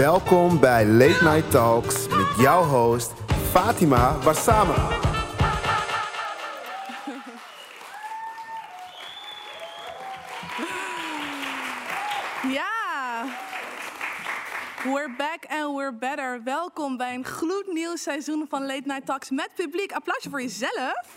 Welkom 0.00 0.60
bij 0.60 0.86
Late 0.86 1.24
Night 1.24 1.50
Talks 1.50 2.08
met 2.08 2.26
jouw 2.36 2.62
host 2.62 3.12
Fatima 3.50 4.18
Warsama. 4.18 4.88
Ja, 12.48 13.24
we're 14.84 15.14
back 15.16 15.44
and 15.48 15.76
we're 15.76 15.94
better. 15.94 16.42
Welkom 16.44 16.96
bij 16.96 17.14
een 17.14 17.24
gloednieuw 17.24 17.96
seizoen 17.96 18.46
van 18.48 18.66
Late 18.66 18.82
Night 18.84 19.06
Talks 19.06 19.30
met 19.30 19.50
publiek. 19.54 19.92
Applausje 19.92 20.30
voor 20.30 20.42
jezelf. 20.42 21.16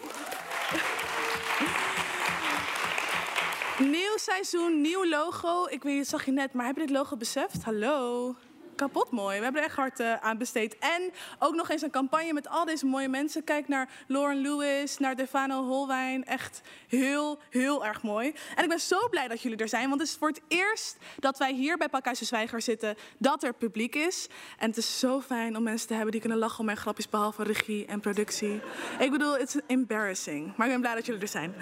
Nieuw 3.78 4.18
seizoen, 4.18 4.82
nieuw 4.82 5.10
logo. 5.10 5.66
Ik 5.70 5.84
weet, 5.84 6.08
zag 6.08 6.26
je 6.26 6.32
net, 6.32 6.54
maar 6.54 6.66
heb 6.66 6.76
je 6.76 6.82
dit 6.82 6.96
logo 6.96 7.18
beseft? 7.18 7.64
Hallo. 7.64 8.36
Kapot 8.84 9.12
mooi. 9.12 9.38
We 9.38 9.44
hebben 9.44 9.62
er 9.62 9.68
echt 9.68 9.78
hard 9.78 10.00
uh, 10.00 10.16
aan 10.16 10.38
besteed. 10.38 10.78
En 10.78 11.12
ook 11.40 11.56
nog 11.56 11.70
eens 11.70 11.82
een 11.82 11.92
campagne 11.92 12.34
met 12.34 12.50
al 12.50 12.66
deze 12.66 12.86
mooie 12.86 13.08
mensen. 13.08 13.44
Kijk 13.44 13.68
naar 13.68 13.90
Lauren 14.08 14.42
Lewis, 14.42 14.98
naar 14.98 15.16
Defano 15.16 15.64
Holwijn. 15.64 16.26
Echt 16.26 16.62
heel, 16.88 17.40
heel 17.50 17.86
erg 17.86 18.02
mooi. 18.02 18.34
En 18.56 18.64
ik 18.64 18.70
ben 18.70 18.80
zo 18.80 19.10
blij 19.10 19.28
dat 19.28 19.42
jullie 19.42 19.58
er 19.58 19.70
zijn. 19.70 19.90
Want 19.90 20.02
het 20.02 20.10
is 20.10 20.16
voor 20.16 20.28
het 20.28 20.42
eerst 20.48 20.98
dat 21.20 21.38
wij 21.38 21.54
hier 21.54 21.78
bij 21.78 21.90
Pakhuis 21.90 22.22
Zwijger 22.22 22.62
zitten, 22.62 22.96
dat 23.18 23.44
er 23.44 23.54
publiek 23.54 23.96
is. 23.96 24.28
En 24.58 24.68
het 24.68 24.78
is 24.78 25.00
zo 25.00 25.22
fijn 25.22 25.58
om 25.58 25.64
mensen 25.64 25.88
te 25.88 25.94
hebben 25.94 26.12
die 26.12 26.22
kunnen 26.22 26.40
lachen 26.40 26.60
om 26.60 26.66
mijn 26.66 26.78
grapjes, 26.78 27.10
behalve 27.10 27.44
regie 27.44 27.86
en 27.86 28.00
productie. 28.00 28.62
Ik 29.00 29.12
bedoel, 29.12 29.38
it's 29.38 29.56
embarrassing. 29.68 30.56
Maar 30.56 30.68
ik 30.68 30.74
ben 30.74 30.82
blij 30.82 30.96
dat 30.96 31.06
jullie 31.06 31.22
er 31.22 31.28
zijn. 31.28 31.56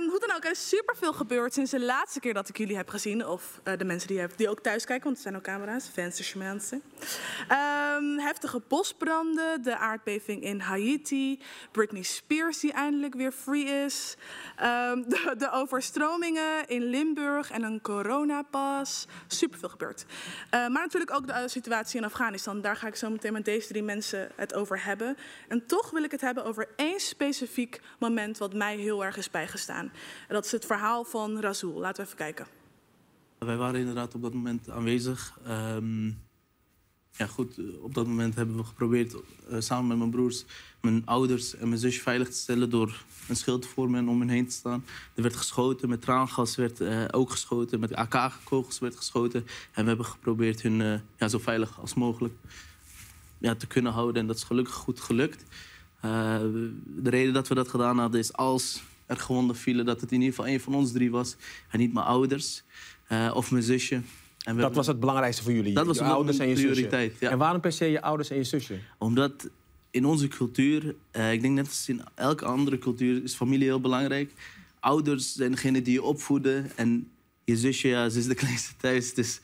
Um, 0.00 0.08
hoe 0.08 0.20
dan 0.26 0.36
ook, 0.36 0.44
er 0.44 0.50
is 0.50 0.68
superveel 0.68 1.12
gebeurd 1.12 1.54
sinds 1.54 1.70
de 1.70 1.80
laatste 1.80 2.20
keer 2.20 2.34
dat 2.34 2.48
ik 2.48 2.58
jullie 2.58 2.76
heb 2.76 2.88
gezien. 2.88 3.26
Of 3.26 3.60
uh, 3.64 3.78
de 3.78 3.84
mensen 3.84 4.08
die, 4.08 4.26
die 4.36 4.48
ook 4.48 4.60
thuis 4.60 4.84
kijken, 4.84 5.04
want 5.04 5.16
er 5.16 5.22
zijn 5.22 5.36
ook 5.36 5.42
camera's, 5.42 5.88
fans 5.92 6.16
Um, 6.18 8.18
heftige 8.18 8.62
bosbranden, 8.68 9.62
de 9.62 9.76
aardbeving 9.76 10.42
in 10.42 10.60
Haiti, 10.60 11.40
Britney 11.72 12.02
Spears 12.02 12.60
die 12.60 12.72
eindelijk 12.72 13.14
weer 13.14 13.32
free 13.32 13.64
is, 13.64 14.16
um, 14.62 15.08
de, 15.08 15.34
de, 15.38 15.50
overstromingen 15.50 16.68
in 16.68 16.82
Limburg 16.82 17.50
en 17.50 17.62
een 17.62 17.80
coronapas. 17.80 19.06
Superveel 19.26 19.68
gebeurd. 19.68 20.04
Uh, 20.08 20.50
maar 20.50 20.70
natuurlijk 20.70 21.12
ook 21.12 21.26
de 21.26 21.48
situatie 21.48 21.98
in 21.98 22.04
Afghanistan. 22.04 22.60
Daar 22.60 22.76
ga 22.76 22.86
ik 22.86 22.96
zo 22.96 23.10
meteen 23.10 23.32
met 23.32 23.44
deze 23.44 23.68
drie 23.68 23.82
mensen 23.82 24.30
het 24.36 24.54
over 24.54 24.84
hebben. 24.84 25.16
En 25.48 25.66
toch 25.66 25.90
wil 25.90 26.02
ik 26.02 26.10
het 26.10 26.20
hebben 26.20 26.44
over 26.44 26.68
één 26.76 27.00
specifiek 27.00 27.80
moment 27.98 28.38
wat 28.38 28.54
mij 28.54 28.76
heel 28.76 29.04
erg 29.04 29.16
is 29.16 29.30
bijgestaan. 29.30 29.92
En 30.28 30.34
dat 30.34 30.44
is 30.44 30.52
het 30.52 30.66
verhaal 30.66 31.04
van 31.04 31.40
Razul. 31.40 31.78
Laten 31.78 31.96
we 31.96 32.02
even 32.02 32.16
kijken. 32.16 32.57
Wij 33.38 33.56
waren 33.56 33.80
inderdaad 33.80 34.14
op 34.14 34.22
dat 34.22 34.34
moment 34.34 34.70
aanwezig. 34.70 35.38
Um, 35.48 36.18
ja, 37.16 37.26
goed, 37.26 37.60
op 37.80 37.94
dat 37.94 38.06
moment 38.06 38.34
hebben 38.34 38.56
we 38.56 38.64
geprobeerd 38.64 39.14
uh, 39.14 39.60
samen 39.60 39.86
met 39.86 39.98
mijn 39.98 40.10
broers, 40.10 40.44
mijn 40.80 41.02
ouders 41.04 41.56
en 41.56 41.68
mijn 41.68 41.80
zusje 41.80 42.00
veilig 42.00 42.28
te 42.28 42.36
stellen 42.36 42.70
door 42.70 43.04
een 43.28 43.36
schild 43.36 43.62
te 43.62 43.68
vormen 43.68 44.00
en 44.00 44.08
om 44.08 44.20
hen 44.20 44.28
heen 44.28 44.46
te 44.46 44.54
staan. 44.54 44.84
Er 45.14 45.22
werd 45.22 45.36
geschoten, 45.36 45.88
met 45.88 46.02
traangas 46.02 46.56
werd 46.56 46.80
uh, 46.80 47.04
ook 47.10 47.30
geschoten, 47.30 47.80
met 47.80 47.94
AK-kogels 47.94 48.78
werd 48.78 48.96
geschoten. 48.96 49.46
En 49.72 49.82
we 49.82 49.88
hebben 49.88 50.06
geprobeerd 50.06 50.62
hun 50.62 50.80
uh, 50.80 50.98
ja, 51.16 51.28
zo 51.28 51.38
veilig 51.38 51.80
als 51.80 51.94
mogelijk 51.94 52.34
ja, 53.38 53.54
te 53.54 53.66
kunnen 53.66 53.92
houden. 53.92 54.20
En 54.20 54.26
dat 54.26 54.36
is 54.36 54.44
gelukkig 54.44 54.74
goed 54.74 55.00
gelukt. 55.00 55.44
de 56.00 56.70
reden 57.02 57.32
dat 57.32 57.48
we 57.48 57.54
dat 57.54 57.68
gedaan 57.68 57.98
hadden 57.98 58.20
is 58.20 58.32
als 58.32 58.82
er 59.06 59.16
gewonden 59.16 59.56
vielen, 59.56 59.84
dat 59.84 60.00
het 60.00 60.12
in 60.12 60.20
ieder 60.20 60.34
geval 60.34 60.52
een 60.52 60.60
van 60.60 60.74
ons 60.74 60.92
drie 60.92 61.10
was 61.10 61.36
en 61.70 61.78
niet 61.78 61.92
mijn 61.92 62.06
ouders. 62.06 62.62
Uh, 63.12 63.30
of 63.34 63.50
mijn 63.50 63.62
zusje. 63.62 64.00
En 64.44 64.56
dat 64.56 64.74
was 64.74 64.86
het 64.86 65.00
belangrijkste 65.00 65.42
voor 65.42 65.52
jullie? 65.52 65.74
Dat 65.74 65.86
was 65.86 65.98
ouders 65.98 66.38
en 66.38 66.48
je 66.48 66.54
prioriteit, 66.54 67.10
zusje? 67.10 67.24
Ja. 67.24 67.30
En 67.30 67.38
waarom 67.38 67.60
per 67.60 67.72
se 67.72 67.84
je 67.84 68.02
ouders 68.02 68.30
en 68.30 68.36
je 68.36 68.44
zusje? 68.44 68.78
Omdat 68.98 69.50
in 69.90 70.04
onze 70.04 70.28
cultuur, 70.28 70.94
uh, 71.12 71.32
ik 71.32 71.40
denk 71.40 71.54
net 71.54 71.66
als 71.66 71.88
in 71.88 72.02
elke 72.14 72.44
andere 72.44 72.78
cultuur, 72.78 73.22
is 73.22 73.34
familie 73.34 73.66
heel 73.66 73.80
belangrijk. 73.80 74.32
Ouders 74.80 75.32
zijn 75.32 75.50
degene 75.50 75.82
die 75.82 75.92
je 75.92 76.02
opvoeden. 76.02 76.70
En 76.76 77.10
je 77.44 77.56
zusje, 77.56 77.88
ja, 77.88 78.08
ze 78.08 78.18
is 78.18 78.26
de 78.26 78.34
kleinste 78.34 78.72
thuis. 78.76 79.14
Dus 79.14 79.40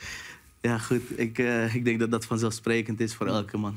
ja, 0.61 0.79
goed, 0.79 1.19
ik, 1.19 1.39
uh, 1.39 1.75
ik 1.75 1.85
denk 1.85 1.99
dat 1.99 2.11
dat 2.11 2.25
vanzelfsprekend 2.25 3.01
is 3.01 3.15
voor 3.15 3.27
elke 3.27 3.57
man. 3.57 3.77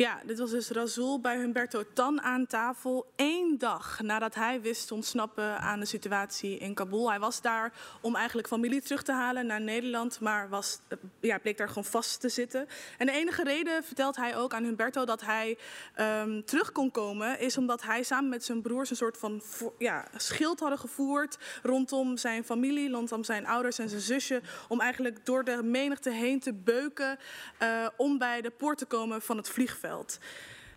Ja, 0.00 0.20
dit 0.26 0.38
was 0.38 0.50
dus 0.50 0.70
Razul 0.70 1.20
bij 1.20 1.38
Humberto 1.38 1.82
Tan 1.94 2.22
aan 2.22 2.46
tafel. 2.46 3.12
één 3.16 3.58
dag 3.58 4.00
nadat 4.02 4.34
hij 4.34 4.60
wist 4.60 4.86
te 4.86 4.94
ontsnappen 4.94 5.58
aan 5.58 5.80
de 5.80 5.86
situatie 5.86 6.58
in 6.58 6.74
Kabul. 6.74 7.10
Hij 7.10 7.18
was 7.18 7.40
daar 7.40 7.72
om 8.00 8.16
eigenlijk 8.16 8.48
familie 8.48 8.82
terug 8.82 9.02
te 9.02 9.12
halen 9.12 9.46
naar 9.46 9.60
Nederland, 9.60 10.20
maar 10.20 10.48
was, 10.48 10.78
ja, 11.20 11.38
bleek 11.38 11.58
daar 11.58 11.68
gewoon 11.68 11.84
vast 11.84 12.20
te 12.20 12.28
zitten. 12.28 12.66
En 12.98 13.06
de 13.06 13.12
enige 13.12 13.42
reden, 13.42 13.84
vertelt 13.84 14.16
hij 14.16 14.36
ook 14.36 14.54
aan 14.54 14.64
Humberto, 14.64 15.04
dat 15.04 15.20
hij 15.20 15.58
um, 15.96 16.44
terug 16.44 16.72
kon 16.72 16.90
komen, 16.90 17.40
is 17.40 17.56
omdat 17.56 17.82
hij 17.82 18.02
samen 18.02 18.30
met 18.30 18.44
zijn 18.44 18.62
broers 18.62 18.90
een 18.90 18.96
soort 18.96 19.18
van 19.18 19.42
ja, 19.78 20.08
schild 20.16 20.60
hadden 20.60 20.78
gevoerd 20.78 21.38
rondom 21.62 22.16
zijn 22.16 22.44
familie, 22.44 22.90
rondom 22.90 23.24
zijn 23.24 23.46
ouders 23.46 23.78
en 23.78 23.88
zijn 23.88 24.00
zusje, 24.00 24.42
om 24.68 24.80
eigenlijk 24.80 25.26
door 25.26 25.44
de 25.44 25.62
menigte 25.62 26.10
heen 26.10 26.40
te 26.40 26.52
beuken 26.52 27.18
uh, 27.62 27.86
om 27.96 28.18
bij 28.18 28.40
de 28.40 28.50
poort 28.50 28.78
te 28.78 28.86
komen 28.86 29.22
van 29.22 29.36
het 29.36 29.48
vliegveld. 29.48 29.89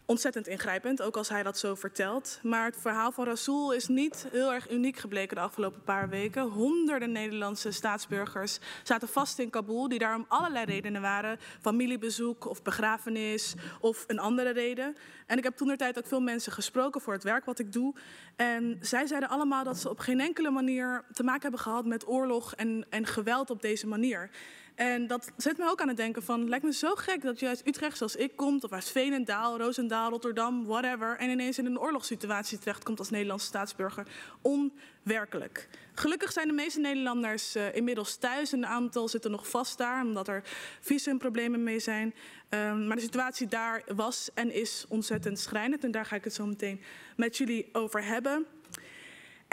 Ontzettend 0.06 0.47
ingrijpend, 0.47 1.01
ook 1.01 1.18
als 1.18 1.29
hij 1.29 1.44
dat 1.44 1.57
zo 1.57 1.75
vertelt. 1.75 2.40
Maar 2.41 2.66
het 2.66 2.78
verhaal 2.79 3.12
van 3.12 3.25
Rasoul 3.25 3.74
is 3.74 3.88
niet 3.88 4.28
heel 4.31 4.53
erg 4.53 4.69
uniek 4.72 4.97
gebleken 4.97 5.35
de 5.35 5.41
afgelopen 5.41 5.84
paar 5.84 6.09
weken. 6.09 6.41
Honderden 6.41 7.12
Nederlandse 7.12 7.72
staatsburgers 7.72 8.59
zaten 8.84 9.07
vast 9.07 9.40
in 9.40 9.50
Kabul, 9.50 9.88
die 9.88 10.00
daar 10.00 10.16
om 10.16 10.25
allerlei 10.28 10.66
redenen 10.66 11.01
waren. 11.01 11.40
Familiebezoek 11.62 12.46
of 12.46 12.62
begrafenis 12.62 13.53
of 13.79 14.03
een 14.07 14.19
andere 14.19 14.50
reden. 14.50 14.96
En 15.28 15.38
ik 15.38 15.44
heb 15.44 15.56
toen 15.56 15.75
tijd 15.75 15.97
ook 15.97 16.07
veel 16.07 16.22
mensen 16.22 16.51
gesproken 16.51 17.01
voor 17.01 17.13
het 17.13 17.24
werk 17.24 17.45
wat 17.45 17.59
ik 17.59 17.72
doe. 17.72 17.95
En 18.35 18.78
zij 18.81 19.07
zeiden 19.07 19.30
allemaal 19.30 19.63
dat 19.63 19.78
ze 19.78 19.90
op 19.90 20.00
geen 20.00 20.19
enkele 20.19 20.50
manier 20.50 21.03
te 21.13 21.24
maken 21.24 21.41
hebben 21.41 21.59
gehad 21.59 21.85
met 21.85 22.07
oorlog 22.07 22.56
en, 22.56 22.85
en 22.90 23.06
geweld 23.06 23.50
op 23.50 23.62
deze 23.62 23.88
manier. 23.88 24.30
En 24.76 25.08
dat 25.08 25.32
zet 25.38 25.58
me 25.58 25.70
ook 25.70 25.82
aan 25.82 25.88
het 25.88 25.98
denken 25.98 26.24
van, 26.24 26.50
lijkt 26.50 26.66
me 26.66 26.74
zo 26.74 26.96
gek 26.96 27.22
dat 27.22 27.40
je 27.40 27.48
uit 27.48 27.68
Utrecht 27.68 27.98
zoals 27.98 28.16
ik 28.16 28.36
komt, 28.36 28.64
of 28.64 28.72
uit 28.72 28.90
Veenendaal, 28.90 29.58
Roosendaal, 29.58 30.10
Rotterdam, 30.10 30.66
whatever, 30.66 31.18
en 31.18 31.30
ineens 31.30 31.58
in 31.58 31.66
een 31.66 31.80
oorlogssituatie 31.80 32.58
terechtkomt 32.58 33.00
als 33.00 33.10
Nederlandse 33.10 33.48
staatsburger. 33.48 34.08
Onwerkelijk. 34.42 35.70
Gelukkig 35.94 36.32
zijn 36.32 36.48
de 36.48 36.54
meeste 36.54 36.80
Nederlanders 36.80 37.56
uh, 37.56 37.76
inmiddels 37.76 38.16
thuis. 38.16 38.52
Een 38.52 38.66
aantal 38.66 39.08
zitten 39.08 39.32
nog 39.32 39.50
vast 39.50 39.78
daar, 39.78 40.04
omdat 40.04 40.28
er 40.28 40.44
visumproblemen 40.80 41.64
mee 41.64 41.80
zijn. 41.80 42.14
Um, 42.50 42.88
maar 42.88 42.96
de 42.96 43.02
situatie 43.02 43.48
daar 43.48 43.84
was 43.96 44.30
en 44.34 44.54
is 44.54 44.86
ontzettend 44.90 45.40
schrijnend. 45.40 45.84
En 45.84 45.92
daar 45.92 46.06
ga 46.06 46.16
ik 46.16 46.24
het 46.24 46.34
zo 46.34 46.46
meteen 46.46 46.82
met 47.16 47.38
jullie 47.38 47.70
over 47.72 48.04
hebben. 48.04 48.46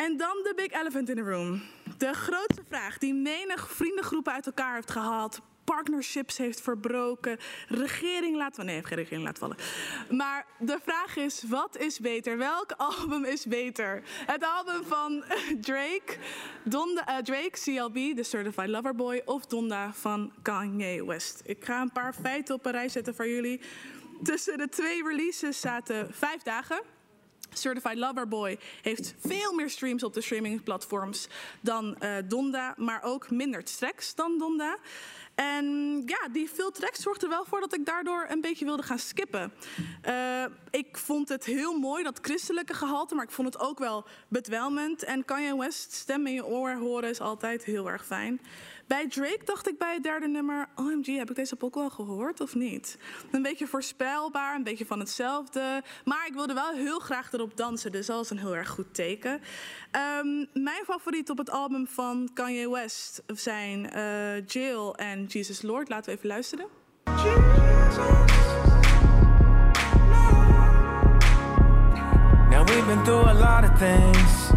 En 0.00 0.16
dan 0.16 0.40
de 0.42 0.52
big 0.56 0.80
elephant 0.80 1.08
in 1.08 1.16
the 1.16 1.22
room. 1.22 1.62
De 1.98 2.12
grootste 2.12 2.62
vraag 2.68 2.98
die 2.98 3.14
menig 3.14 3.70
vriendengroepen 3.70 4.32
uit 4.32 4.46
elkaar 4.46 4.74
heeft 4.74 4.90
gehaald. 4.90 5.40
Partnerships 5.64 6.36
heeft 6.36 6.60
verbroken. 6.60 7.38
Regering 7.68 8.36
laat 8.36 8.54
vallen. 8.54 8.72
Nee, 8.72 8.84
geen 8.84 8.96
regering 8.96 9.24
laat 9.24 9.38
vallen. 9.38 9.56
Maar 10.10 10.46
de 10.58 10.78
vraag 10.82 11.16
is: 11.16 11.42
wat 11.48 11.76
is 11.76 12.00
beter? 12.00 12.38
Welk 12.38 12.72
album 12.76 13.24
is 13.24 13.46
beter? 13.46 14.02
Het 14.26 14.44
album 14.44 14.84
van 14.84 15.24
Drake, 15.60 16.16
Donda, 16.64 17.08
uh, 17.08 17.16
Drake 17.16 17.50
CLB, 17.50 18.16
The 18.16 18.22
Certified 18.22 18.68
Lover 18.68 18.94
Boy, 18.94 19.22
of 19.24 19.46
Donda 19.46 19.92
van 19.92 20.32
Kanye 20.42 21.04
West? 21.04 21.42
Ik 21.44 21.64
ga 21.64 21.80
een 21.80 21.92
paar 21.92 22.14
feiten 22.14 22.54
op 22.54 22.66
een 22.66 22.72
rij 22.72 22.88
zetten 22.88 23.14
voor 23.14 23.28
jullie. 23.28 23.60
Tussen 24.22 24.58
de 24.58 24.68
twee 24.68 25.02
releases 25.02 25.60
zaten 25.60 26.14
vijf 26.14 26.42
dagen. 26.42 26.80
Certified 27.52 27.96
Lover 27.96 28.28
Boy 28.28 28.58
heeft 28.82 29.14
veel 29.18 29.52
meer 29.52 29.70
streams 29.70 30.02
op 30.02 30.14
de 30.14 30.20
streamingplatforms 30.20 31.28
dan 31.60 31.96
uh, 32.00 32.16
Donda, 32.24 32.74
maar 32.76 33.02
ook 33.02 33.30
minder 33.30 33.64
tracks 33.64 34.14
dan 34.14 34.38
Donda. 34.38 34.78
En 35.40 36.02
ja, 36.06 36.28
die 36.32 36.50
veel 36.50 36.70
tracks 36.70 37.02
zorgde 37.02 37.26
er 37.26 37.32
wel 37.32 37.44
voor 37.44 37.60
dat 37.60 37.74
ik 37.74 37.86
daardoor 37.86 38.26
een 38.28 38.40
beetje 38.40 38.64
wilde 38.64 38.82
gaan 38.82 38.98
skippen. 38.98 39.52
Uh, 40.08 40.44
ik 40.70 40.96
vond 40.96 41.28
het 41.28 41.44
heel 41.44 41.78
mooi, 41.78 42.02
dat 42.02 42.18
christelijke 42.22 42.74
gehalte, 42.74 43.14
maar 43.14 43.24
ik 43.24 43.30
vond 43.30 43.54
het 43.54 43.62
ook 43.62 43.78
wel 43.78 44.04
bedwelmend. 44.28 45.02
En 45.02 45.24
Kanye 45.24 45.56
West 45.56 45.92
stem 45.92 46.26
in 46.26 46.32
je 46.32 46.46
oor 46.46 46.74
horen 46.74 47.08
is 47.08 47.20
altijd 47.20 47.64
heel 47.64 47.90
erg 47.90 48.06
fijn. 48.06 48.40
Bij 48.90 49.08
Drake 49.08 49.44
dacht 49.44 49.68
ik 49.68 49.78
bij 49.78 49.94
het 49.94 50.02
derde 50.02 50.28
nummer, 50.28 50.68
OMG, 50.74 51.06
heb 51.16 51.30
ik 51.30 51.36
deze 51.36 51.56
pok 51.56 51.74
wel 51.74 51.90
gehoord 51.90 52.40
of 52.40 52.54
niet? 52.54 52.98
Een 53.30 53.42
beetje 53.42 53.66
voorspelbaar, 53.66 54.54
een 54.54 54.62
beetje 54.62 54.86
van 54.86 54.98
hetzelfde. 54.98 55.82
Maar 56.04 56.26
ik 56.26 56.32
wilde 56.32 56.54
wel 56.54 56.70
heel 56.70 56.98
graag 56.98 57.32
erop 57.32 57.56
dansen, 57.56 57.92
dus 57.92 58.06
dat 58.06 58.24
is 58.24 58.30
een 58.30 58.38
heel 58.38 58.56
erg 58.56 58.68
goed 58.68 58.94
teken. 58.94 59.40
Um, 60.20 60.48
mijn 60.52 60.84
favoriet 60.84 61.30
op 61.30 61.38
het 61.38 61.50
album 61.50 61.86
van 61.86 62.30
Kanye 62.34 62.70
West 62.70 63.22
zijn 63.26 63.90
uh, 63.96 64.46
Jill 64.46 64.90
en 64.90 65.24
Jesus 65.30 65.62
Lord. 65.62 65.88
Laten 65.88 66.06
we 66.06 66.12
even 66.12 66.28
luisteren. 66.28 66.66
Now 72.50 72.64
we've 72.64 72.86
been 72.86 73.04
through 73.04 73.30
a 73.30 73.34
lot 73.34 73.64
of 73.64 73.78
things. 73.78 74.52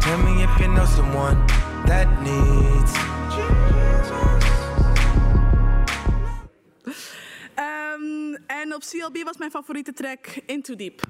Tell 0.00 0.18
me 0.18 0.42
if 0.42 0.60
you 0.60 0.68
know 0.68 0.86
someone 0.86 1.46
that 1.86 2.08
needs 2.22 2.92
op 8.82 8.88
CLB 8.88 9.24
was 9.24 9.36
mijn 9.36 9.50
favoriete 9.50 9.92
track 9.92 10.40
Into 10.46 10.74
Deep. 10.74 11.02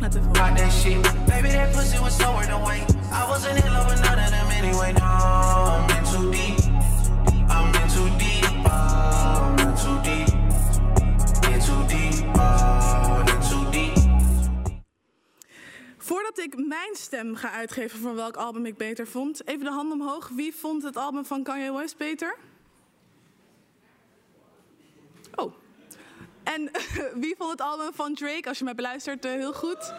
Laten 0.00 0.22
we 0.22 0.38
Got 0.38 0.56
that 0.56 0.72
shit. 0.72 1.02
Baby, 1.26 1.48
that 1.48 1.72
pussy 1.72 1.98
was 1.98 2.16
somewhere 2.16 2.46
to 2.46 2.58
wait. 2.66 2.84
I 3.12 3.26
wasn't 3.28 3.64
in 3.64 3.72
love 3.72 3.90
with 3.90 4.02
none 4.02 4.18
of 4.18 4.30
them 4.30 4.50
anyway. 4.50 4.92
No, 4.92 5.04
I'm 5.04 5.90
in 5.96 6.04
too 6.04 6.30
deep. 6.30 6.57
Voordat 16.08 16.38
ik 16.38 16.66
mijn 16.66 16.94
stem 16.94 17.34
ga 17.34 17.50
uitgeven 17.50 17.98
van 17.98 18.14
welk 18.14 18.36
album 18.36 18.66
ik 18.66 18.76
beter 18.76 19.06
vond, 19.06 19.46
even 19.46 19.64
de 19.64 19.70
hand 19.70 19.92
omhoog. 19.92 20.28
Wie 20.28 20.54
vond 20.54 20.82
het 20.82 20.96
album 20.96 21.24
van 21.24 21.42
Kanye 21.42 21.72
West 21.72 21.96
beter? 21.96 22.36
Oh. 25.34 25.54
En 26.42 26.70
wie 27.24 27.34
vond 27.38 27.50
het 27.50 27.60
album 27.60 27.92
van 27.94 28.14
Drake? 28.14 28.48
Als 28.48 28.58
je 28.58 28.64
mij 28.64 28.74
beluistert, 28.74 29.24
eh, 29.24 29.32
heel 29.32 29.52
goed. 29.52 29.78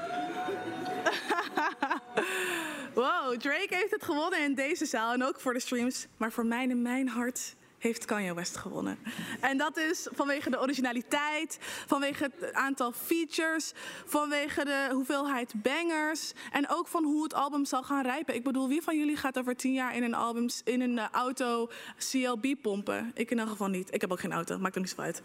wow, 2.94 3.38
Drake 3.38 3.75
heeft 3.75 3.91
het 3.91 4.03
gewonnen 4.03 4.44
in 4.44 4.56
deze 4.56 4.85
zaal 4.85 5.13
en 5.13 5.23
ook 5.23 5.39
voor 5.39 5.53
de 5.53 5.59
streams. 5.59 6.07
Maar 6.17 6.31
voor 6.31 6.45
mij 6.45 6.67
in 6.67 6.81
mijn 6.81 7.07
hart 7.07 7.56
heeft 7.80 8.06
Kanye 8.06 8.34
West 8.34 8.58
gewonnen. 8.58 9.00
En 9.40 9.58
dat 9.58 9.78
is 9.78 10.08
vanwege 10.12 10.50
de 10.50 10.60
originaliteit, 10.60 11.58
vanwege 11.88 12.24
het 12.24 12.54
aantal 12.54 12.92
features, 12.92 13.72
vanwege 14.06 14.66
de 14.66 14.90
hoeveelheid 14.92 15.54
bangers 15.56 16.31
en 16.52 16.70
ook 16.70 16.88
van 16.88 17.04
hoe 17.04 17.24
het 17.24 17.34
album 17.34 17.66
zal 17.66 17.84
gaan 17.84 18.04
rijpen. 18.04 18.36
Ik 18.36 18.44
bedoel, 18.44 18.68
wie 18.68 18.81
van 18.81 18.98
jullie 18.98 19.18
gaat 19.18 19.40
over 19.40 19.56
tien 19.56 19.74
jaar 19.74 19.96
in 19.96 20.04
een, 20.04 20.14
album, 20.14 20.48
in 20.64 20.81
een 20.81 20.98
eh, 20.98 21.06
auto 21.12 21.70
CLB 22.12 22.56
pompen? 22.62 23.12
Ik 23.14 23.31
in 23.31 23.40
elk 23.40 23.50
geval 23.50 23.68
niet. 23.68 23.94
Ik 23.94 24.02
heb 24.02 24.12
ook 24.12 24.20
geen 24.20 24.34
auto, 24.34 24.58
maakt 24.58 24.76
er 24.76 24.81
niet 24.81 24.90
zo 24.90 25.02
uit. 25.02 25.22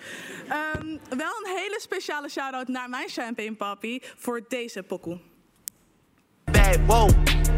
Ehm, 0.49 0.99
wel 1.09 1.33
een 1.43 1.57
hele 1.57 1.79
speciale 1.81 2.29
shout-out 2.29 2.69
naar 2.69 2.89
mijn 2.89 3.09
champagne 3.09 3.55
papi 3.55 4.03
voor 4.17 4.45
deze 4.49 4.83
pokoe. 4.83 5.34
Bad, 6.65 6.89
whoa. 6.89 7.09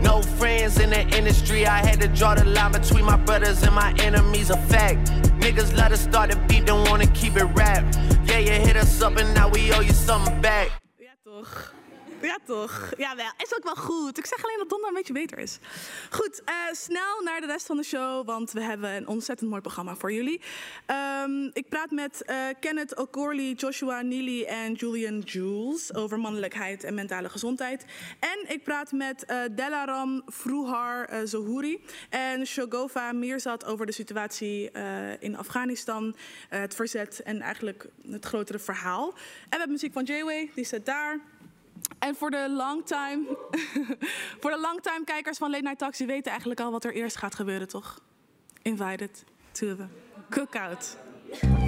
No 0.03 0.21
friends 0.21 0.81
in 0.81 0.91
the 0.91 1.03
industry. 1.17 1.65
I 1.65 1.79
had 1.79 2.01
to 2.01 2.09
draw 2.09 2.35
the 2.35 2.45
line 2.45 2.73
between 2.73 3.05
my 3.05 3.17
brothers 3.17 3.63
and 3.63 3.73
my 3.73 3.95
enemies. 3.99 4.51
A 4.51 4.57
fact. 4.57 5.13
Niggas 5.39 5.77
let 5.77 5.93
us 5.93 6.01
start 6.01 6.35
a 6.35 6.37
beat, 6.49 6.67
don't 6.67 6.89
wanna 6.91 7.07
keep 7.21 7.37
it 7.37 7.49
rap. 7.55 7.85
Yeah, 8.25 8.41
you 8.41 8.51
hit 8.51 8.77
us 8.77 9.01
up 9.01 9.17
and 9.17 9.33
now 9.33 9.49
we 9.49 9.73
owe 9.73 9.81
you 9.81 9.93
something 9.93 10.41
back. 10.41 10.71
Ja, 10.99 11.13
toch? 11.23 11.73
Ja, 12.27 12.39
toch? 12.45 12.93
Ja, 12.97 13.17
wel. 13.17 13.31
Is 13.37 13.55
ook 13.57 13.65
wel 13.65 13.75
goed. 13.75 14.19
Ik 14.19 14.27
zeg 14.27 14.45
alleen 14.45 14.59
dat 14.59 14.69
Donder 14.69 14.89
een 14.89 14.95
beetje 14.95 15.13
beter 15.13 15.39
is. 15.39 15.59
Goed, 16.11 16.43
eh, 16.45 16.55
snel 16.73 17.23
naar 17.23 17.41
de 17.41 17.47
rest 17.47 17.67
van 17.67 17.77
de 17.77 17.83
show, 17.83 18.27
want 18.27 18.53
we 18.53 18.61
hebben 18.61 18.91
een 18.91 19.07
ontzettend 19.07 19.51
mooi 19.51 19.63
programma 19.63 19.95
voor 19.95 20.13
jullie. 20.13 20.41
Ehm, 20.87 21.51
ik 21.53 21.69
praat 21.69 21.91
met 21.91 22.23
eh, 22.23 22.37
Kenneth 22.61 22.97
O'Corley, 22.97 23.53
Joshua 23.53 24.03
Neely 24.03 24.45
en 24.45 24.73
Julian 24.73 25.19
Jules 25.19 25.95
over 25.95 26.21
mannelijkheid 26.21 26.85
en 26.85 26.95
mentale 26.95 27.29
gezondheid. 27.29 27.85
En 28.21 28.55
ik 28.55 28.65
praat 28.65 28.93
met 28.93 29.25
eh 29.25 29.41
Delaram 29.51 30.23
Fruhar 30.33 31.05
eh, 31.05 31.21
Zohuri 31.25 31.85
en 32.11 32.47
Shogova 32.47 33.13
Mirzad 33.13 33.65
over 33.65 33.87
de 33.87 33.93
situatie 33.93 34.71
in 35.19 35.37
Afghanistan, 35.37 36.17
het 36.49 36.75
verzet 36.75 37.23
en 37.23 37.41
eigenlijk 37.41 37.87
het 38.11 38.25
grotere 38.25 38.59
verhaal. 38.59 39.09
En 39.09 39.17
we 39.51 39.57
hebben 39.57 39.71
muziek 39.71 39.93
van 39.93 40.05
J-Way, 40.05 40.51
die 40.55 40.65
staat 40.65 40.85
daar. 40.85 41.21
En 41.99 42.15
voor 42.15 42.31
de 42.31 42.51
longtime, 42.51 43.37
voor 44.41 44.51
de 44.51 44.61
longtime 44.61 45.05
kijkers 45.05 45.39
van 45.39 45.51
Late 45.51 45.63
Night 45.63 45.79
Talks, 45.79 45.99
die 45.99 46.07
weten 46.07 46.31
eigenlijk 46.31 46.61
al 46.61 46.71
wat 46.71 46.85
er 46.85 46.95
eerst 46.95 47.17
gaat 47.17 47.35
gebeuren, 47.35 47.69
toch? 47.69 48.01
Invited 48.63 49.25
to 49.53 49.77
the 49.77 49.87
cookout. 50.31 50.97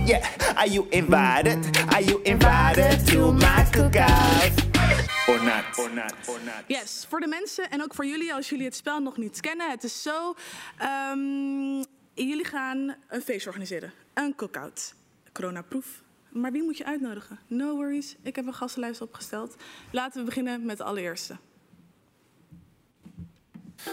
Yeah, 0.04 0.24
are 0.54 0.70
you 0.70 0.86
invited? 0.88 1.86
Are 1.88 2.04
you 2.04 2.22
invited 2.22 3.06
to 3.06 3.32
my 3.32 3.64
cookout? 3.70 4.66
Or 5.28 5.42
not? 5.42 5.78
Or 5.78 5.94
not? 5.94 6.14
Or 6.28 6.40
not? 6.44 6.64
Yes, 6.66 7.06
voor 7.08 7.20
de 7.20 7.26
mensen 7.26 7.70
en 7.70 7.82
ook 7.82 7.94
voor 7.94 8.06
jullie, 8.06 8.34
als 8.34 8.48
jullie 8.48 8.64
het 8.64 8.76
spel 8.76 9.00
nog 9.00 9.16
niet 9.16 9.40
kennen. 9.40 9.70
Het 9.70 9.84
is 9.84 10.02
zo, 10.02 10.34
ehm, 10.78 11.84
jullie 12.14 12.44
gaan 12.44 12.96
een 13.08 13.22
feest 13.22 13.46
organiseren. 13.46 13.92
Een 14.14 14.34
cookout. 14.34 14.94
Coronaproof. 15.32 16.02
Maar 16.32 16.52
wie 16.52 16.62
moet 16.62 16.76
je 16.76 16.84
uitnodigen? 16.84 17.38
No 17.46 17.76
worries, 17.76 18.16
ik 18.22 18.36
heb 18.36 18.46
een 18.46 18.54
gastenlijst 18.54 19.00
opgesteld. 19.00 19.56
Laten 19.90 20.20
we 20.20 20.26
beginnen 20.26 20.66
met 20.66 20.76
de 20.76 20.84
allereerste. 20.84 21.36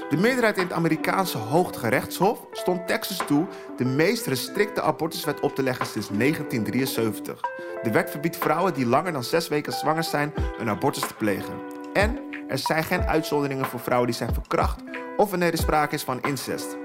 De 0.09 0.17
meerderheid 0.17 0.57
in 0.57 0.63
het 0.63 0.73
Amerikaanse 0.73 1.37
Hooggerechtshof 1.37 2.45
stond 2.51 2.87
Texas 2.87 3.17
toe 3.27 3.47
de 3.77 3.85
meest 3.85 4.25
restricte 4.25 4.81
abortuswet 4.81 5.39
op 5.39 5.55
te 5.55 5.63
leggen 5.63 5.85
sinds 5.85 6.07
1973. 6.07 7.39
De 7.83 7.91
wet 7.91 8.09
verbiedt 8.09 8.37
vrouwen 8.37 8.73
die 8.73 8.85
langer 8.85 9.11
dan 9.11 9.23
zes 9.23 9.47
weken 9.47 9.73
zwanger 9.73 10.03
zijn 10.03 10.33
een 10.57 10.69
abortus 10.69 11.07
te 11.07 11.13
plegen. 11.13 11.59
En 11.93 12.19
er 12.47 12.57
zijn 12.57 12.83
geen 12.83 13.01
uitzonderingen 13.01 13.65
voor 13.65 13.79
vrouwen 13.79 14.07
die 14.07 14.17
zijn 14.17 14.33
verkracht 14.33 14.83
of 15.17 15.29
wanneer 15.29 15.51
er 15.51 15.57
sprake 15.57 15.95
is 15.95 16.03
van 16.03 16.21
incest. 16.21 16.77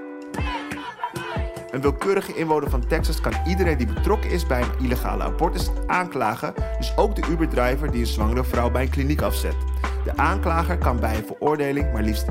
Een 1.71 1.81
willekeurige 1.81 2.35
inwoner 2.35 2.69
van 2.69 2.87
Texas 2.87 3.21
kan 3.21 3.33
iedereen 3.47 3.77
die 3.77 3.93
betrokken 3.93 4.29
is 4.29 4.47
bij 4.47 4.61
een 4.61 4.79
illegale 4.79 5.23
abortus 5.23 5.69
aanklagen, 5.87 6.53
dus 6.77 6.97
ook 6.97 7.15
de 7.15 7.27
Uber-driver 7.29 7.91
die 7.91 7.99
een 7.99 8.07
zwangere 8.07 8.43
vrouw 8.43 8.71
bij 8.71 8.83
een 8.83 8.89
kliniek 8.89 9.21
afzet. 9.21 9.55
De 10.03 10.17
aanklager 10.17 10.77
kan 10.77 10.99
bij 10.99 11.17
een 11.17 11.25
veroordeling 11.25 11.93
maar 11.93 12.03
liefst 12.03 12.25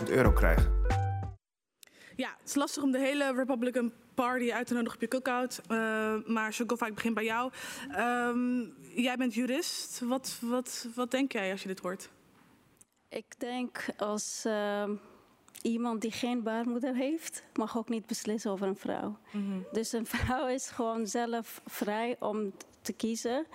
10.000 0.00 0.10
euro 0.10 0.32
krijgen. 0.32 0.74
Ja, 2.16 2.34
het 2.38 2.48
is 2.48 2.54
lastig 2.54 2.82
om 2.82 2.90
de 2.90 2.98
hele 2.98 3.32
Republican 3.34 3.92
Party 4.14 4.52
uit 4.52 4.66
te 4.66 4.74
nodigen 4.74 4.94
op 4.94 5.00
je 5.00 5.08
cookout. 5.08 5.60
eh 5.68 6.14
maar 6.26 6.52
Shogova, 6.52 6.86
ik 6.86 6.94
begin 6.94 7.14
bij 7.14 7.24
jou. 7.24 7.52
Ehm, 7.90 8.60
jij 8.94 9.16
bent 9.16 9.34
jurist. 9.34 10.00
Wat, 10.00 10.38
wat, 10.40 10.88
wat 10.94 11.10
denk 11.10 11.32
jij 11.32 11.50
als 11.50 11.62
je 11.62 11.68
dit 11.68 11.80
hoort? 11.80 12.10
Ik 13.08 13.38
denk 13.38 13.84
als 13.96 14.42
ehm, 14.44 14.90
iemand 15.66 16.00
die 16.00 16.12
geen 16.12 16.42
baarmoeder 16.42 16.94
heeft, 16.94 17.42
mag 17.54 17.78
ook 17.78 17.88
niet 17.88 18.06
beslissen 18.06 18.50
over 18.50 18.66
een 18.66 18.76
vrouw. 18.76 19.16
Dus 19.72 19.92
een 19.92 20.06
vrouw 20.06 20.46
is 20.46 20.68
gewoon 20.68 21.06
zelf 21.06 21.60
vrij 21.66 22.16
om 22.18 22.52
te 22.80 22.92
kiezen 22.92 23.46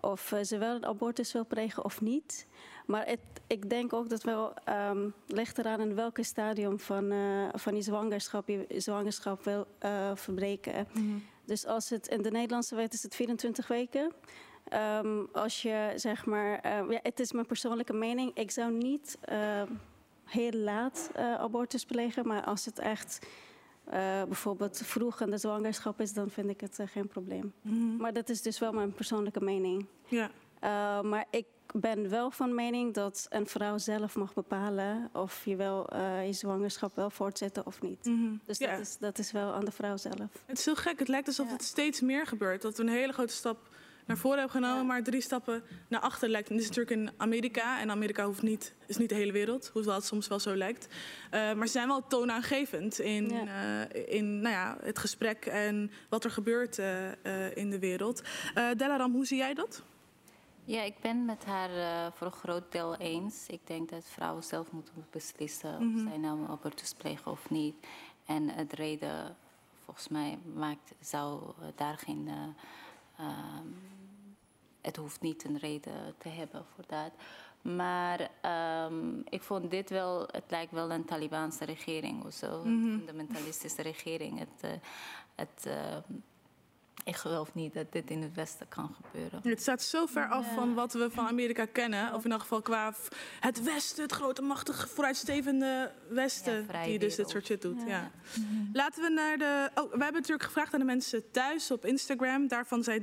of 0.00 0.32
eh, 0.32 0.42
ze 0.42 0.58
wel 0.58 0.74
een 0.74 0.86
abortus 0.86 1.32
wil 1.32 1.46
plegen 1.46 1.84
of 1.84 2.00
niet. 2.00 2.46
Maar 2.86 3.06
het, 3.06 3.20
ik 3.46 3.70
denk 3.70 3.92
ook 3.92 4.08
dat 4.08 4.22
wel 4.22 4.54
ehm 4.64 5.08
ligt 5.26 5.58
eraan 5.58 5.80
in 5.80 5.94
welke 5.94 6.22
stadium 6.22 6.80
van, 6.80 7.10
eh, 7.10 7.48
van 7.52 7.74
je 7.74 7.82
zwangerschap 7.82 8.48
je 8.48 8.66
zwangerschap 8.68 9.44
wil 9.44 9.66
eh, 9.78 10.10
verbreken. 10.14 10.88
Dus 11.44 11.66
als 11.66 11.90
het 11.90 12.06
in 12.06 12.22
de 12.22 12.30
Nederlandse 12.30 12.74
wet 12.74 12.92
is 12.92 13.02
het 13.02 13.14
24 13.14 13.68
weken. 13.68 14.12
Ehm, 14.68 15.24
als 15.32 15.62
je 15.62 15.92
zeg 15.96 16.26
maar, 16.26 16.68
ja, 16.90 17.00
het 17.02 17.20
is 17.20 17.32
mijn 17.32 17.46
persoonlijke 17.46 17.92
mening. 17.92 18.30
Ik 18.34 18.50
zou 18.50 18.72
niet 18.72 19.18
ehm, 19.20 19.72
heel 20.26 20.52
laat 20.52 21.10
eh, 21.14 21.34
abortus 21.34 21.84
plegen, 21.84 22.26
maar 22.26 22.44
als 22.44 22.64
het 22.64 22.78
echt 22.78 23.26
eh, 23.84 24.22
bijvoorbeeld 24.24 24.80
vroeg 24.84 25.20
in 25.20 25.30
de 25.30 25.38
zwangerschap 25.38 26.00
is, 26.00 26.12
dan 26.12 26.30
vind 26.30 26.48
ik 26.50 26.60
het 26.60 26.78
eh, 26.78 26.86
geen 26.86 27.06
probleem. 27.08 27.52
Maar 27.98 28.12
dat 28.12 28.28
is 28.28 28.42
dus 28.42 28.58
wel 28.58 28.72
mijn 28.72 28.92
persoonlijke 28.92 29.40
mening. 29.44 29.86
Ja. 30.06 30.30
Uh, 30.64 31.00
maar 31.02 31.24
ik 31.30 31.46
ben 31.72 32.08
wel 32.08 32.30
van 32.30 32.54
mening 32.54 32.94
dat 32.94 33.26
een 33.30 33.46
vrouw 33.46 33.78
zelf 33.78 34.16
mag 34.16 34.34
bepalen 34.34 35.08
of 35.12 35.44
je 35.44 35.56
wel 35.56 35.92
uh, 35.94 36.26
je 36.26 36.32
zwangerschap 36.32 36.96
wel 36.96 37.10
voortzetten 37.10 37.66
of 37.66 37.82
niet. 37.82 38.10
Dus 38.44 38.58
Ja. 38.58 38.70
dat, 38.70 38.80
is, 38.80 38.96
dat 38.98 39.18
is 39.18 39.32
wel 39.32 39.52
aan 39.52 39.64
de 39.64 39.70
vrouw 39.72 39.96
zelf. 39.96 40.28
Het 40.46 40.58
is 40.58 40.64
heel 40.64 40.74
gek. 40.76 40.98
Het 40.98 41.08
lijkt 41.08 41.26
alsof 41.26 41.46
Ja. 41.46 41.52
het 41.52 41.62
steeds 41.64 42.00
meer 42.00 42.26
gebeurt. 42.26 42.62
Dat 42.62 42.76
we 42.76 42.82
een 42.82 42.88
hele 42.88 43.12
grote 43.12 43.32
stap 43.32 43.68
naar 44.06 44.16
voren 44.16 44.38
hebben 44.38 44.62
genomen, 44.62 44.86
maar 44.86 45.02
drie 45.02 45.20
stappen 45.20 45.62
naar 45.88 46.00
achter 46.00 46.28
lijkt. 46.28 46.48
En 46.48 46.54
dit 46.56 46.62
is 46.70 46.76
natuurlijk 46.76 47.00
in 47.00 47.14
Amerika. 47.16 47.80
En 47.80 47.90
Amerika 47.90 48.24
hoeft 48.24 48.42
niet, 48.42 48.74
is 48.86 48.96
niet 48.96 49.08
de 49.08 49.14
hele 49.14 49.32
wereld, 49.32 49.70
hoewel 49.72 49.94
het 49.94 50.04
soms 50.04 50.28
wel 50.28 50.38
zo 50.40 50.56
lijkt. 50.56 50.86
Eh, 51.30 51.52
maar 51.52 51.66
ze 51.66 51.72
zijn 51.72 51.88
wel 51.88 52.06
toonaangevend 52.06 52.98
in, 52.98 53.28
Ja. 53.28 53.88
eh, 53.88 54.14
in 54.14 54.40
nou 54.40 54.54
ja, 54.54 54.76
het 54.80 54.98
gesprek 54.98 55.46
en 55.46 55.90
wat 56.08 56.24
er 56.24 56.30
gebeurt 56.30 56.78
eh, 56.78 57.12
eh, 57.46 57.56
in 57.56 57.70
de 57.70 57.78
wereld. 57.78 58.22
Eh 58.54 58.68
Delaram, 58.76 59.12
hoe 59.12 59.26
zie 59.26 59.36
jij 59.38 59.54
dat? 59.54 59.82
Ja, 60.64 60.82
ik 60.82 60.94
ben 61.00 61.24
met 61.24 61.44
haar 61.44 61.70
eh, 61.70 62.12
voor 62.12 62.26
een 62.26 62.32
groot 62.32 62.72
deel 62.72 62.96
eens. 62.96 63.46
Ik 63.48 63.60
denk 63.64 63.88
dat 63.90 64.04
vrouwen 64.08 64.42
zelf 64.42 64.70
moeten 64.72 65.06
beslissen 65.10 65.76
of 65.78 66.00
zij 66.08 66.16
nou 66.18 66.40
een 66.40 66.48
abortus 66.48 66.94
plegen 66.94 67.30
of 67.30 67.50
niet. 67.50 67.74
En 68.26 68.48
het 68.48 68.72
reden, 68.72 69.36
volgens 69.84 70.08
mij, 70.08 70.38
maakt, 70.54 70.92
zou 71.00 71.42
daar 71.74 71.98
geen. 71.98 72.28
eh, 72.28 72.34
ehm, 73.26 73.66
het 74.86 74.96
hoeft 74.96 75.20
niet 75.20 75.44
een 75.44 75.58
reden 75.58 76.14
te 76.18 76.28
hebben 76.28 76.64
voor 76.74 76.84
dat. 76.86 77.12
Maar 77.62 78.30
ehm, 78.40 79.18
ik 79.28 79.42
vond 79.42 79.70
dit 79.70 79.90
wel, 79.90 80.28
het 80.30 80.44
lijkt 80.48 80.72
wel 80.72 80.90
een 80.90 81.04
Talibanse 81.04 81.64
regering 81.64 82.24
of 82.24 82.32
zo. 82.32 82.62
Een 82.64 82.96
fundamentalistische 82.98 83.82
regering. 83.82 84.38
Het, 84.38 84.60
eh, 84.60 84.70
het, 85.34 85.66
ehm, 85.66 86.02
ik 87.04 87.16
geloof 87.16 87.54
niet 87.54 87.74
dat 87.74 87.92
dit 87.92 88.10
in 88.10 88.22
het 88.22 88.34
Westen 88.34 88.68
kan 88.68 88.96
gebeuren. 89.02 89.40
Het 89.42 89.60
staat 89.60 89.82
zo 89.82 90.06
ver 90.06 90.28
af 90.28 90.54
van 90.54 90.74
wat 90.74 90.92
we 90.92 91.10
van 91.10 91.26
Amerika 91.26 91.64
kennen. 91.64 92.14
Of 92.14 92.24
in 92.24 92.32
elk 92.32 92.40
geval 92.40 92.62
qua 92.62 92.94
het 93.40 93.62
Westen, 93.62 94.02
het 94.02 94.12
grote, 94.12 94.42
machtige, 94.42 94.88
vooruitstrevende 94.88 95.92
Westen. 96.08 96.66
Ja, 96.72 96.84
die 96.84 96.98
dus 96.98 97.16
dit 97.16 97.30
soort 97.30 97.46
shit 97.46 97.62
doet. 97.62 97.82
Ja. 97.86 98.10
Laten 98.72 99.02
we 99.02 99.10
naar 99.10 99.38
de. 99.38 99.70
Oh, 99.74 99.84
we 99.84 99.90
hebben 99.90 100.12
natuurlijk 100.12 100.42
gevraagd 100.42 100.72
aan 100.72 100.80
de 100.80 100.86
mensen 100.86 101.30
thuis 101.30 101.70
op 101.70 101.84
Instagram. 101.84 102.48
Daarvan 102.48 102.82
zijn 102.82 103.02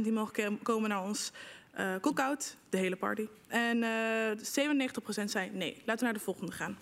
3% 0.00 0.02
die 0.02 0.12
mogen 0.12 0.62
komen 0.62 0.88
naar 0.88 1.02
ons 1.02 1.32
eh 1.72 1.94
cookout, 2.00 2.56
de 2.68 2.76
hele 2.76 2.96
party. 2.96 3.28
En 3.48 3.82
eh 3.82 4.38
97% 5.20 5.24
zei 5.24 5.50
nee. 5.50 5.82
Laten 5.84 5.98
we 5.98 6.04
naar 6.04 6.12
de 6.12 6.20
volgende 6.20 6.52
gaan. 6.52 6.78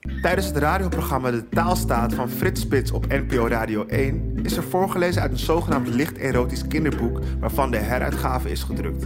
Tijdens 0.00 0.46
het 0.46 0.56
radioprogramma 0.56 1.30
De 1.30 1.48
Taalstaat 1.48 2.14
van 2.14 2.28
Frits 2.28 2.60
Spits 2.60 2.90
op 2.90 3.06
NPO 3.06 3.46
Radio 3.46 3.86
1 3.86 4.34
is 4.42 4.56
er 4.56 4.62
voorgelezen 4.62 5.22
uit 5.22 5.30
een 5.30 5.38
zogenaamd 5.38 5.88
licht 5.88 6.16
erotisch 6.16 6.66
kinderboek 6.66 7.18
waarvan 7.40 7.70
de 7.70 7.76
heruitgave 7.76 8.50
is 8.50 8.62
gedrukt. 8.62 9.02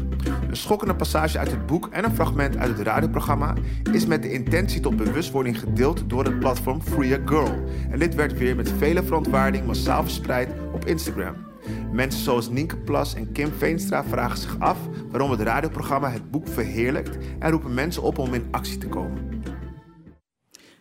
Een 0.49 0.57
schokkende 0.57 0.95
passage 0.95 1.39
uit 1.39 1.51
het 1.51 1.67
boek 1.67 1.89
en 1.91 2.05
een 2.05 2.15
fragment 2.15 2.57
uit 2.57 2.79
het 2.79 2.87
radioprogramma 2.87 3.55
is 3.93 4.07
met 4.07 4.23
de 4.23 4.33
intentie 4.33 4.81
tot 4.81 4.97
bewustwording 4.97 5.59
gedeeld 5.59 6.03
door 6.07 6.25
het 6.25 6.39
platform 6.39 6.83
Free 6.83 7.15
a 7.15 7.19
Girl. 7.25 7.65
En 7.91 7.99
dit 7.99 8.15
werd 8.15 8.39
weer 8.39 8.57
met 8.57 8.73
vele 8.79 9.03
verontwaarding 9.03 9.67
massaal 9.67 10.03
verspreid 10.03 10.49
op 10.73 10.85
Instagram. 10.85 11.35
Mensen 11.93 12.21
zoals 12.21 12.49
Nienke 12.49 12.77
Plas 12.77 13.15
en 13.15 13.33
Kim 13.33 13.53
Veenstra 13.59 14.05
vragen 14.05 14.39
zich 14.39 14.59
af 14.59 14.79
waarom 15.11 15.31
het 15.31 15.41
radioprogramma 15.41 16.11
het 16.11 16.31
boek 16.31 16.49
verheerlijkt 16.49 17.19
en 17.39 17.51
roepen 17.51 17.75
mensen 17.75 18.03
op 18.03 18.19
om 18.19 18.35
in 18.35 18.47
actie 18.51 18.79
te 18.79 18.89
komen. 18.89 19.34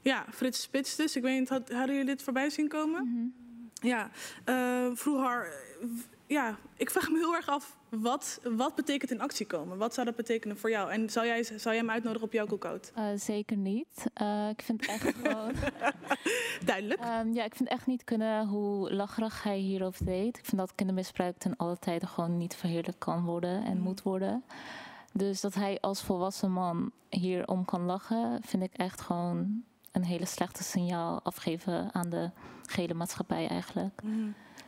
Ja, 0.03 0.25
Frits 0.31 0.61
Spits 0.61 0.95
dus. 0.95 1.15
Ik 1.15 1.21
weet 1.23 1.39
niet, 1.39 1.49
had- 1.49 1.69
hadden 1.71 1.95
jullie 1.95 2.05
dit 2.05 2.21
voorbij 2.23 2.49
zien 2.49 2.67
komen? 2.67 3.33
Ja, 3.73 4.09
eh, 4.45 4.85
vroeger... 4.93 5.53
Ja, 6.27 6.57
ik 6.77 6.89
vraag 6.89 7.09
me 7.09 7.17
heel 7.17 7.35
erg 7.35 7.47
af, 7.47 7.77
wat, 7.89 8.39
wat 8.43 8.75
betekent 8.75 9.11
in 9.11 9.21
actie 9.21 9.45
komen? 9.45 9.77
Wat 9.77 9.93
zou 9.93 10.05
dat 10.05 10.15
betekenen 10.15 10.57
voor 10.57 10.69
jou? 10.69 10.91
En 10.91 11.09
zou 11.09 11.25
jij, 11.25 11.43
zou 11.43 11.59
jij 11.63 11.77
hem 11.77 11.89
uitnodigen 11.89 12.27
op 12.27 12.33
jouw 12.33 12.45
cookout? 12.45 12.91
Eh, 12.95 13.05
zeker 13.15 13.57
niet. 13.57 14.05
Eh, 14.13 14.49
ik 14.49 14.61
vind 14.61 14.85
echt 14.87 15.13
gewoon. 15.21 15.51
Duidelijk. 16.65 16.99
Ehm, 16.99 17.33
ja, 17.33 17.43
ik 17.43 17.55
vind 17.55 17.69
echt 17.69 17.85
niet 17.85 18.03
kunnen 18.03 18.47
hoe 18.47 18.93
lacherig 18.93 19.43
hij 19.43 19.57
hierover 19.57 20.05
deed. 20.05 20.37
Ik 20.37 20.45
vind 20.45 20.57
dat 20.57 20.75
kindermisbruik 20.75 21.37
ten 21.37 21.55
alle 21.55 21.77
tijde 21.79 22.07
gewoon 22.07 22.37
niet 22.37 22.55
verheerlijk 22.55 22.99
kan 22.99 23.25
worden 23.25 23.63
en 23.63 23.79
moet 23.79 24.01
worden. 24.01 24.43
Dus 25.13 25.41
dat 25.41 25.53
hij 25.53 25.77
als 25.81 26.03
volwassen 26.03 26.51
man 26.51 26.91
hierom 27.09 27.65
kan 27.65 27.81
lachen, 27.85 28.41
vind 28.45 28.63
ik 28.63 28.73
echt 28.73 29.01
gewoon 29.01 29.63
een 29.93 30.03
hele 30.03 30.25
slechte 30.25 30.63
signaal 30.63 31.19
afgeven 31.23 31.93
aan 31.93 32.09
de 32.09 32.29
gele 32.65 32.93
maatschappij 32.93 33.47
eigenlijk. 33.47 34.01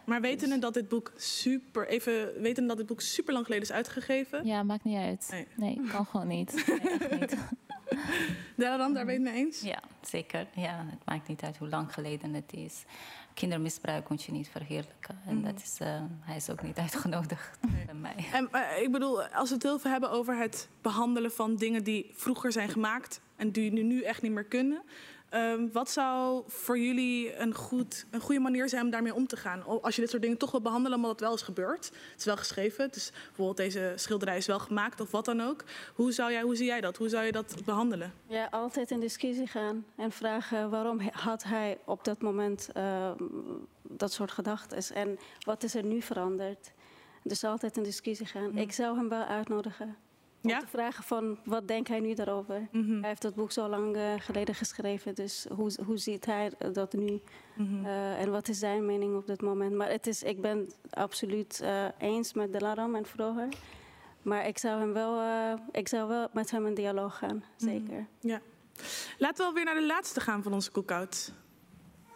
Maar 0.05 0.22
wetende 0.22 0.60
dat 0.60 0.74
dit 0.74 0.88
boek 0.88 1.12
super... 1.15 1.88
Even 1.88 2.41
wetende 2.41 2.67
dat 2.67 2.77
dit 2.77 2.86
boek 2.86 3.01
super 3.01 3.34
lang 3.34 3.46
geleden 3.46 3.67
is 3.67 3.74
uitgegeven... 3.74 4.46
Ja, 4.46 4.63
maakt 4.63 4.84
niet 4.84 4.98
uit. 4.98 5.27
Nee. 5.32 5.48
Nee, 5.55 5.89
kan 5.89 6.05
gewoon 6.05 6.27
niet. 6.27 6.53
Nee, 6.65 6.79
echt 6.79 7.20
niet. 7.20 7.38
Daar 8.55 8.91
ben 8.91 9.05
je 9.05 9.12
het 9.12 9.22
mee 9.22 9.34
eens? 9.34 9.62
Ja, 9.62 9.79
zeker. 10.01 10.48
Ja, 10.55 10.86
het 10.89 11.05
maakt 11.05 11.27
niet 11.27 11.41
uit 11.41 11.58
hoe 11.58 11.70
lang 11.70 11.94
geleden 11.94 12.34
het 12.34 12.53
is. 12.53 12.84
Kindermisbruik 13.34 14.10
moet 14.10 14.24
je 14.24 14.32
niet 14.32 14.50
verheerlijken. 14.50 15.20
En 15.25 15.41
dat 15.41 15.62
is, 15.62 15.77
eh, 15.79 16.01
hij 16.20 16.36
is 16.36 16.50
ook 16.50 16.62
niet 16.62 16.77
uitgenodigd 16.77 17.60
bij 17.86 17.96
mij. 17.96 18.15
En 18.32 18.48
eh, 18.51 18.82
ik 18.82 18.91
bedoel, 18.91 19.24
als 19.24 19.50
we 19.50 19.55
het 19.55 19.63
heel 19.63 19.79
veel 19.79 19.91
hebben 19.91 20.12
over 20.12 20.38
het 20.38 20.70
behandelen 20.82 21.32
van 21.32 21.55
dingen 21.55 21.84
die 21.84 22.12
vroeger 22.13 22.51
zijn 22.51 22.70
gemaakt 22.70 23.22
en 23.36 23.51
die 23.51 23.72
nu 23.72 24.01
echt 24.01 24.22
niet 24.22 24.32
meer 24.32 24.46
kunnen. 24.46 24.82
Ehm, 25.36 25.68
wat 25.72 25.89
zou 25.89 26.44
voor 26.48 26.80
jullie 26.80 27.36
een, 27.38 27.54
goed, 27.54 28.06
een 28.12 28.20
goede 28.20 28.39
manier 28.39 28.70
zijn 28.70 28.84
om 28.84 28.89
daarmee 28.89 29.13
om 29.13 29.27
te 29.27 29.38
gaan? 29.38 29.82
Als 29.82 29.96
je 29.96 30.01
dit 30.01 30.10
soort 30.10 30.22
dingen 30.22 30.38
toch 30.38 30.51
wil 30.51 30.62
behandelen, 30.62 30.98
omdat 30.98 31.12
het 31.12 31.20
wel 31.20 31.34
is 31.34 31.42
gebeurd. 31.42 31.86
Het 31.86 32.20
is 32.20 32.25
wel 32.25 32.38
geschreven. 32.38 32.92
Dus 32.92 33.12
bijvoorbeeld 33.12 33.58
deze 33.58 33.94
schilderij 33.96 34.38
is 34.38 34.46
wel 34.46 34.60
gemaakt 34.60 35.01
of 35.01 35.12
wat 35.12 35.25
dan 35.25 35.42
ook. 35.42 35.63
Hoe, 35.96 36.12
zou 36.12 36.32
jij, 36.32 36.42
hoe 36.42 36.56
zie 36.56 36.65
jij 36.65 36.82
dat? 36.82 36.98
Hoe 36.98 37.10
zou 37.10 37.25
je 37.25 37.32
dat 37.32 37.56
behandelen? 37.65 38.13
Ja, 38.27 38.48
altijd 38.51 38.92
in 38.92 39.00
discussie 39.00 39.48
gaan 39.48 39.86
en 39.96 40.12
vragen 40.12 40.70
waarom 40.70 41.00
had 41.12 41.44
hij 41.44 41.77
op 41.86 42.04
dat 42.04 42.22
moment 42.22 42.70
eh, 42.74 43.12
dat 43.82 44.12
soort 44.12 44.32
gedachten 44.32 44.96
en 44.96 45.18
wat 45.39 45.63
is 45.63 45.75
er 45.75 45.84
nu 45.84 46.01
veranderd. 46.01 46.72
Dus 47.24 47.44
altijd 47.44 47.77
in 47.77 47.84
discussie 47.84 48.25
gaan. 48.25 48.58
Ik 48.58 48.72
zou 48.72 48.98
hem 48.98 49.10
wel 49.10 49.24
uitnodigen. 49.24 49.96
Om 50.46 50.52
Ja? 50.52 50.60
te 50.60 50.68
vragen 50.68 51.04
van 51.04 51.38
wat 51.46 51.68
denkt 51.68 51.88
hij 51.88 52.00
nu 52.00 52.14
daarover. 52.14 52.68
Mhm. 52.72 53.00
Hij 53.00 53.10
heeft 53.10 53.22
dat 53.22 53.36
boek 53.36 53.52
zo 53.52 53.68
lang 53.68 53.96
eh, 53.96 54.14
geleden 54.18 54.56
geschreven, 54.56 55.16
dus 55.16 55.46
hoe, 55.56 55.72
hoe 55.86 55.98
ziet 55.98 56.25
hij 56.25 56.52
dat 56.72 56.94
nu? 56.94 57.22
Mhm. 57.56 57.86
Eh, 57.86 58.22
en 58.22 58.32
wat 58.32 58.48
is 58.48 58.60
zijn 58.60 58.86
mening 58.86 59.16
op 59.16 59.28
dit 59.28 59.42
moment? 59.42 59.74
Maar 59.75 59.90
het 59.90 60.08
is, 60.08 60.24
ik 60.24 60.42
ben 60.42 60.70
absoluut 60.90 61.60
eh, 61.62 61.86
eens 61.98 62.34
met 62.34 62.52
Delaram 62.52 62.96
en 62.96 63.06
Vroger. 63.06 63.48
Maar 64.22 64.48
ik 64.48 64.58
zou, 64.58 64.80
hem 64.80 64.94
wel, 64.94 65.22
ik 65.72 65.88
zou 65.88 66.08
wel 66.08 66.28
met 66.34 66.52
hem 66.52 66.68
in 66.68 66.74
dialoog 66.74 67.18
gaan, 67.18 67.44
zeker. 67.56 68.08
Ja. 68.20 68.42
Laten 69.18 69.38
we 69.38 69.44
alweer 69.44 69.66
naar 69.66 69.75
de 69.75 69.86
laatste 69.86 70.20
gaan 70.20 70.44
van 70.44 70.54
onze 70.54 70.72
cookout. 70.72 71.32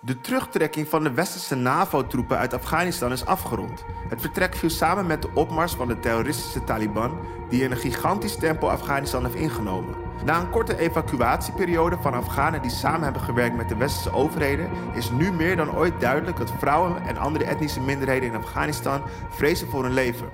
De 0.02 0.22
terugtrekking 0.22 0.88
van 0.88 1.04
de 1.04 1.12
westerse 1.12 1.56
NAVO-troepen 1.56 2.38
uit 2.38 2.54
Afghanistan 2.54 3.12
is 3.12 3.26
afgerond. 3.26 3.86
Het 4.10 4.22
vertrek 4.22 4.56
viel 4.56 4.70
samen 4.70 5.08
met 5.08 5.22
de 5.22 5.30
opmars 5.34 5.74
van 5.74 5.88
de 5.88 6.00
terroristische 6.00 6.64
Taliban, 6.64 7.20
die 7.50 7.64
in 7.64 7.72
een 7.72 7.78
gigantisch 7.78 8.36
tempo 8.36 8.68
Afghanistan 8.68 9.24
heeft 9.24 9.36
ingenomen. 9.36 9.96
Na 10.26 10.40
een 10.40 10.50
korte 10.50 10.78
evacuatieperiode 10.78 11.98
van 12.02 12.14
Afghanen 12.14 12.62
die 12.62 12.72
samen 12.72 13.04
hebben 13.04 13.22
gewerkt 13.22 13.56
met 13.56 13.70
de 13.70 13.78
westerse 13.78 14.14
overheden, 14.14 14.70
is 14.94 15.12
nu 15.12 15.32
meer 15.32 15.56
dan 15.56 15.76
ooit 15.76 16.00
duidelijk 16.00 16.38
dat 16.38 16.52
vrouwen 16.58 17.02
en 17.02 17.18
andere 17.18 17.46
etnische 17.46 17.82
minderheden 17.82 18.30
in 18.30 18.36
Afghanistan 18.36 19.02
vrezen 19.30 19.68
voor 19.68 19.84
hun 19.84 19.94
leven. 19.94 20.30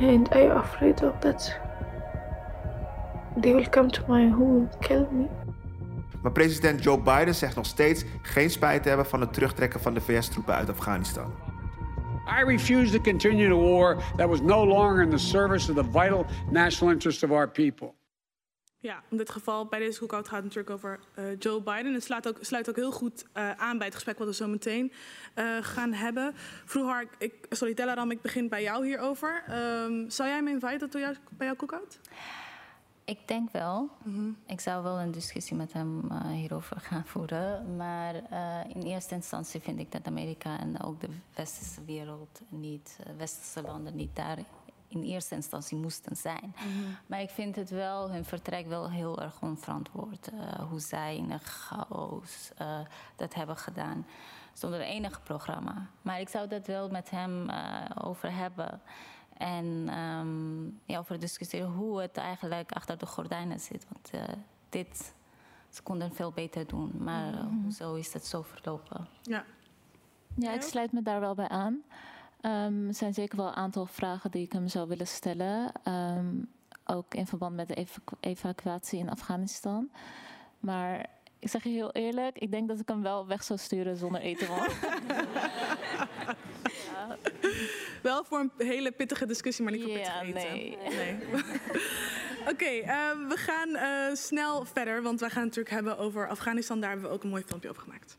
And 0.00 0.34
I 0.34 0.38
am 0.38 0.56
afraid 0.56 1.02
of 1.02 1.12
that. 1.18 1.58
They 3.40 3.54
will 3.54 3.68
come 3.68 3.90
to 3.90 4.02
my 4.06 4.30
home 4.30 4.68
kill 4.80 5.06
me. 5.10 5.37
Maar 6.22 6.32
president 6.32 6.82
Joe 6.82 7.00
Biden 7.00 7.34
zegt 7.34 7.56
nog 7.56 7.66
steeds 7.66 8.04
geen 8.22 8.50
spijt 8.50 8.82
te 8.82 8.88
hebben 8.88 9.06
van 9.06 9.20
het 9.20 9.32
terugtrekken 9.32 9.80
van 9.80 9.94
de 9.94 10.00
VS-troepen 10.00 10.54
uit 10.54 10.70
Afghanistan. 10.70 11.34
I 12.40 12.44
refuse 12.44 12.92
to 12.92 13.00
continue 13.00 13.50
a 13.50 13.56
war 13.56 13.96
that 14.16 14.28
was 14.28 14.40
no 14.40 14.66
longer 14.66 15.02
in 15.02 15.10
the 15.10 15.18
service 15.18 15.70
of 15.70 15.76
the 15.76 15.84
vital 15.84 16.26
national 16.50 16.92
interest 16.92 17.22
of 17.22 17.30
our 17.30 17.48
people. 17.48 17.96
Ja, 18.80 19.02
in 19.10 19.16
dit 19.16 19.30
geval 19.30 19.66
bij 19.66 19.78
deze 19.78 19.98
cookout 19.98 20.28
gaat 20.28 20.42
het 20.42 20.44
natuurlijk 20.44 20.74
over 20.74 21.00
eh, 21.14 21.24
Joe 21.38 21.62
Biden. 21.62 21.92
Het 21.92 22.04
sluit 22.04 22.28
ook, 22.28 22.36
sluit 22.40 22.68
ook 22.68 22.76
heel 22.76 22.92
goed 22.92 23.24
eh, 23.32 23.50
aan 23.50 23.76
bij 23.76 23.86
het 23.86 23.94
gesprek 23.94 24.18
wat 24.18 24.26
we 24.26 24.34
zo 24.34 24.46
meteen 24.46 24.92
eh, 25.34 25.56
gaan 25.60 25.92
hebben. 25.92 26.32
Vroeger, 26.64 27.08
ik, 27.18 27.46
sorry 27.50 27.74
Delaram, 27.74 28.10
ik 28.10 28.22
begin 28.22 28.48
bij 28.48 28.62
jou 28.62 28.86
hierover. 28.86 29.42
Ehm, 29.46 30.08
zou 30.08 30.28
jij 30.28 30.42
me 30.42 30.50
inviten 30.50 30.90
tot 30.90 31.00
jou, 31.00 31.14
bij 31.30 31.46
jouw 31.46 31.56
cookout? 31.56 32.00
Ik 33.08 33.28
denk 33.28 33.50
wel. 33.52 33.88
Ik 34.46 34.60
zou 34.60 34.82
wel 34.82 35.00
een 35.00 35.10
discussie 35.10 35.56
met 35.56 35.72
hem 35.72 36.10
eh, 36.10 36.30
hierover 36.30 36.80
gaan 36.80 37.04
voeren. 37.06 37.76
Maar 37.76 38.14
eh, 38.14 38.74
in 38.74 38.82
eerste 38.82 39.14
instantie 39.14 39.60
vind 39.60 39.78
ik 39.78 39.92
dat 39.92 40.06
Amerika 40.06 40.58
en 40.58 40.82
ook 40.82 41.00
de 41.00 41.08
westerse 41.34 41.84
wereld 41.84 42.40
niet, 42.48 42.98
eh, 43.04 43.12
westerse 43.16 43.62
landen 43.62 43.96
niet 43.96 44.16
daar 44.16 44.38
in 44.88 45.02
eerste 45.02 45.34
instantie 45.34 45.76
moesten 45.76 46.16
zijn. 46.16 46.54
Maar 47.06 47.20
ik 47.20 47.30
vind 47.30 47.56
het 47.56 47.70
wel, 47.70 48.10
hun 48.10 48.24
vertrek 48.24 48.66
wel 48.66 48.90
heel 48.90 49.22
erg 49.22 49.42
onverantwoord. 49.42 50.30
hoe 50.68 50.80
zij 50.80 51.16
in 51.16 51.30
een 51.30 51.40
chaos 51.40 52.50
dat 53.16 53.34
hebben 53.34 53.56
gedaan. 53.56 54.06
Zonder 54.52 54.80
enig 54.80 55.22
programma. 55.22 55.86
Maar 56.02 56.20
ik 56.20 56.28
zou 56.28 56.48
dat 56.48 56.66
wel 56.66 56.88
met 56.88 57.10
hem 57.10 57.50
over 57.94 58.32
hebben. 58.32 58.80
En 59.38 59.84
ehm, 59.88 60.64
ja, 60.92 60.98
over 60.98 61.18
discussiëren 61.18 61.70
hoe 61.70 62.00
het 62.00 62.16
eigenlijk 62.16 62.72
achter 62.72 62.98
de 62.98 63.06
gordijnen 63.06 63.60
zit. 63.60 63.86
Want 63.92 64.10
eh, 64.10 64.34
dit, 64.68 65.14
ze 65.70 65.82
konden 65.82 66.12
veel 66.14 66.32
beter 66.32 66.66
doen. 66.66 66.92
Maar 66.98 67.32
eh, 67.32 67.44
hoezo 67.62 67.94
is 67.94 68.12
het 68.12 68.26
zo 68.26 68.42
verlopen? 68.42 69.06
Ja. 69.22 69.44
Ja, 70.34 70.52
ik 70.52 70.62
sluit 70.62 70.92
me 70.92 71.02
daar 71.02 71.20
wel 71.20 71.34
bij 71.34 71.48
aan. 71.48 71.82
Ehm, 72.40 72.86
er 72.86 72.94
zijn 72.94 73.14
zeker 73.14 73.36
wel 73.36 73.46
een 73.46 73.54
aantal 73.54 73.86
vragen 73.86 74.30
die 74.30 74.42
ik 74.44 74.52
hem 74.52 74.68
zou 74.68 74.88
willen 74.88 75.06
stellen. 75.06 75.72
Ehm, 75.82 76.34
ook 76.84 77.14
in 77.14 77.26
verband 77.26 77.56
met 77.56 77.68
de 77.68 77.74
evacu- 77.74 78.16
evacuatie 78.20 78.98
in 78.98 79.10
Afghanistan. 79.10 79.90
Maar 80.60 81.06
ik 81.38 81.48
zeg 81.48 81.62
je 81.62 81.68
heel 81.68 81.92
eerlijk, 81.92 82.38
ik 82.38 82.50
denk 82.50 82.68
dat 82.68 82.80
ik 82.80 82.88
hem 82.88 83.02
wel 83.02 83.26
weg 83.26 83.42
zou 83.44 83.58
sturen 83.58 83.96
zonder 83.96 84.20
eten. 84.20 84.48
Wel 88.02 88.24
voor 88.24 88.38
een 88.38 88.66
hele 88.66 88.90
pittige 88.90 89.26
discussie, 89.26 89.64
maar 89.64 89.72
niet 89.72 89.82
voor 89.82 89.92
pittig 89.92 90.22
eten. 90.22 90.32
nee. 90.34 90.78
Nee. 90.88 91.16
Oké, 92.52 92.64
eh, 92.64 93.10
we 93.28 93.36
gaan 93.36 93.74
eh, 93.74 94.14
snel 94.14 94.64
verder, 94.64 95.02
want 95.02 95.20
wij 95.20 95.30
gaan 95.30 95.42
het 95.44 95.56
natuurlijk 95.56 95.74
hebben 95.74 95.98
over 95.98 96.28
Afghanistan. 96.28 96.80
Daar 96.80 96.90
hebben 96.90 97.08
we 97.08 97.14
ook 97.14 97.22
een 97.22 97.30
mooi 97.30 97.42
filmpje 97.46 97.68
over 97.68 97.82
gemaakt. 97.82 98.16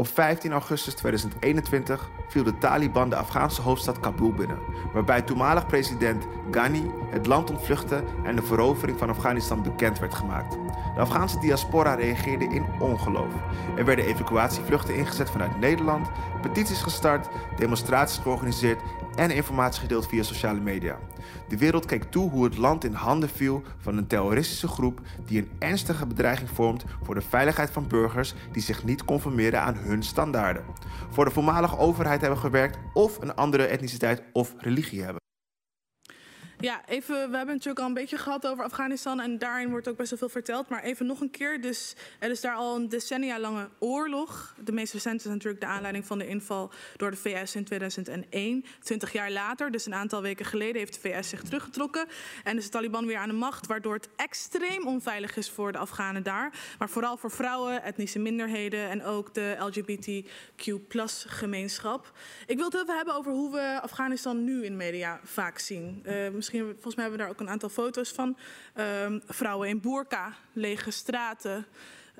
Op 0.00 0.08
15 0.08 0.52
augustus 0.52 0.94
2021 0.94 2.10
viel 2.28 2.42
de 2.42 2.58
Taliban 2.58 3.08
de 3.10 3.16
Afghaanse 3.16 3.62
hoofdstad 3.62 4.00
Kabul 4.00 4.32
binnen, 4.32 4.58
waarbij 4.92 5.22
toenmalig 5.22 5.66
president 5.66 6.26
Ghani 6.50 6.90
het 7.10 7.26
land 7.26 7.50
ontvluchtte 7.50 8.04
en 8.24 8.36
de 8.36 8.42
verovering 8.42 8.98
van 8.98 9.08
Afghanistan 9.08 9.62
bekend 9.62 9.98
werd 9.98 10.14
gemaakt. 10.14 10.52
De 10.94 11.00
Afghaanse 11.00 11.38
diaspora 11.38 11.94
reageerde 11.94 12.44
in 12.44 12.66
ongeloof. 12.78 13.32
Er 13.76 13.84
werden 13.84 14.04
evacuatievluchten 14.04 14.94
ingezet 14.94 15.30
vanuit 15.30 15.58
Nederland, 15.58 16.10
petities 16.42 16.82
gestart, 16.82 17.28
demonstraties 17.56 18.18
georganiseerd 18.18 18.80
en 19.14 19.30
informatie 19.30 19.80
gedeeld 19.80 20.06
via 20.06 20.22
sociale 20.22 20.60
media. 20.60 20.98
De 21.48 21.58
wereld 21.58 21.86
keek 21.86 22.02
toe 22.02 22.30
hoe 22.30 22.44
het 22.44 22.56
land 22.56 22.84
in 22.84 22.92
handen 22.92 23.28
viel 23.28 23.62
van 23.78 23.96
een 23.96 24.06
terroristische 24.06 24.68
groep 24.68 25.00
die 25.26 25.38
een 25.38 25.50
ernstige 25.58 26.06
bedreiging 26.06 26.50
vormt 26.50 26.84
voor 27.02 27.14
de 27.14 27.20
veiligheid 27.20 27.70
van 27.70 27.88
burgers 27.88 28.34
die 28.52 28.62
zich 28.62 28.84
niet 28.84 29.04
conformeren 29.04 29.60
aan 29.60 29.76
hun 29.76 30.02
standaarden. 30.02 30.64
Voor 31.10 31.24
de 31.24 31.30
voormalige 31.30 31.78
overheid 31.78 32.20
hebben 32.20 32.38
gewerkt 32.38 32.78
of 32.92 33.20
een 33.20 33.34
andere 33.34 33.64
etniciteit 33.64 34.22
of 34.32 34.54
religie 34.58 35.02
hebben. 35.02 35.20
Ja, 36.60 36.82
even, 36.86 37.14
we 37.30 37.36
hebben 37.36 37.54
natuurlijk 37.54 37.78
al 37.78 37.86
een 37.86 37.94
beetje 37.94 38.18
gehad 38.18 38.46
over 38.46 38.64
Afghanistan 38.64 39.20
en 39.20 39.38
daarin 39.38 39.70
wordt 39.70 39.88
ook 39.88 39.96
best 39.96 40.10
wel 40.10 40.18
veel 40.18 40.28
verteld. 40.28 40.68
Maar 40.68 40.82
even 40.82 41.06
nog 41.06 41.20
een 41.20 41.30
keer, 41.30 41.60
dus 41.60 41.94
er 42.18 42.30
is 42.30 42.40
daar 42.40 42.54
al 42.54 42.76
een 42.76 42.88
decennia 42.88 43.40
lange 43.40 43.68
oorlog. 43.78 44.54
De 44.64 44.72
meest 44.72 44.92
recente 44.92 45.24
is 45.24 45.30
natuurlijk 45.30 45.60
de 45.60 45.66
aanleiding 45.66 46.06
van 46.06 46.18
de 46.18 46.26
inval 46.26 46.70
door 46.96 47.10
de 47.10 47.16
VS 47.16 47.54
in 47.54 47.64
2001. 47.64 48.64
Twintig 48.82 49.12
jaar 49.12 49.30
later, 49.30 49.70
dus 49.70 49.86
een 49.86 49.94
aantal 49.94 50.22
weken 50.22 50.46
geleden, 50.46 50.76
heeft 50.76 51.02
de 51.02 51.08
VS 51.08 51.28
zich 51.28 51.42
teruggetrokken. 51.42 52.06
En 52.44 52.56
is 52.56 52.64
de 52.64 52.70
Taliban 52.70 53.06
weer 53.06 53.18
aan 53.18 53.28
de 53.28 53.34
macht, 53.34 53.66
waardoor 53.66 53.94
het 53.94 54.08
extreem 54.16 54.86
onveilig 54.86 55.36
is 55.36 55.50
voor 55.50 55.72
de 55.72 55.78
Afghanen 55.78 56.22
daar. 56.22 56.52
Maar 56.78 56.88
vooral 56.88 57.16
voor 57.16 57.30
vrouwen, 57.30 57.82
etnische 57.82 58.18
minderheden 58.18 58.88
en 58.88 59.04
ook 59.04 59.34
de 59.34 59.56
LGBTQ 59.58 60.72
gemeenschap. 61.26 62.12
Ik 62.46 62.56
wil 62.56 62.64
het 62.64 62.74
even 62.74 62.96
hebben 62.96 63.14
over 63.14 63.32
hoe 63.32 63.52
we 63.52 63.80
Afghanistan 63.82 64.44
nu 64.44 64.64
in 64.64 64.76
media 64.76 65.20
vaak 65.24 65.58
zien. 65.58 66.02
Uh, 66.06 66.28
misschien 66.52 66.72
volgens 66.72 66.94
mij 66.94 67.04
hebben 67.04 67.20
we 67.20 67.26
daar 67.26 67.34
ook 67.34 67.40
een 67.40 67.52
aantal 67.52 67.68
foto's 67.68 68.10
van. 68.10 68.36
Um, 69.04 69.22
vrouwen 69.26 69.68
in 69.68 69.80
burka, 69.80 70.34
lege 70.52 70.90
straten. 70.90 71.66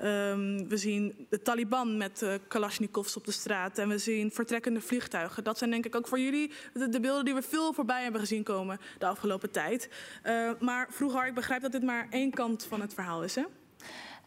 Um, 0.03 0.67
we 0.69 0.77
zien 0.77 1.27
de 1.29 1.41
Taliban 1.41 1.97
met 1.97 2.21
uh, 2.21 2.33
Kalashnikovs 2.47 3.17
op 3.17 3.25
de 3.25 3.31
straat. 3.31 3.77
En 3.77 3.89
we 3.89 3.97
zien 3.97 4.31
vertrekkende 4.31 4.81
vliegtuigen. 4.81 5.43
Dat 5.43 5.57
zijn 5.57 5.69
denk 5.69 5.85
ik 5.85 5.95
ook 5.95 6.07
voor 6.07 6.19
jullie 6.19 6.51
de, 6.73 6.89
de 6.89 6.99
beelden 6.99 7.25
die 7.25 7.33
we 7.33 7.41
veel 7.41 7.73
voorbij 7.73 8.03
hebben 8.03 8.21
gezien 8.21 8.43
komen 8.43 8.79
de 8.99 9.05
afgelopen 9.05 9.51
tijd. 9.51 9.89
Uh, 10.25 10.51
maar 10.59 10.87
vroeger, 10.89 11.27
ik 11.27 11.33
begrijp 11.33 11.61
dat 11.61 11.71
dit 11.71 11.83
maar 11.83 12.07
één 12.09 12.31
kant 12.31 12.65
van 12.65 12.81
het 12.81 12.93
verhaal 12.93 13.23
is, 13.23 13.35
hè? 13.35 13.43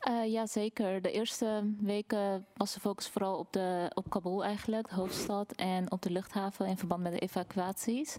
Uh, 0.08 0.32
ja, 0.32 0.46
zeker. 0.46 1.02
De 1.02 1.10
eerste 1.10 1.74
weken 1.78 2.46
was 2.56 2.74
de 2.74 2.80
focus 2.80 3.08
vooral 3.08 3.38
op, 3.38 3.52
de, 3.52 3.90
op 3.94 4.10
Kabul 4.10 4.44
eigenlijk, 4.44 4.88
de 4.88 4.94
hoofdstad, 4.94 5.52
en 5.52 5.90
op 5.90 6.02
de 6.02 6.10
luchthaven 6.10 6.66
in 6.66 6.76
verband 6.76 7.02
met 7.02 7.12
de 7.12 7.18
evacuaties. 7.18 8.16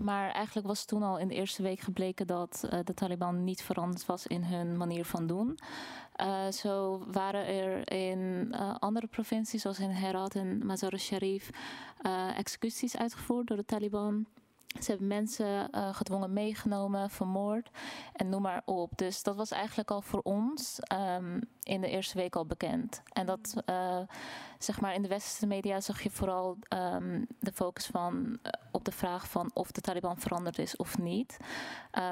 Maar 0.00 0.30
eigenlijk 0.30 0.66
was 0.66 0.84
toen 0.84 1.02
al 1.02 1.18
in 1.18 1.28
de 1.28 1.34
eerste 1.34 1.62
week 1.62 1.80
gebleken 1.80 2.26
dat 2.26 2.62
uh, 2.64 2.78
de 2.84 2.94
Taliban 2.94 3.44
niet 3.44 3.62
veranderd 3.62 4.06
was 4.06 4.26
in 4.26 4.44
hun 4.44 4.76
manier 4.76 5.04
van 5.04 5.26
doen. 5.26 5.58
Uh, 6.20 6.50
zo 6.50 7.04
waren 7.12 7.46
er 7.46 7.92
in 7.92 8.54
andere 8.78 9.06
provincies, 9.06 9.62
zoals 9.62 9.80
in 9.80 9.90
Herat 9.90 10.34
en 10.34 10.66
Mazar-e-Sharif, 10.66 11.50
executies 12.36 12.96
uitgevoerd 12.96 13.46
door 13.46 13.56
de 13.56 13.64
Taliban. 13.64 14.26
Ze 14.82 14.90
hebben 14.90 15.08
mensen 15.08 15.68
uh, 15.74 15.94
gedwongen 15.94 16.32
meegenomen, 16.32 17.10
vermoord 17.10 17.70
en 18.12 18.28
noem 18.28 18.42
maar 18.42 18.62
op. 18.64 18.90
Dus 18.96 19.22
dat 19.22 19.36
was 19.36 19.50
eigenlijk 19.50 19.90
al 19.90 20.02
voor 20.02 20.20
ons 20.20 20.78
um, 21.18 21.40
in 21.62 21.80
de 21.80 21.88
eerste 21.88 22.16
week 22.18 22.36
al 22.36 22.46
bekend. 22.46 23.02
En 23.12 23.26
dat, 23.26 23.54
uh, 23.70 23.98
zeg 24.58 24.80
maar, 24.80 24.94
in 24.94 25.02
de 25.02 25.08
westerse 25.08 25.46
media 25.46 25.80
zag 25.80 26.02
je 26.02 26.10
vooral 26.10 26.56
um, 26.68 27.26
de 27.40 27.52
focus 27.52 27.86
van 27.86 28.26
uh, 28.26 28.52
op 28.70 28.84
de 28.84 28.92
vraag 28.92 29.28
van 29.28 29.50
of 29.54 29.70
de 29.70 29.80
Taliban 29.80 30.18
veranderd 30.18 30.58
is 30.58 30.76
of 30.76 30.98
niet. 30.98 31.36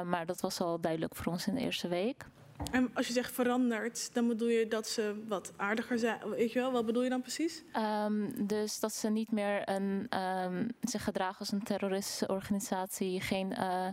maar 0.05 0.27
dat 0.27 0.41
was 0.41 0.61
al 0.61 0.81
duidelijk 0.81 1.17
voor 1.17 1.33
ons 1.33 1.47
in 1.47 1.55
de 1.55 1.61
eerste 1.61 1.89
week. 1.89 2.27
En 2.71 2.91
als 2.95 3.07
je 3.07 3.13
zegt 3.13 3.33
veranderd, 3.33 4.15
dan 4.15 4.29
bedoel 4.29 4.49
je 4.49 4.69
dat 4.69 4.87
ze 4.87 5.23
wat 5.29 5.53
aardiger 5.57 5.99
zijn. 5.99 6.31
Weet 6.31 6.53
je 6.53 6.59
wel, 6.59 6.73
wat 6.73 6.87
bedoel 6.87 7.03
je 7.03 7.09
dan 7.09 7.21
precies? 7.21 7.63
Um, 7.77 8.47
dus 8.47 8.81
dat 8.81 8.93
ze 8.95 9.09
niet 9.09 9.33
meer 9.33 9.69
een, 9.69 10.09
um, 10.19 10.69
zich 10.81 11.05
gedragen 11.05 11.39
als 11.39 11.53
een 11.53 11.63
terroristische 11.63 12.29
organisatie, 12.29 13.21
geen 13.21 13.53
uh, 13.59 13.87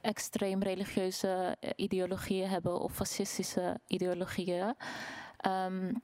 extreem 0.00 0.62
religieuze 0.62 1.56
ideologieën 1.76 2.48
hebben 2.48 2.80
of 2.80 2.94
fascistische 2.94 3.80
ideologieën. 3.86 4.74
Um, 5.46 6.02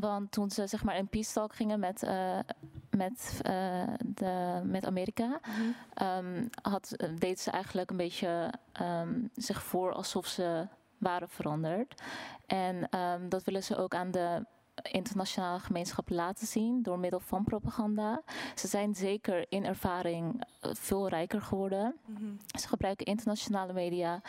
want 0.00 0.32
toen 0.32 0.50
ze 0.50 0.66
zeg 0.66 0.84
maar 0.84 0.96
in 0.96 1.08
peace 1.08 1.32
talk 1.32 1.54
gingen 1.54 1.80
met, 1.80 2.02
uh, 2.02 2.38
met, 2.90 3.40
uh, 3.46 3.82
de, 4.06 4.60
met 4.64 4.86
Amerika, 4.86 5.26
mm 5.26 5.74
-hmm. 5.94 6.48
had, 6.62 6.96
deed 7.18 7.40
ze 7.40 7.50
eigenlijk 7.50 7.90
een 7.90 7.96
beetje 7.96 8.52
zich 9.34 9.62
voor 9.62 9.92
alsof 9.92 10.26
ze 10.26 10.66
waren 11.04 11.28
veranderd. 11.28 12.02
En 12.46 12.98
um, 12.98 13.28
dat 13.28 13.44
willen 13.44 13.62
ze 13.62 13.76
ook 13.76 13.94
aan 13.94 14.10
de 14.10 14.44
internationale 14.82 15.58
gemeenschap 15.58 16.10
laten 16.10 16.46
zien 16.46 16.82
door 16.82 16.98
middel 16.98 17.20
van 17.20 17.44
propaganda. 17.44 18.22
Ze 18.54 18.66
zijn 18.66 18.94
zeker 18.94 19.46
in 19.48 19.64
ervaring 19.64 20.34
uh, 20.34 20.70
veel 20.74 21.08
rijker 21.08 21.40
geworden. 21.40 21.94
Mm 22.04 22.16
-hmm. 22.16 22.38
Ze 22.58 22.68
gebruiken 22.68 23.06
internationale 23.06 23.72
media, 23.72 24.20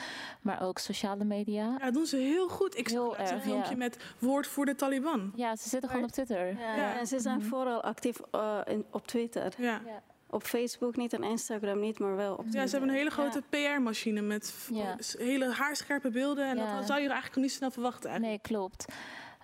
maar 0.42 0.62
ook 0.62 0.78
sociale 0.78 1.24
media. 1.24 1.64
Ja, 1.64 1.78
dat 1.78 1.94
doen 1.94 2.06
ze 2.06 2.18
heel 2.18 2.50
goed. 2.50 2.78
Ik 2.78 2.88
heel 2.88 3.16
zag 3.18 3.32
een 3.32 3.42
filmpje 3.42 3.72
ja. 3.72 3.78
met 3.78 3.98
woord 4.20 4.48
voor 4.48 4.66
de 4.66 4.76
Taliban. 4.76 5.32
Ja, 5.36 5.56
ze 5.56 5.70
zitten 5.70 5.90
gewoon 5.90 6.06
op 6.06 6.12
Twitter. 6.12 6.60
Ja, 6.60 7.06
ze 7.06 7.20
zijn 7.20 7.36
mm 7.36 7.42
-hmm. 7.42 7.50
vooral 7.50 7.82
actief 7.82 8.20
uh, 8.36 8.60
in, 8.66 8.86
op 8.92 9.08
Twitter. 9.08 9.54
Ja. 9.58 9.82
Op 10.30 10.44
Facebook 10.44 10.96
niet 10.96 11.14
en 11.14 11.24
Instagram 11.24 11.80
niet, 11.80 12.00
maar 12.00 12.16
wel 12.16 12.32
op 12.32 12.40
Twitter. 12.40 12.62
Ja, 12.62 12.68
ze 12.68 12.72
hebben 12.72 12.90
een 12.90 12.98
hele 12.98 13.10
grote 13.10 13.44
ja. 13.50 13.76
PR-machine 13.76 14.22
met 14.22 14.70
ja. 14.72 14.98
hele 15.18 15.54
haarscherpe 15.54 16.10
beelden. 16.10 16.50
En 16.50 16.58
ja. 16.58 16.76
dat 16.76 16.86
zou 16.86 17.02
je 17.02 17.10
eigenlijk 17.10 17.42
niet 17.42 17.52
snel 17.52 17.72
verwachten. 17.72 18.10
Eigenlijk. 18.10 18.50
Nee, 18.50 18.58
klopt. 18.58 18.86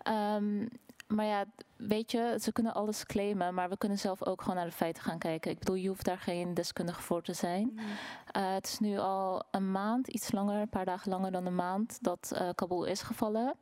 Um, 0.08 0.70
maar 1.12 1.26
ja, 1.26 1.46
weet 1.76 2.12
je, 2.12 2.38
ze 2.42 2.52
kunnen 2.52 2.74
alles 2.74 3.06
claimen, 3.06 3.54
maar 3.54 3.70
we 3.70 3.78
kunnen 3.78 3.98
zelf 3.98 4.26
ook 4.26 4.42
gewoon 4.42 4.56
naar 4.56 4.66
de 4.66 4.72
feiten 4.72 5.04
gaan 5.04 5.18
kijken. 5.18 5.52
Ik 5.52 5.60
bedoel, 5.60 5.76
je 5.76 5.88
hoeft 5.88 6.06
daar 6.06 6.18
geen 6.18 6.54
deskundige 6.54 7.02
voor 7.02 7.22
te 7.22 7.34
zijn. 7.34 7.72
Mm. 7.74 7.80
Uh, 7.80 8.54
het 8.54 8.68
is 8.68 8.80
nu 8.80 8.98
al 8.98 9.44
een 9.52 9.72
maand, 9.72 10.08
iets 10.08 10.32
langer, 10.32 10.62
een 10.62 10.70
paar 10.70 10.86
dagen 10.86 11.12
langer 11.12 11.32
dan 11.32 11.46
een 11.46 11.56
maand, 11.56 11.98
dat 12.02 12.32
uh, 12.34 12.50
Kabul 12.56 12.84
is 12.84 13.02
gevallen. 13.02 13.54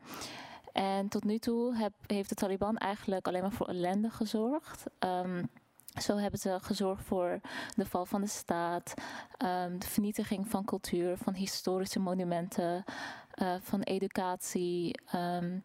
En 0.74 1.08
tot 1.08 1.24
nu 1.24 1.38
toe 1.38 1.76
heb, 1.76 1.94
heeft 2.08 2.30
de 2.30 2.36
Taliban 2.36 2.78
eigenlijk 2.78 3.28
alleen 3.28 3.42
maar 3.42 3.52
voor 3.52 3.68
ellende 3.68 4.10
gezorgd. 4.10 4.84
Um, 5.00 5.50
zo 6.02 6.18
hebben 6.18 6.40
ze 6.40 6.58
gezorgd 6.62 7.04
voor 7.04 7.40
de 7.76 7.86
val 7.86 8.06
van 8.06 8.22
de 8.22 8.28
staat, 8.28 8.94
um, 9.46 9.80
de 9.80 9.88
vernietiging 9.88 10.48
van 10.48 10.66
cultuur, 10.66 11.18
van 11.18 11.34
historische 11.34 12.00
monumenten, 12.00 12.84
uh, 13.42 13.54
van 13.62 13.82
educatie, 13.82 15.00
um, 15.16 15.64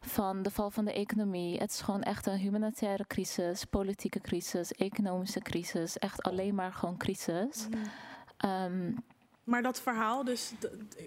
van 0.00 0.42
de 0.42 0.50
val 0.50 0.70
van 0.70 0.84
de 0.84 0.92
economie. 0.92 1.58
Het 1.58 1.70
is 1.70 1.80
gewoon 1.80 2.02
echt 2.02 2.26
een 2.26 2.36
humanitaire 2.36 3.06
crisis, 3.06 3.64
politieke 3.64 4.20
crisis, 4.20 4.72
economische 4.72 5.40
crisis. 5.40 5.98
Echt 5.98 6.22
alleen 6.22 6.54
maar 6.54 6.72
gewoon 6.72 6.96
crisis. 6.96 7.66
Mm. 7.68 8.50
Um, 8.50 9.04
maar 9.50 9.62
dat 9.62 9.80
verhaal, 9.80 10.24
dus 10.24 10.52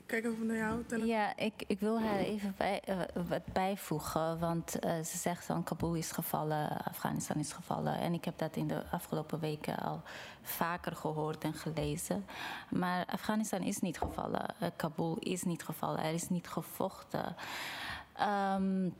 kijk 0.05 0.25
even 0.25 0.45
naar 0.45 0.57
jou. 0.57 0.83
Tellen. 0.85 1.07
Ja, 1.07 1.37
ik, 1.37 1.63
ik 1.67 1.79
wil 1.79 2.01
haar 2.01 2.17
even 2.17 2.53
bij, 2.57 2.81
uh, 2.89 2.99
wat 3.27 3.45
bijvoegen. 3.53 4.39
Want 4.39 4.75
uh, 4.85 4.91
ze 4.91 5.17
zegt 5.17 5.47
dan 5.47 5.63
Kabul 5.63 5.93
is 5.93 6.11
gevallen, 6.11 6.83
Afghanistan 6.83 7.37
is 7.37 7.53
gevallen. 7.53 7.97
En 7.99 8.13
ik 8.13 8.25
heb 8.25 8.37
dat 8.37 8.55
in 8.55 8.67
de 8.67 8.83
afgelopen 8.91 9.39
weken 9.39 9.77
al 9.77 10.01
vaker 10.41 10.95
gehoord 10.95 11.43
en 11.43 11.53
gelezen. 11.53 12.25
Maar 12.69 13.05
Afghanistan 13.05 13.61
is 13.61 13.79
niet 13.79 13.97
gevallen. 13.97 14.45
Uh, 14.61 14.69
Kabul 14.75 15.17
is 15.19 15.43
niet 15.43 15.63
gevallen. 15.63 16.03
Er 16.03 16.13
is 16.13 16.29
niet 16.29 16.47
gevochten. 16.47 17.35
Um, 18.55 18.93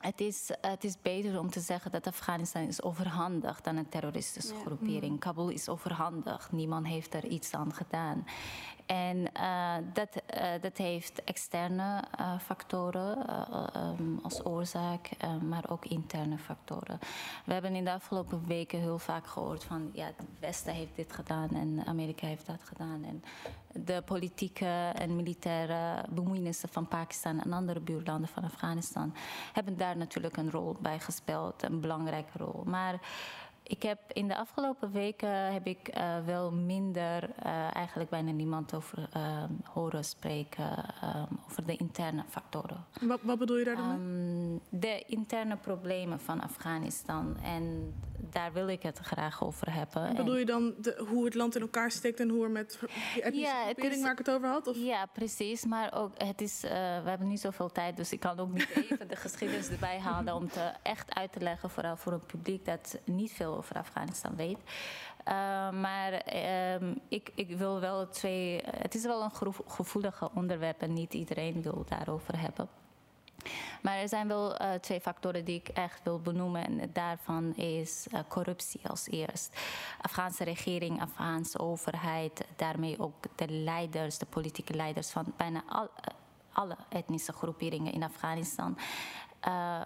het 0.00 0.20
is, 0.20 0.50
het 0.60 0.84
is 0.84 0.94
beter 1.02 1.38
om 1.38 1.50
te 1.50 1.60
zeggen 1.60 1.90
dat 1.90 2.06
Afghanistan 2.06 2.62
is 2.62 2.82
overhandigd 2.82 3.66
aan 3.66 3.76
een 3.76 3.88
terroristische 3.88 4.54
groepering. 4.64 5.12
Mm. 5.12 5.18
Kabul 5.18 5.48
is 5.48 5.68
overhandigd. 5.68 6.52
Niemand 6.52 6.86
heeft 6.86 7.14
er 7.14 7.26
iets 7.26 7.52
aan 7.52 7.74
gedaan. 7.74 8.24
En 8.86 9.16
uh, 9.16 9.74
dat, 9.92 10.08
uh, 10.34 10.46
dat 10.60 10.76
heeft 10.76 11.24
externe 11.24 12.04
uh, 12.20 12.38
factoren 12.38 13.18
um, 14.00 14.18
als 14.22 14.44
oorzaak, 14.44 15.10
maar 15.42 15.64
ook 15.68 15.84
interne 15.84 16.38
factoren. 16.38 16.98
We 17.44 17.52
hebben 17.52 17.74
in 17.74 17.84
de 17.84 17.92
afgelopen 17.92 18.46
weken 18.46 18.80
heel 18.80 18.98
vaak 18.98 19.26
gehoord 19.26 19.64
van 19.64 19.90
ja, 19.92 20.04
het 20.04 20.26
Westen 20.40 20.74
heeft 20.74 20.96
dit 20.96 21.12
gedaan 21.12 21.48
en 21.50 21.82
Amerika 21.86 22.26
heeft 22.26 22.46
dat 22.46 22.62
gedaan. 22.64 23.04
En 23.04 23.22
de 23.84 24.02
politieke 24.04 24.92
en 24.94 25.16
militaire 25.16 26.04
bemoeienissen 26.08 26.68
van 26.68 26.88
Pakistan 26.88 27.40
en 27.40 27.52
andere 27.52 27.80
buurlanden 27.80 28.28
van 28.28 28.44
Afghanistan 28.44 29.14
hebben 29.52 29.76
daar 29.76 29.96
natuurlijk 29.96 30.36
een 30.36 30.50
rol 30.50 30.76
bij 30.80 30.98
gespeeld, 30.98 31.62
een 31.62 31.80
belangrijke 31.80 32.38
rol. 32.38 32.62
Maar 32.64 33.00
ik 33.68 33.82
heb 33.82 33.98
in 34.12 34.28
de 34.28 34.36
afgelopen 34.36 34.92
weken 34.92 35.52
heb 35.52 35.66
ik 35.66 35.96
uh, 35.96 36.24
wel 36.24 36.52
minder, 36.52 37.22
uh, 37.22 37.74
eigenlijk 37.76 38.10
bijna 38.10 38.30
niemand 38.30 38.74
over 38.74 39.08
uh, 39.16 39.42
horen 39.64 40.04
spreken, 40.04 40.70
um, 41.04 41.38
over 41.50 41.66
de 41.66 41.76
interne 41.76 42.24
factoren. 42.28 42.84
Wat, 43.00 43.20
wat, 43.22 43.38
bedoel 43.38 43.56
je 43.56 43.64
daar 43.64 43.76
dan 43.76 43.90
um, 43.90 44.60
de 44.68 45.04
interne 45.06 45.56
problemen 45.56 46.20
van 46.20 46.40
Afghanistan. 46.40 47.36
En 47.42 47.94
daar 48.30 48.52
wil 48.52 48.68
ik 48.68 48.82
het 48.82 48.98
graag 48.98 49.44
over 49.44 49.72
hebben. 49.74 50.06
En- 50.06 50.14
Bedoel 50.16 50.36
je 50.36 50.44
dan 50.44 50.74
de, 50.78 51.04
hoe 51.08 51.24
het 51.24 51.34
land 51.34 51.54
in 51.54 51.60
elkaar 51.60 51.90
steekt 51.90 52.20
en 52.20 52.28
hoe 52.28 52.44
er 52.44 52.50
met 52.50 52.78
die 53.14 53.22
etnische 53.22 53.46
Ja, 53.54 53.66
het 53.66 53.78
is- 53.84 54.02
waar 54.02 54.12
ik 54.12 54.18
het 54.18 54.30
over 54.30 54.48
had? 54.48 54.66
Of? 54.66 54.76
Ja, 54.76 55.06
precies. 55.06 55.64
Maar 55.64 55.92
ook, 55.94 56.12
het 56.22 56.40
is, 56.40 56.64
eh, 56.64 56.70
we 57.02 57.08
hebben 57.08 57.28
niet 57.28 57.40
zoveel 57.40 57.72
tijd, 57.72 57.96
dus 57.96 58.12
ik 58.12 58.20
kan 58.20 58.38
ook 58.38 58.52
niet 58.52 58.68
even 58.90 59.08
de 59.08 59.16
geschiedenis 59.16 59.68
erbij 59.68 59.98
halen 59.98 60.34
om 60.34 60.48
te 60.48 60.72
echt 60.82 61.14
uit 61.14 61.32
te 61.32 61.40
leggen, 61.40 61.70
vooral 61.70 61.96
voor 61.96 62.12
een 62.12 62.26
publiek 62.26 62.64
dat 62.64 62.98
niet 63.04 63.32
veel 63.32 63.56
over 63.56 63.76
Afghanistan 63.76 64.36
weet. 64.36 64.58
Eh, 65.24 65.34
maar 65.70 66.12
ehm, 66.12 66.94
ik, 67.08 67.30
ik 67.34 67.56
wil 67.56 67.80
wel 67.80 68.08
twee. 68.08 68.62
Het 68.66 68.94
is 68.94 69.02
wel 69.04 69.22
een 69.22 69.30
gevo- 69.30 69.64
gevoelige 69.66 70.30
onderwerp 70.34 70.80
en 70.82 70.92
niet 70.92 71.14
iedereen 71.14 71.62
wil 71.62 71.84
daarover 71.88 72.40
hebben. 72.40 72.68
Maar 73.82 73.96
er 73.96 74.08
zijn 74.08 74.28
wel 74.28 74.56
eh, 74.56 74.74
twee 74.74 75.00
factoren 75.00 75.44
die 75.44 75.58
ik 75.58 75.68
echt 75.68 76.00
wil 76.02 76.20
benoemen. 76.20 76.64
En 76.66 76.90
daarvan 76.92 77.54
is 77.54 78.06
eh, 78.10 78.20
corruptie 78.28 78.88
als 78.88 79.08
eerst. 79.10 79.60
Afghaanse 80.00 80.44
regering, 80.44 81.00
Afghaanse 81.00 81.58
overheid, 81.58 82.46
daarmee 82.56 83.00
ook 83.00 83.14
de 83.34 83.48
leiders, 83.48 84.18
de 84.18 84.26
politieke 84.26 84.74
leiders 84.74 85.10
van 85.10 85.32
bijna 85.36 85.62
al, 85.68 85.88
eh, 86.00 86.14
alle 86.52 86.76
etnische 86.88 87.32
groeperingen 87.32 87.92
in 87.92 88.02
Afghanistan. 88.02 88.78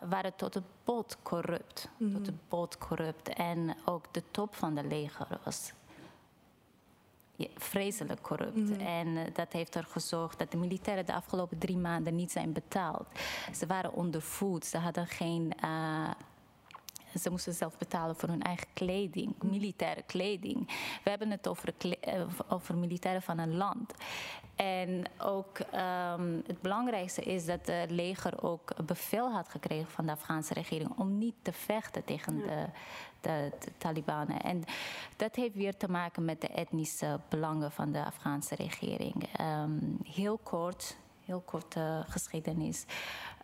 waren 0.09 0.37
tot 0.37 0.55
het 0.55 0.65
bot 0.85 1.17
corrupt. 1.23 1.89
Tot 2.13 2.27
het 2.27 2.49
bot 2.49 2.79
corrupt. 2.79 3.29
En 3.29 3.77
ook 3.85 4.05
de 4.11 4.23
top 4.31 4.55
van 4.55 4.75
de 4.75 4.85
leger 4.85 5.27
was 5.45 5.73
vreselijk 7.57 8.23
corrupt. 8.23 8.77
En 8.79 9.17
eh, 9.17 9.35
dat 9.35 9.53
heeft 9.53 9.75
er 9.75 9.85
gezorgd 9.85 10.39
dat 10.39 10.51
de 10.51 10.57
militairen 10.57 11.07
de 11.07 11.15
afgelopen 11.15 11.59
drie 11.59 11.77
maanden 11.77 12.15
niet 12.17 12.33
zijn 12.33 12.53
betaald. 12.53 13.07
Ze 13.55 13.67
waren 13.67 13.93
ondervoed, 13.93 14.65
ze 14.65 14.79
hadden 14.79 15.07
geen. 15.07 15.53
eh, 15.61 16.11
ze 17.21 17.31
moesten 17.31 17.53
zelf 17.55 17.79
betalen 17.79 18.17
voor 18.17 18.29
hun 18.29 18.43
eigen 18.43 18.67
kleding, 18.73 19.35
militaire 19.43 20.03
kleding. 20.03 20.67
We 21.05 21.11
hebben 21.11 21.31
het 21.31 21.49
over, 21.49 21.75
eh, 22.01 22.23
over 22.49 22.77
militairen 22.77 23.23
van 23.23 23.39
een 23.39 23.57
land. 23.57 23.95
En 24.57 25.05
ook 25.19 25.59
ehm, 25.59 26.41
het 26.47 26.61
belangrijkste 26.61 27.23
is 27.23 27.47
dat 27.47 27.67
het 27.67 27.91
leger 27.91 28.43
ook 28.43 28.87
bevel 28.87 29.33
had 29.33 29.49
gekregen 29.49 29.91
van 29.91 30.07
de 30.07 30.13
Afghaanse 30.13 30.55
regering 30.55 30.99
om 30.99 31.19
niet 31.19 31.35
te 31.43 31.53
vechten 31.53 32.05
tegen 32.05 32.39
de, 32.39 32.65
de, 33.21 33.53
de 33.59 33.73
Talibanen. 33.79 34.41
En 34.41 34.65
dat 35.17 35.37
heeft 35.37 35.55
weer 35.55 35.77
te 35.77 35.91
maken 35.91 36.25
met 36.25 36.41
de 36.41 36.49
etnische 36.49 37.21
belangen 37.29 37.73
van 37.73 37.93
de 37.93 38.05
Afghaanse 38.05 38.55
regering. 38.55 39.29
Ehm, 39.37 39.79
heel 40.05 40.39
kort, 40.39 40.97
heel 41.25 41.41
korte 41.41 42.05
geschiedenis. 42.09 42.85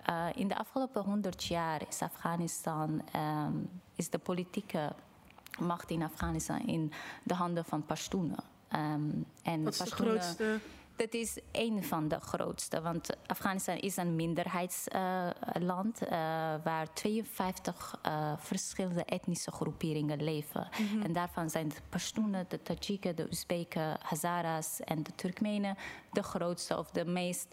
Eh, 0.06 0.26
in 0.34 0.48
de 0.48 0.56
afgelopen 0.56 1.02
100 1.02 1.44
jaar 1.44 1.82
is 1.88 2.02
Afghanistan, 2.02 3.02
ehm, 3.12 3.52
is 3.94 4.10
de 4.10 4.18
politieke 4.18 4.92
macht 5.58 5.90
in 5.90 6.02
Afghanistan 6.02 6.66
in 6.66 6.92
de 7.22 7.34
handen 7.34 7.64
van 7.64 7.86
Pashtunen. 7.86 8.44
Ehm, 8.68 9.10
en 9.42 9.64
Wat 9.64 9.72
is 9.72 9.78
de 9.78 9.90
grootste? 9.90 10.58
dat 10.96 11.14
is 11.14 11.38
een 11.52 11.84
van 11.84 12.08
de 12.08 12.20
grootste, 12.20 12.80
want 12.80 13.10
Afghanistan 13.26 13.76
is 13.76 13.96
een 13.96 14.16
minderheidsland 14.16 16.02
eh, 16.02 16.10
waar 16.64 16.92
52 16.92 17.98
eh, 18.02 18.32
verschillende 18.38 19.04
etnische 19.04 19.50
groeperingen 19.50 20.22
leven. 20.22 20.68
En 21.02 21.12
daarvan 21.12 21.50
zijn 21.50 21.68
de 21.68 21.76
Pashtunen, 21.88 22.46
de 22.48 22.62
Tajiken, 22.62 23.16
de 23.16 23.26
Oezbeken, 23.26 23.96
Hazaras 24.02 24.80
en 24.80 25.02
de 25.02 25.14
Turkmenen 25.14 25.76
de 26.12 26.22
grootste 26.22 26.78
of 26.78 26.90
de 26.90 27.04
meest 27.04 27.46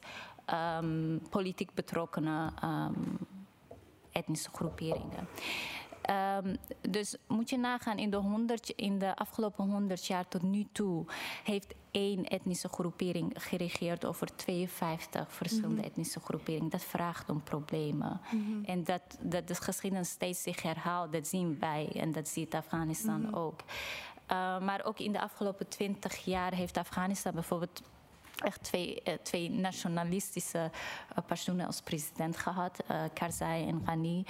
ehm, 0.46 1.18
politiek 1.30 1.74
betrokkenen 1.74 2.54
ehm, 2.62 2.94
etnische 4.12 4.50
groeperingen. 4.54 5.28
Ehm, 6.04 6.56
dus 6.90 7.16
moet 7.28 7.50
je 7.50 7.58
nagaan, 7.58 7.98
in 7.98 8.10
de, 8.10 8.18
100, 8.18 8.70
in 8.70 9.00
de 9.00 9.16
afgelopen 9.16 9.70
100 9.70 10.06
jaar 10.06 10.28
tot 10.28 10.42
nu 10.42 10.68
toe 10.72 11.06
heeft 11.44 11.74
één 11.92 12.26
etnische 12.26 12.68
groepering 12.68 13.34
geregeerd 13.36 14.06
over 14.06 14.36
52 14.36 15.34
verschillende 15.34 15.82
etnische 15.82 16.20
groeperingen. 16.20 16.70
Dat 16.70 16.84
vraagt 16.84 17.30
om 17.30 17.44
problemen. 17.44 18.22
En 18.66 18.84
dat, 18.84 19.02
dat 19.22 19.48
de 19.48 19.56
geschiedenis 19.56 20.10
steeds 20.10 20.42
zich 20.42 20.62
herhaalt, 20.62 21.12
dat 21.12 21.28
zien 21.28 21.60
wij 21.60 21.92
en 21.96 22.12
dat 22.12 22.28
ziet 22.28 22.56
Afghanistan 22.56 23.36
ook. 23.36 23.62
Uh, 24.32 24.60
maar 24.60 24.86
ook 24.86 25.00
in 25.00 25.12
de 25.12 25.22
afgelopen 25.22 25.68
20 25.68 26.26
jaar 26.26 26.54
heeft 26.54 26.78
Afghanistan 26.78 27.34
bijvoorbeeld 27.34 27.82
echt 28.36 28.64
twee, 28.64 29.02
uh, 29.08 29.14
twee 29.14 29.50
nationalistische 29.50 30.72
uh, 31.12 31.26
personen 31.28 31.66
als 31.66 31.82
president 31.82 32.38
gehad, 32.38 32.84
Karzai 33.14 33.68
en 33.68 33.82
Ghani. 33.84 34.26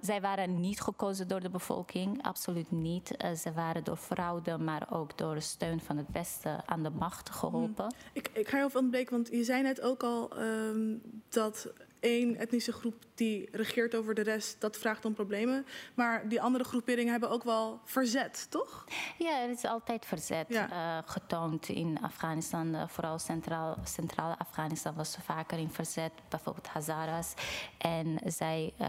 Zij 0.00 0.20
waren 0.20 0.60
niet 0.60 0.80
gekozen 0.80 1.28
door 1.28 1.40
de 1.40 1.50
bevolking, 1.50 2.22
absoluut 2.22 2.70
niet. 2.70 3.24
Uh, 3.24 3.32
ze 3.32 3.52
waren 3.52 3.84
door 3.84 3.96
fraude, 3.96 4.58
maar 4.58 4.86
ook 4.90 5.18
door 5.18 5.40
steun 5.40 5.80
van 5.80 5.96
het 5.96 6.06
Westen 6.12 6.68
aan 6.68 6.82
de 6.82 6.90
macht 6.90 7.30
geholpen. 7.30 7.84
Hmm. 7.84 8.10
Ik, 8.12 8.30
ik 8.32 8.48
ga 8.48 8.58
je 8.58 8.64
even 8.64 8.80
ontbreken, 8.80 9.12
want 9.12 9.28
je 9.28 9.44
zei 9.44 9.62
net 9.62 9.80
ook 9.80 10.02
al 10.02 10.40
um, 10.40 11.00
dat 11.28 11.68
één 12.00 12.36
etnische 12.36 12.72
groep 12.72 12.94
die 13.14 13.48
regeert 13.52 13.94
over 13.94 14.14
de 14.14 14.22
rest, 14.22 14.60
dat 14.60 14.76
vraagt 14.76 15.04
om 15.04 15.14
problemen. 15.14 15.66
Maar 15.94 16.28
die 16.28 16.42
andere 16.42 16.64
groeperingen 16.64 17.10
hebben 17.10 17.30
ook 17.30 17.44
wel 17.44 17.80
verzet, 17.84 18.46
toch? 18.50 18.84
Ja, 19.18 19.42
er 19.42 19.50
is 19.50 19.64
altijd 19.64 20.06
verzet 20.06 20.46
ja. 20.48 20.70
uh, 20.70 21.08
getoond 21.10 21.68
in 21.68 21.98
Afghanistan. 22.02 22.74
Uh, 22.74 22.88
vooral 22.88 23.18
centraal, 23.18 23.76
centraal 23.84 24.34
Afghanistan 24.38 24.94
was 24.94 25.16
vaker 25.22 25.58
in 25.58 25.70
verzet, 25.70 26.12
bijvoorbeeld 26.28 26.66
Hazaras. 26.66 27.34
En 27.78 28.18
zij, 28.24 28.72
uh, 28.80 28.88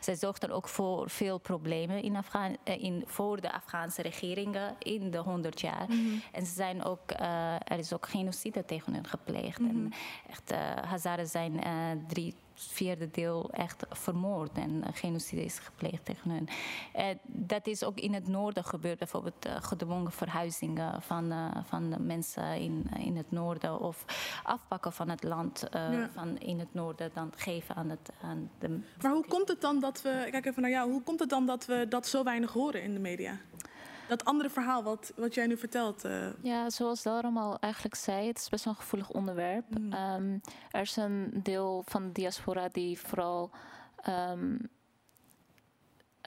zij 0.00 0.14
zorgden 0.14 0.50
ook 0.50 0.68
voor 0.68 1.10
veel 1.10 1.38
problemen 1.38 2.02
in 2.02 2.16
Afghan 2.16 2.56
in, 2.64 3.04
voor 3.06 3.40
de 3.40 3.52
Afghaanse 3.52 4.02
regeringen 4.02 4.76
in 4.78 5.10
de 5.10 5.18
100 5.18 5.60
jaar. 5.60 5.84
Mm 5.88 6.06
-hmm. 6.06 6.22
En 6.32 6.46
ze 6.46 6.52
zijn 6.52 6.84
ook, 6.84 7.10
er 7.64 7.78
is 7.78 7.92
ook 7.92 8.08
genocide 8.08 8.64
tegen 8.64 8.94
hen 8.94 9.06
gepleegd. 9.06 9.58
Mm 9.58 9.70
-hmm. 9.70 9.84
En 9.84 9.92
echt, 10.30 10.52
Hazaras 10.84 11.30
zijn 11.30 11.60
drie 12.08 12.35
vierde 12.56 13.10
deel 13.10 13.50
echt 13.50 13.84
vermoord 13.90 14.58
en 14.58 14.84
genocide 14.92 15.44
is 15.44 15.58
gepleegd 15.58 16.04
tegen 16.04 16.30
hun. 16.30 16.48
Uh, 16.96 17.04
dat 17.22 17.66
is 17.66 17.84
ook 17.84 17.98
in 17.98 18.14
het 18.14 18.28
noorden 18.28 18.64
gebeurd, 18.64 18.98
bijvoorbeeld 18.98 19.46
uh, 19.46 19.56
gedwongen 19.60 20.12
verhuizingen 20.12 21.02
van, 21.02 21.32
van 21.66 21.90
de 21.90 22.00
mensen 22.00 22.56
in, 22.56 22.90
in 22.98 23.16
het 23.16 23.30
noorden 23.30 23.80
of 23.80 24.04
afpakken 24.42 24.92
van 24.92 25.08
het 25.08 25.22
land 25.22 25.66
ja. 25.70 26.10
van 26.12 26.38
in 26.38 26.58
het 26.58 26.74
noorden 26.74 27.10
dan 27.14 27.32
geven 27.36 27.74
aan, 27.74 27.90
het, 27.90 28.10
aan 28.22 28.50
de. 28.58 28.80
Maar 29.02 29.12
hoe 29.12 29.26
komt 29.26 29.48
het 29.48 29.60
dan 29.60 29.80
dat 29.80 30.02
we, 30.02 30.28
kijk 30.30 30.46
even 30.46 30.62
naar 30.62 30.70
jou, 30.70 30.90
hoe 30.90 31.02
komt 31.02 31.20
het 31.20 31.28
dan 31.28 31.46
dat 31.46 31.66
we 31.66 31.86
dat 31.88 32.06
zo 32.06 32.24
weinig 32.24 32.52
horen 32.52 32.82
in 32.82 32.92
de 32.92 33.00
media? 33.00 33.38
Dat 34.08 34.24
andere 34.24 34.50
verhaal 34.50 34.82
wat, 34.82 35.12
wat 35.16 35.34
jij 35.34 35.46
nu 35.46 35.56
vertelt. 35.56 36.04
Uh... 36.04 36.26
Ja, 36.40 36.70
zoals 36.70 37.04
Laura 37.04 37.30
al 37.34 37.58
eigenlijk 37.60 37.94
zei, 37.94 38.26
het 38.26 38.38
is 38.38 38.48
best 38.48 38.64
wel 38.64 38.74
een 38.74 38.80
gevoelig 38.80 39.10
onderwerp. 39.10 39.78
Mm. 39.78 39.92
Um, 39.92 40.40
er 40.70 40.80
is 40.80 40.96
een 40.96 41.30
deel 41.42 41.82
van 41.86 42.02
de 42.06 42.12
diaspora 42.12 42.68
die 42.68 42.98
vooral 42.98 43.50
um, 44.08 44.68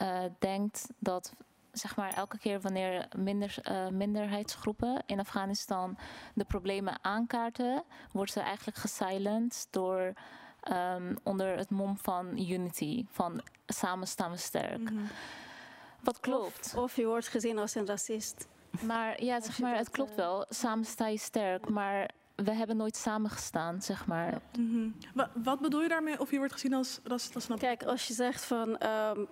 uh, 0.02 0.24
denkt 0.39 0.88
dat 1.00 1.34
zeg 1.72 1.96
maar 1.96 2.13
elke 2.13 2.38
keer 2.38 2.62
wanneer 2.62 3.08
minder, 3.18 3.56
uh, 3.72 3.88
minderheidsgroepen 3.88 5.04
in 5.06 5.20
Afghanistan 5.20 5.98
de 6.34 6.44
problemen 6.44 7.04
aankaarten, 7.04 7.84
wordt 8.12 8.32
ze 8.32 8.39
eigenlijk 8.39 8.78
gesilenced 8.78 9.68
door 9.72 10.13
um, 10.72 11.18
onder 11.24 11.58
het 11.58 11.70
mom 11.70 11.98
van 11.98 12.39
unity, 12.39 13.06
van 13.10 13.42
samen 13.68 14.08
staan 14.08 14.32
we 14.32 14.38
sterk. 14.38 14.80
Mm 14.80 14.88
-hmm. 14.88 15.08
Wat 16.04 16.20
klopt. 16.20 16.74
Of, 16.76 16.84
of, 16.84 16.96
je 16.96 17.06
wordt 17.06 17.28
gezien 17.28 17.58
als 17.58 17.76
een 17.76 17.86
racist. 17.86 18.48
Maar 18.82 19.24
ja, 19.24 19.42
zeg 19.42 19.60
maar, 19.60 19.76
het 19.76 19.90
klopt 19.90 20.16
wel. 20.16 20.46
Samen 20.50 20.86
sta 20.86 21.08
je 21.08 21.18
sterk, 21.18 21.70
maar 21.70 22.10
we 22.36 22.52
hebben 22.54 22.78
nooit 22.78 22.96
samengestaan, 22.96 23.82
zeg 23.82 24.08
maar. 24.08 24.42
Mm 24.58 24.72
-hmm. 24.72 24.96
wat, 25.14 25.30
wat, 25.44 25.60
bedoel 25.60 25.82
je 25.82 25.88
daarmee? 25.88 26.20
Of 26.20 26.32
je 26.32 26.38
wordt 26.38 26.54
gezien 26.54 26.74
als 26.74 27.00
racist? 27.04 27.54
Kijk, 27.58 27.84
als 27.84 28.08
je 28.08 28.14
zegt 28.14 28.46
van, 28.46 28.84
um, 28.84 29.28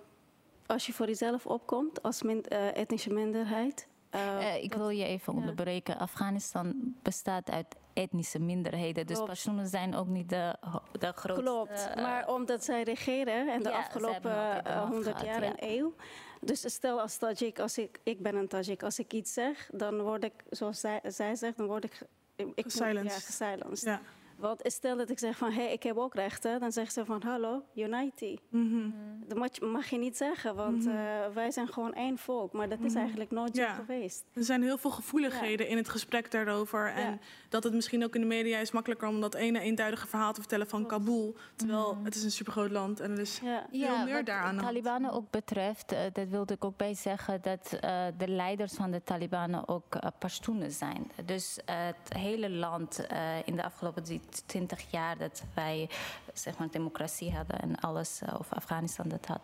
als 0.65 0.85
je 0.85 0.93
voor 0.93 1.05
jezelf 1.05 1.45
opkomt 1.45 2.03
als 2.03 2.21
min, 2.21 2.45
uh, 2.49 2.77
etnische 2.77 3.13
minderheid. 3.13 3.87
Uh, 4.15 4.21
uh, 4.21 4.63
ik 4.63 4.73
wil 4.73 4.89
je 4.89 5.05
even 5.05 5.33
ja. 5.33 5.39
onderbreken. 5.39 5.97
Afghanistan 5.97 6.95
bestaat 7.01 7.49
uit 7.49 7.75
etnische 7.93 8.39
minderheden. 8.39 9.07
Dus 9.07 9.23
Pashtunen 9.23 9.67
zijn 9.67 9.95
ook 9.95 10.07
niet 10.07 10.29
de, 10.29 10.55
de 10.99 11.11
grootste... 11.15 11.43
Klopt, 11.43 11.95
maar 11.95 12.27
omdat 12.27 12.63
zij 12.63 12.83
regeren 12.83 13.53
en 13.53 13.63
de 13.63 13.69
ja, 13.69 13.77
afgelopen 13.77 14.63
honderd 14.87 15.21
jaar 15.21 15.41
en 15.41 15.55
ja. 15.57 15.77
eeuw... 15.77 15.93
Dus 16.41 16.73
stel 16.73 17.01
als 17.01 17.17
Tajik, 17.17 17.59
als 17.59 17.77
ik, 17.77 17.99
ik 18.03 18.21
ben 18.21 18.35
een 18.35 18.47
Tajik, 18.47 18.83
als 18.83 18.99
ik 18.99 19.13
iets 19.13 19.33
zeg, 19.33 19.69
dan 19.73 20.01
word 20.01 20.23
ik, 20.23 20.33
zoals 20.49 20.79
zij, 20.79 20.99
zij 21.03 21.35
zegt, 21.35 21.57
dan 21.57 21.65
word 21.65 21.83
ik... 21.83 21.99
ik 22.35 22.63
gesilenced. 22.63 23.11
Ja, 23.11 23.19
gesilenced. 23.19 23.87
Ja. 23.87 24.01
Want 24.37 24.61
stel 24.63 24.97
dat 24.97 25.09
ik 25.09 25.19
zeg 25.19 25.37
van, 25.37 25.51
hé, 25.51 25.63
hey, 25.63 25.71
ik 25.73 25.83
heb 25.83 25.97
ook 25.97 26.13
rechten, 26.15 26.59
dan 26.59 26.71
zeggen 26.71 26.93
ze 26.93 27.05
van, 27.05 27.21
hallo, 27.23 27.63
unity. 27.75 28.37
Mhm. 28.49 28.89
Dat 29.27 29.37
mag 29.37 29.49
je, 29.51 29.65
mag 29.65 29.89
je 29.89 29.97
niet 29.97 30.17
zeggen, 30.17 30.55
want 30.55 30.85
Mhm. 30.85 30.95
eh, 30.95 31.27
wij 31.33 31.51
zijn 31.51 31.67
gewoon 31.67 31.93
één 31.93 32.17
volk. 32.17 32.53
Maar 32.53 32.69
dat 32.69 32.79
is 32.79 32.91
Mhm. 32.91 32.99
eigenlijk 32.99 33.31
nooit 33.31 33.55
Ja. 33.55 33.75
zo 33.75 33.81
geweest. 33.81 34.23
Er 34.33 34.43
zijn 34.43 34.63
heel 34.63 34.77
veel 34.77 34.89
gevoeligheden 34.91 35.67
in 35.67 35.77
het 35.77 35.89
gesprek 35.89 36.31
daarover. 36.31 36.91
En 36.93 37.19
dat 37.49 37.63
het 37.63 37.73
misschien 37.73 38.03
ook 38.03 38.15
in 38.15 38.21
de 38.21 38.27
media 38.27 38.59
is 38.59 38.71
makkelijker 38.71 39.07
om 39.07 39.21
dat 39.21 39.33
ene 39.35 39.59
eenduidige 39.59 40.07
verhaal 40.07 40.33
te 40.33 40.39
vertellen 40.39 40.67
van 40.67 40.85
Kabul. 40.85 41.35
Terwijl 41.55 41.97
het 42.03 42.15
is 42.15 42.23
een 42.23 42.31
supergroot 42.31 42.71
land 42.71 42.99
en 42.99 43.11
er 43.11 43.19
is 43.19 43.39
veel 43.71 44.03
meer 44.05 44.13
wat 44.15 44.25
daaraan. 44.25 44.55
de 44.55 44.61
Talibanen 44.61 45.11
ook 45.11 45.31
betreft, 45.31 45.91
eh, 45.91 45.99
dat 46.13 46.27
wilde 46.27 46.53
ik 46.53 46.65
ook 46.65 46.77
bij 46.77 46.93
zeggen, 46.93 47.41
dat 47.41 47.73
eh, 47.79 48.05
de 48.17 48.27
leiders 48.27 48.73
van 48.73 48.91
de 48.91 49.03
Talibanen 49.03 49.67
ook 49.67 49.95
uh, 49.95 50.01
Pashtunen 50.19 50.71
zijn. 50.71 51.11
Dus 51.25 51.59
uh, 51.69 51.75
het 51.85 52.13
hele 52.17 52.49
land 52.49 53.05
uh, 53.11 53.47
in 53.47 53.55
de 53.55 53.63
afgelopen 53.63 54.03
20 54.45 54.91
jaar 54.91 55.17
dat 55.17 55.43
wij 55.53 55.89
zeg 56.33 56.57
maar, 56.57 56.71
democratie 56.71 57.35
hadden 57.35 57.59
en 57.59 57.79
alles, 57.79 58.21
uh, 58.21 58.39
of 58.39 58.53
Afghanistan 58.53 59.07
dat 59.07 59.25
had, 59.25 59.41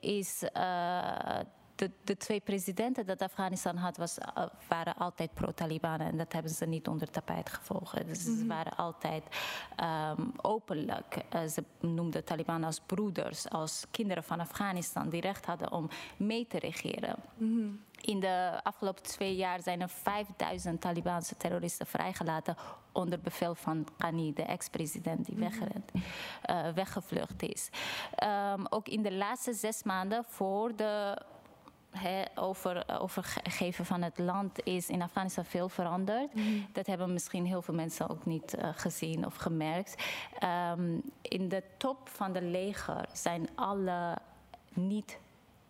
is 0.00 0.42
de, 1.80 1.90
de, 2.04 2.16
twee 2.16 2.40
presidenten 2.40 3.06
dat 3.06 3.22
Afghanistan 3.22 3.76
had, 3.76 3.96
was, 3.96 4.18
uh, 4.18 4.44
waren 4.68 4.94
altijd 4.94 5.34
pro-Taliban. 5.34 6.00
En 6.00 6.16
dat 6.16 6.32
hebben 6.32 6.52
ze 6.52 6.66
niet 6.66 6.88
onder 6.88 7.10
tapijt 7.10 7.48
gevolgd. 7.48 8.06
Dus 8.06 8.24
mm 8.24 8.32
-hmm. 8.32 8.40
Ze 8.40 8.46
waren 8.46 8.76
altijd 8.76 9.22
um, 10.18 10.32
openlijk. 10.42 11.16
Uh, 11.34 11.44
ze 11.44 11.64
noemden 11.80 12.24
Taliban 12.24 12.64
als 12.64 12.80
broeders, 12.86 13.48
als 13.48 13.84
kinderen 13.90 14.24
van 14.24 14.40
Afghanistan 14.40 15.08
die 15.08 15.20
recht 15.20 15.46
hadden 15.46 15.72
om 15.72 15.88
mee 16.16 16.46
te 16.46 16.58
regeren. 16.58 17.16
Mm 17.36 17.58
-hmm. 17.58 17.84
In 18.00 18.20
de 18.20 18.60
afgelopen 18.62 19.02
twee 19.02 19.36
jaar 19.36 19.62
zijn 19.62 19.80
er 19.80 19.88
5000 19.88 20.80
Talibanse 20.80 21.36
terroristen 21.36 21.86
vrijgelaten 21.86 22.56
onder 22.92 23.20
bevel 23.20 23.54
van 23.54 23.86
Ghani, 23.98 24.32
de 24.32 24.42
ex-president 24.42 25.26
die 25.26 25.36
weggerend, 25.36 25.90
uh, 26.50 26.68
weggevlucht 26.68 27.42
is. 27.42 27.70
Um, 28.54 28.66
ook 28.70 28.88
in 28.88 29.02
de 29.02 29.12
laatste 29.12 29.52
zes 29.52 29.82
maanden 29.82 30.24
voor 30.24 30.76
de 30.76 31.22
He, 31.90 32.24
over, 32.34 32.84
overgeven 33.00 33.84
van 33.84 34.02
het 34.02 34.18
land 34.18 34.64
is 34.64 34.88
in 34.88 35.02
Afghanistan 35.02 35.44
veel 35.44 35.68
veranderd. 35.68 36.34
Mm. 36.34 36.66
Dat 36.72 36.86
hebben 36.86 37.12
misschien 37.12 37.46
heel 37.46 37.62
veel 37.62 37.74
mensen 37.74 38.08
ook 38.08 38.26
niet 38.26 38.58
uh, 38.58 38.68
gezien 38.74 39.26
of 39.26 39.36
gemerkt. 39.36 40.02
Um, 40.72 41.02
in 41.22 41.48
de 41.48 41.62
top 41.76 42.08
van 42.08 42.32
de 42.32 42.42
leger 42.42 43.08
zijn 43.12 43.48
alle 43.54 44.16
niet. 44.72 45.18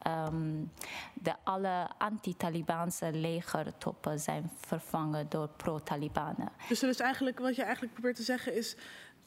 Um, 0.06 0.72
de 1.14 1.34
alle 1.44 1.88
anti-Talibaanse 1.98 3.12
legertoppen 3.12 4.20
zijn 4.20 4.50
vervangen 4.60 5.26
door 5.28 5.48
pro-Talibanen. 5.48 6.48
Dus, 6.68 6.78
dus 6.78 7.00
eigenlijk 7.00 7.38
wat 7.38 7.56
je 7.56 7.62
eigenlijk 7.62 7.92
probeert 7.92 8.16
te 8.16 8.22
zeggen 8.22 8.56
is 8.56 8.76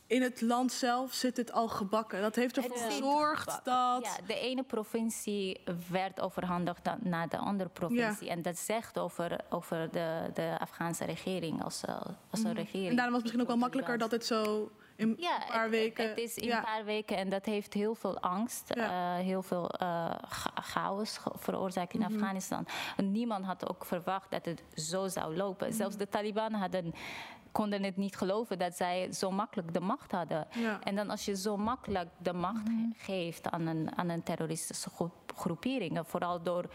in 0.07 0.21
het 0.21 0.41
land 0.41 0.71
zelf 0.71 1.13
zit 1.13 1.37
het 1.37 1.51
al 1.51 1.67
gebakken. 1.67 2.21
Dat 2.21 2.35
heeft 2.35 2.57
ervoor 2.57 2.77
gezorgd 2.77 3.45
dat... 3.63 4.03
Ja, 4.03 4.25
de 4.27 4.39
ene 4.39 4.63
provincie 4.63 5.61
werd 5.89 6.21
overhandigd 6.21 6.89
naar 6.99 7.29
de 7.29 7.37
andere 7.37 7.69
provincie. 7.69 8.25
Ja. 8.25 8.31
En 8.31 8.41
dat 8.41 8.57
zegt 8.57 8.99
over, 8.99 9.39
over 9.49 9.91
de, 9.91 10.29
de 10.33 10.55
Afghaanse 10.59 11.05
regering 11.05 11.63
als, 11.63 11.81
als 12.29 12.43
een 12.43 12.53
regering. 12.53 12.89
En 12.89 12.95
daarom 12.95 13.13
was 13.13 13.23
het 13.23 13.23
misschien 13.23 13.41
ook 13.41 13.47
wel 13.47 13.57
makkelijker 13.57 13.97
dat 13.97 14.11
het 14.11 14.25
zo 14.25 14.71
in 15.09 15.15
ja, 15.19 15.35
een 15.35 15.47
paar 15.47 15.61
het, 15.61 15.71
weken... 15.71 16.09
Het 16.09 16.17
is 16.17 16.35
in 16.35 16.51
een 16.51 16.61
paar 16.61 16.85
weken 16.85 17.17
en 17.17 17.29
dat 17.29 17.45
heeft 17.45 17.73
heel 17.73 17.95
veel 17.95 18.19
angst, 18.19 18.71
ja. 18.75 19.17
uh, 19.17 19.25
heel 19.25 19.41
veel 19.41 19.71
uh, 19.81 20.11
chaos 20.53 21.19
veroorzaakt 21.35 21.93
in 21.93 21.99
mm 21.99 22.05
-hmm. 22.05 22.15
Afghanistan. 22.15 22.67
Niemand 22.97 23.45
had 23.45 23.69
ook 23.69 23.85
verwacht 23.85 24.31
dat 24.31 24.45
het 24.45 24.63
zo 24.75 25.07
zou 25.07 25.35
lopen. 25.35 25.65
Mm 25.65 25.71
-hmm. 25.71 25.81
Zelfs 25.81 25.97
de 25.97 26.09
Taliban 26.09 26.53
hadden 26.53 26.93
konden 27.53 27.83
het 27.83 27.97
niet 27.97 28.15
geloven 28.15 28.59
dat 28.59 28.75
zij 28.75 29.11
zo 29.11 29.31
makkelijk 29.31 29.73
de 29.73 29.79
macht 29.79 30.11
hadden. 30.11 30.47
Ja. 30.51 30.79
En 30.83 30.95
dan 30.95 31.09
als 31.09 31.25
je 31.25 31.35
zo 31.35 31.57
makkelijk 31.57 32.09
de 32.17 32.33
macht 32.33 32.67
mm. 32.67 32.93
geeft 32.97 33.49
aan 33.49 33.67
een, 33.67 33.97
aan 33.97 34.09
een 34.09 34.23
terroristische 34.23 34.89
groepering, 35.35 35.99
vooral 36.03 36.43
door 36.43 36.69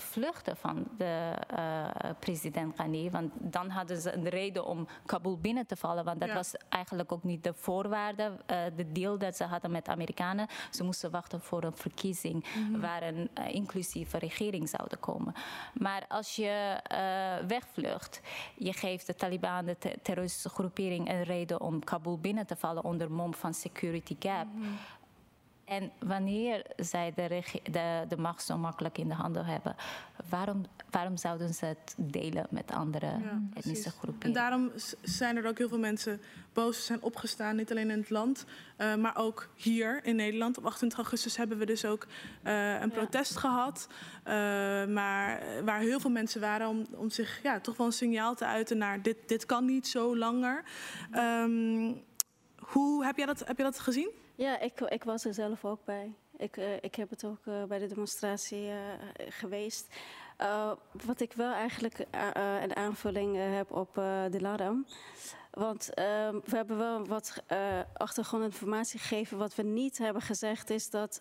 vluchten 0.00 0.56
van 0.56 0.84
de 0.98 1.32
uh, 1.54 1.88
president 2.18 2.74
Ghani. 2.74 3.10
Want 3.10 3.32
dan 3.38 3.68
hadden 3.68 4.00
ze 4.00 4.12
een 4.12 4.28
reden 4.28 4.66
om 4.66 4.86
Kabul 5.06 5.38
binnen 5.38 5.66
te 5.66 5.76
vallen. 5.76 6.04
Want 6.04 6.20
dat 6.20 6.28
ja. 6.28 6.34
was 6.34 6.54
eigenlijk 6.68 7.12
ook 7.12 7.22
niet 7.22 7.44
de 7.44 7.54
voorwaarde, 7.54 8.32
uh, 8.50 8.58
de 8.76 8.92
deal 8.92 9.18
dat 9.18 9.36
ze 9.36 9.44
hadden 9.44 9.70
met 9.70 9.84
de 9.84 9.90
Amerikanen. 9.90 10.46
Ze 10.70 10.84
moesten 10.84 11.10
wachten 11.10 11.40
voor 11.40 11.64
een 11.64 11.76
verkiezing 11.76 12.46
mm 12.56 12.72
-hmm. 12.72 12.80
waar 12.80 13.02
een 13.02 13.30
uh, 13.38 13.54
inclusieve 13.54 14.18
regering 14.18 14.68
zou 14.68 14.88
komen. 15.00 15.34
Maar 15.72 16.04
als 16.08 16.36
je 16.36 16.80
wegvlucht, 17.46 18.20
je 18.54 18.72
geeft 18.72 19.06
de 19.06 19.14
Taliban, 19.14 19.64
de 19.64 19.78
te 19.78 19.98
terroristische 20.02 20.48
groepering, 20.48 21.10
een 21.10 21.22
reden 21.22 21.60
om 21.60 21.84
Kabul 21.84 22.18
binnen 22.18 22.46
te 22.46 22.56
vallen 22.56 22.84
onder 22.84 23.10
mom 23.10 23.34
van 23.34 23.54
security 23.54 24.16
gap. 24.18 24.46
Mm 24.46 24.62
-hmm. 24.62 24.78
En 25.66 25.90
wanneer 25.98 26.62
zij 26.76 27.12
de, 27.14 27.42
de, 27.70 28.04
de, 28.08 28.16
macht 28.16 28.42
zo 28.42 28.56
makkelijk 28.58 28.98
in 28.98 29.08
de 29.08 29.14
handen 29.14 29.44
hebben, 29.44 29.76
waarom, 30.28 30.64
waarom 30.90 31.16
zouden 31.16 31.54
ze 31.54 31.64
het 31.64 31.94
delen 31.96 32.46
met 32.50 32.70
andere 32.70 33.06
ja, 33.06 33.42
etnische 33.54 33.90
groepen? 33.90 34.26
En 34.26 34.32
daarom 34.32 34.70
zijn 35.02 35.36
er 35.36 35.46
ook 35.46 35.58
heel 35.58 35.68
veel 35.68 35.78
mensen 35.78 36.20
boos 36.52 36.86
zijn 36.86 37.02
opgestaan, 37.02 37.56
niet 37.56 37.70
alleen 37.70 37.90
in 37.90 37.98
het 37.98 38.10
land, 38.10 38.44
uh, 38.78 38.94
maar 38.94 39.16
ook 39.16 39.48
hier 39.54 40.04
in 40.04 40.16
Nederland. 40.16 40.58
Op 40.58 40.64
28 40.64 40.98
augustus 40.98 41.36
hebben 41.36 41.58
we 41.58 41.66
dus 41.66 41.84
ook 41.84 42.06
uh, 42.44 42.80
een 42.80 42.90
protest 42.90 43.34
ja. 43.34 43.40
gehad, 43.40 43.88
uh, 44.18 44.32
maar 44.94 45.42
waar 45.64 45.80
heel 45.80 46.00
veel 46.00 46.10
mensen 46.10 46.40
waren 46.40 46.68
om, 46.68 46.86
om 46.94 47.10
zich 47.10 47.42
ja, 47.42 47.60
toch 47.60 47.76
wel 47.76 47.86
een 47.86 47.92
signaal 47.92 48.34
te 48.34 48.46
uiten 48.46 48.78
naar 48.78 49.02
dit, 49.02 49.16
dit 49.28 49.46
kan 49.46 49.64
niet 49.64 49.88
zo 49.88 50.16
langer. 50.16 50.64
Um, 51.14 52.04
hoe 52.56 53.04
heb 53.04 53.16
jij 53.16 53.26
dat, 53.26 53.46
heb 53.46 53.56
je 53.56 53.62
dat 53.62 53.78
gezien? 53.78 54.10
Ja, 54.36 54.60
ik, 54.60 54.80
ik 54.80 55.04
was 55.04 55.24
er 55.24 55.34
zelf 55.34 55.64
ook 55.64 55.84
bij. 55.84 56.14
Ik, 56.36 56.56
uh, 56.56 56.74
ik 56.80 56.94
heb 56.94 57.10
het 57.10 57.24
ook 57.24 57.46
uh, 57.48 57.64
bij 57.64 57.78
de 57.78 57.86
demonstratie 57.86 58.62
uh, 58.62 58.76
geweest. 59.28 59.88
wat 61.04 61.20
ik 61.20 61.32
wel 61.32 61.52
eigenlijk 61.52 61.98
een 62.62 62.76
aanvulling 62.76 63.36
heb 63.36 63.72
op 63.72 63.94
de 64.30 64.40
LARAM. 64.40 64.86
Want 65.50 65.90
we 65.94 66.56
hebben 66.56 66.78
wel 66.78 67.06
wat 67.06 67.42
achtergrondinformatie 67.92 69.00
gegeven. 69.00 69.38
Wat 69.38 69.54
we 69.54 69.62
niet 69.62 69.98
hebben 69.98 70.22
gezegd 70.22 70.70
is 70.70 70.90
dat... 70.90 71.18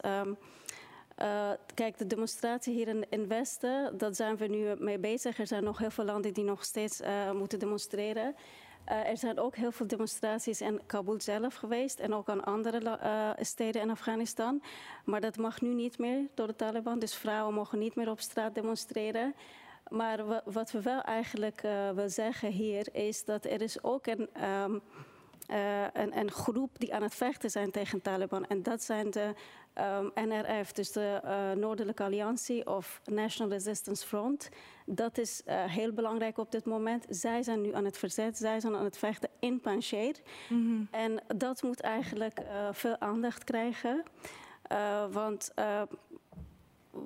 Uh, 1.22 1.52
kijk, 1.74 1.98
de 1.98 2.08
demonstratie 2.08 2.74
hier 2.74 2.88
in, 2.88 3.06
in 3.10 3.28
Westen, 3.28 3.98
daar 3.98 4.16
zijn 4.16 4.38
we 4.38 4.48
nu 4.48 4.76
mee 4.78 5.00
bezig. 5.00 5.40
Er 5.40 5.48
zijn 5.48 5.64
nog 5.64 5.78
heel 5.78 5.92
veel 5.92 6.06
landen 6.06 6.34
die 6.34 6.44
nog 6.44 6.64
steeds 6.64 7.02
moeten 7.34 7.60
demonstreren. 7.60 8.36
Uh, 8.90 9.10
er 9.10 9.18
zijn 9.18 9.40
ook 9.40 9.56
heel 9.56 9.72
veel 9.72 9.88
demonstraties 9.88 10.62
in 10.62 10.82
Kabul 10.86 11.22
zelf 11.22 11.56
geweest 11.56 12.00
en 12.00 12.14
ook 12.14 12.30
aan 12.30 12.44
andere 12.44 13.00
uh, 13.04 13.30
steden 13.40 13.82
in 13.82 13.90
Afghanistan. 13.90 14.64
Maar 15.06 15.22
dat 15.22 15.38
mag 15.38 15.62
nu 15.62 15.74
niet 15.74 15.98
meer 15.98 16.28
door 16.34 16.48
de 16.48 16.56
Taliban, 16.56 17.00
dus 17.00 17.16
vrouwen 17.16 17.54
mogen 17.54 17.80
niet 17.80 17.96
meer 17.96 18.10
op 18.10 18.20
straat 18.20 18.56
demonstreren. 18.56 19.36
Maar 19.90 20.42
wat 20.46 20.72
we 20.72 20.82
wel 20.82 21.02
eigenlijk 21.02 21.64
uh, 21.64 21.90
willen 21.90 22.12
zeggen 22.12 22.52
hier 22.52 22.88
is 22.92 23.26
dat 23.26 23.46
er 23.46 23.62
is 23.62 23.84
ook 23.84 24.06
een, 24.08 24.30
um, 24.44 24.82
een, 25.94 26.18
een, 26.18 26.32
groep 26.32 26.80
die 26.80 26.94
aan 26.94 27.02
het 27.02 27.16
vechten 27.16 27.50
zijn 27.50 27.72
tegen 27.72 28.02
Taliban. 28.02 28.46
En 28.48 28.64
dat 28.64 28.84
zijn 28.84 29.12
de 29.12 29.34
um, 30.00 30.28
NRF, 30.28 30.72
dus 30.72 30.92
de 30.92 31.22
Noordelijke 31.58 32.04
Alliantie 32.04 32.68
of 32.68 33.02
National 33.06 33.52
Resistance 33.52 34.08
Front. 34.08 34.50
Dat 34.86 35.18
is 35.18 35.42
uh, 35.48 35.64
heel 35.64 35.94
belangrijk 35.94 36.38
op 36.38 36.52
dit 36.52 36.66
moment. 36.66 37.06
Zij 37.10 37.44
zijn 37.44 37.62
nu 37.62 37.74
aan 37.74 37.86
het 37.86 37.98
verzet, 37.98 38.38
zij 38.38 38.60
zijn 38.60 38.76
aan 38.76 38.84
het 38.84 38.98
vechten 38.98 39.30
in 39.40 39.60
Panjshir. 39.60 40.16
Mm 40.50 40.66
-hmm. 40.66 40.88
En 40.92 41.24
dat 41.38 41.64
moet 41.64 41.82
eigenlijk 41.82 42.42
veel 42.72 43.00
aandacht 43.00 43.44
krijgen. 43.44 44.04
Want 45.12 45.52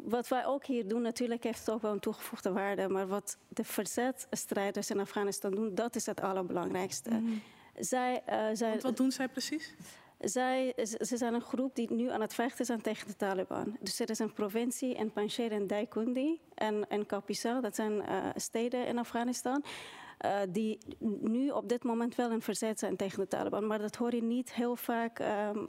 wat 0.04 0.28
wij 0.28 0.46
ook 0.46 0.66
hier 0.66 0.88
doen, 0.88 1.02
natuurlijk 1.02 1.44
heeft 1.44 1.60
het 1.60 1.70
ook 1.70 1.82
wel 1.82 1.92
een 1.92 2.00
toegevoegde 2.00 2.52
waarde. 2.52 2.90
Maar 2.90 3.08
wat 3.08 3.38
de 3.48 3.64
verzetstrijders 3.64 4.90
in 4.90 5.00
Afghanistan 5.00 5.52
doen, 5.52 5.76
dat 5.76 5.96
is 5.96 6.06
het 6.06 6.22
allerbelangrijkste. 6.22 7.10
Mm 7.10 7.26
-hmm. 7.26 7.42
Zij, 7.80 8.24
zijn, 8.54 8.70
want 8.70 8.82
wat 8.82 8.98
doen 8.98 9.12
zij 9.12 9.28
precies? 9.28 9.76
Zij, 10.20 10.74
ze 10.82 11.18
zijn 11.18 11.34
een 11.34 11.42
groep 11.42 11.76
die 11.76 11.94
nu 11.94 12.10
aan 12.10 12.22
het 12.22 12.34
vechten 12.34 12.66
zijn 12.66 12.82
tegen 12.82 13.08
de 13.08 13.16
Taliban. 13.16 13.78
Dus 13.80 14.00
er 14.00 14.10
is 14.10 14.20
een 14.20 14.34
provincie 14.34 14.96
in 14.96 15.12
Panjshir 15.12 15.52
en 15.52 15.68
Daikundi 15.68 16.42
en, 16.56 16.90
en 16.90 17.06
Kapisa, 17.06 17.62
dat 17.62 17.76
zijn 17.76 17.92
uh, 17.92 18.26
steden 18.36 18.88
in 18.88 18.98
Afghanistan. 18.98 19.64
Uh, 20.26 20.40
die 20.50 20.78
nu 21.22 21.50
op 21.50 21.70
dit 21.70 21.84
moment 21.84 22.16
wel 22.16 22.32
in 22.32 22.42
verzet 22.42 22.80
zijn 22.80 22.96
tegen 22.96 23.20
de 23.20 23.28
Taliban. 23.28 23.68
Maar 23.68 23.80
dat 23.80 23.96
hoor 23.96 24.16
je 24.16 24.24
niet 24.24 24.54
heel 24.54 24.76
vaak 24.76 25.20
um, 25.20 25.68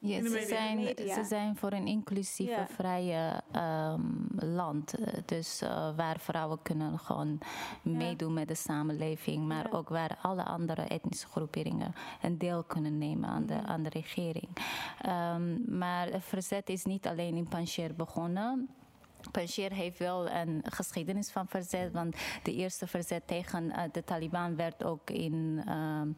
Ze, 0.00 0.44
zijn, 0.48 0.86
ze 0.96 1.24
zijn 1.24 1.56
voor 1.56 1.72
een 1.72 1.86
inclusieve, 1.86 2.52
ja. 2.52 2.66
vrije 2.66 3.42
um, 3.92 4.26
land. 4.36 4.94
Dus 5.24 5.62
uh, 5.62 5.96
waar 5.96 6.20
vrouwen 6.20 6.62
kunnen 6.62 6.98
gewoon 6.98 7.38
ja. 7.82 7.90
meedoen 7.90 8.32
met 8.32 8.48
de 8.48 8.54
samenleving. 8.54 9.46
Maar 9.46 9.72
ook 9.72 9.88
waar 9.88 10.18
alle 10.22 10.44
andere 10.44 10.82
etnische 10.82 11.26
groeperingen 11.26 11.94
een 12.22 12.38
deel 12.38 12.62
kunnen 12.62 12.98
nemen 12.98 13.28
aan 13.28 13.46
de, 13.46 13.62
aan 13.62 13.82
de 13.82 13.88
regering. 13.88 14.48
Um, 15.06 15.78
maar 15.78 16.06
het 16.06 16.24
verzet 16.24 16.68
is 16.68 16.84
niet 16.84 17.06
alleen 17.06 17.36
in 17.36 17.48
Panjshir 17.48 17.94
begonnen. 17.94 18.68
Panjshir 19.30 19.72
heeft 19.72 19.98
wel 19.98 20.30
een 20.30 20.62
geschiedenis 20.64 21.30
van 21.30 21.48
verzet, 21.48 21.92
want 21.92 22.16
de 22.42 22.54
eerste 22.54 22.86
verzet 22.86 23.26
tegen 23.26 23.70
eh, 23.70 23.82
de 23.92 24.04
Taliban 24.04 24.56
werd 24.56 24.84
ook 24.84 25.10
in, 25.10 25.62
ehm, 25.66 26.08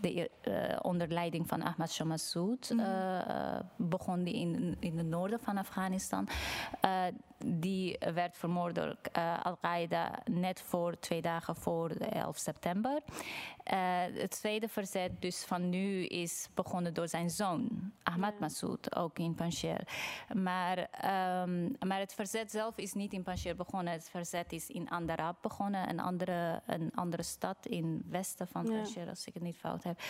de, 0.00 0.30
eh, 0.40 0.76
onder 0.82 1.08
leiding 1.08 1.48
van 1.48 1.62
Ahmad 1.62 1.92
Shah 1.92 2.06
Massoud 2.06 2.74
begon 3.76 4.22
die 4.24 4.34
in, 4.34 4.76
in 4.80 4.98
het 4.98 5.06
noorden 5.06 5.40
van 5.40 5.58
Afghanistan. 5.58 6.28
Die 7.46 7.98
werd 8.14 8.36
vermoord 8.36 8.74
door 8.74 8.96
Al-Qaeda 9.42 10.18
net 10.24 10.60
voor 10.60 10.98
twee 10.98 11.22
dagen 11.22 11.56
voor 11.56 11.88
de 11.88 12.04
11 12.04 12.38
september. 12.38 13.00
Het 14.14 14.30
tweede 14.30 14.68
verzet 14.68 15.20
dus 15.20 15.44
van 15.44 15.68
nu 15.68 16.04
is 16.04 16.48
begonnen 16.54 16.94
door 16.94 17.08
zijn 17.08 17.30
zoon, 17.30 17.92
Ahmad 18.02 18.38
Massoud, 18.38 18.96
ook 18.96 19.18
in 19.18 19.34
Panjshir. 19.34 19.80
Maar, 20.34 20.78
ehm, 20.78 21.68
maar 21.86 21.98
het 21.98 22.14
verzet 22.14 22.47
zelf 22.50 22.76
is 22.76 22.92
niet 22.92 23.12
in 23.12 23.22
Panjshir 23.22 23.56
begonnen. 23.56 23.92
Het 23.92 24.08
verzet 24.10 24.52
is 24.52 24.68
in 24.68 24.88
Andarab 24.90 25.36
begonnen, 25.42 25.88
een 25.88 26.00
andere, 26.00 26.62
een 26.66 26.90
andere 26.94 27.22
stad 27.22 27.66
in 27.66 27.94
het 28.02 28.10
westen 28.10 28.48
van 28.48 28.64
Ja. 28.64 28.70
Panjshir, 28.70 29.08
als 29.08 29.26
ik 29.26 29.34
het 29.34 29.42
niet 29.42 29.56
fout 29.56 29.82
heb. 29.84 30.00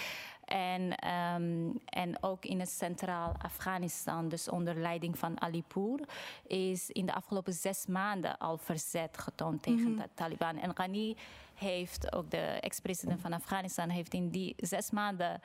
En, 0.45 0.95
ehm, 0.95 1.71
en 1.85 2.23
ook 2.23 2.45
in 2.45 2.61
het 2.61 2.69
centraal 2.71 3.35
Afghanistan, 3.39 4.29
dus 4.29 4.49
onder 4.49 4.75
leiding 4.75 5.19
van 5.19 5.41
Alipur, 5.41 6.01
is 6.47 6.91
in 6.91 7.07
de 7.07 7.15
afgelopen 7.15 7.53
zes 7.53 7.87
maanden 7.87 8.39
al 8.39 8.59
verzet 8.59 9.19
getoond 9.19 9.63
tegen 9.63 9.97
de 9.97 10.09
Taliban. 10.15 10.59
En 10.59 10.75
Ghani 10.75 11.17
heeft, 11.55 12.13
ook 12.13 12.31
de 12.31 12.37
ex-president 12.61 13.21
van 13.21 13.33
Afghanistan, 13.33 13.89
heeft 13.89 14.15
in 14.15 14.31
die 14.31 14.55
zes 14.57 14.91
maanden 14.91 15.41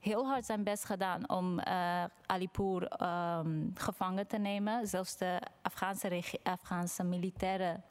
heel 0.00 0.26
hard 0.26 0.44
zijn 0.46 0.64
best 0.64 0.84
gedaan 0.84 1.28
om 1.28 1.58
eh, 1.58 2.04
Alipur 2.26 2.86
ehm, 2.88 3.60
gevangen 3.74 4.26
te 4.26 4.36
nemen. 4.38 4.86
Zelfs 4.86 5.16
de 5.16 5.40
Afghaanse, 5.62 6.22
Afghaanse 6.42 7.04
militairen 7.04 7.82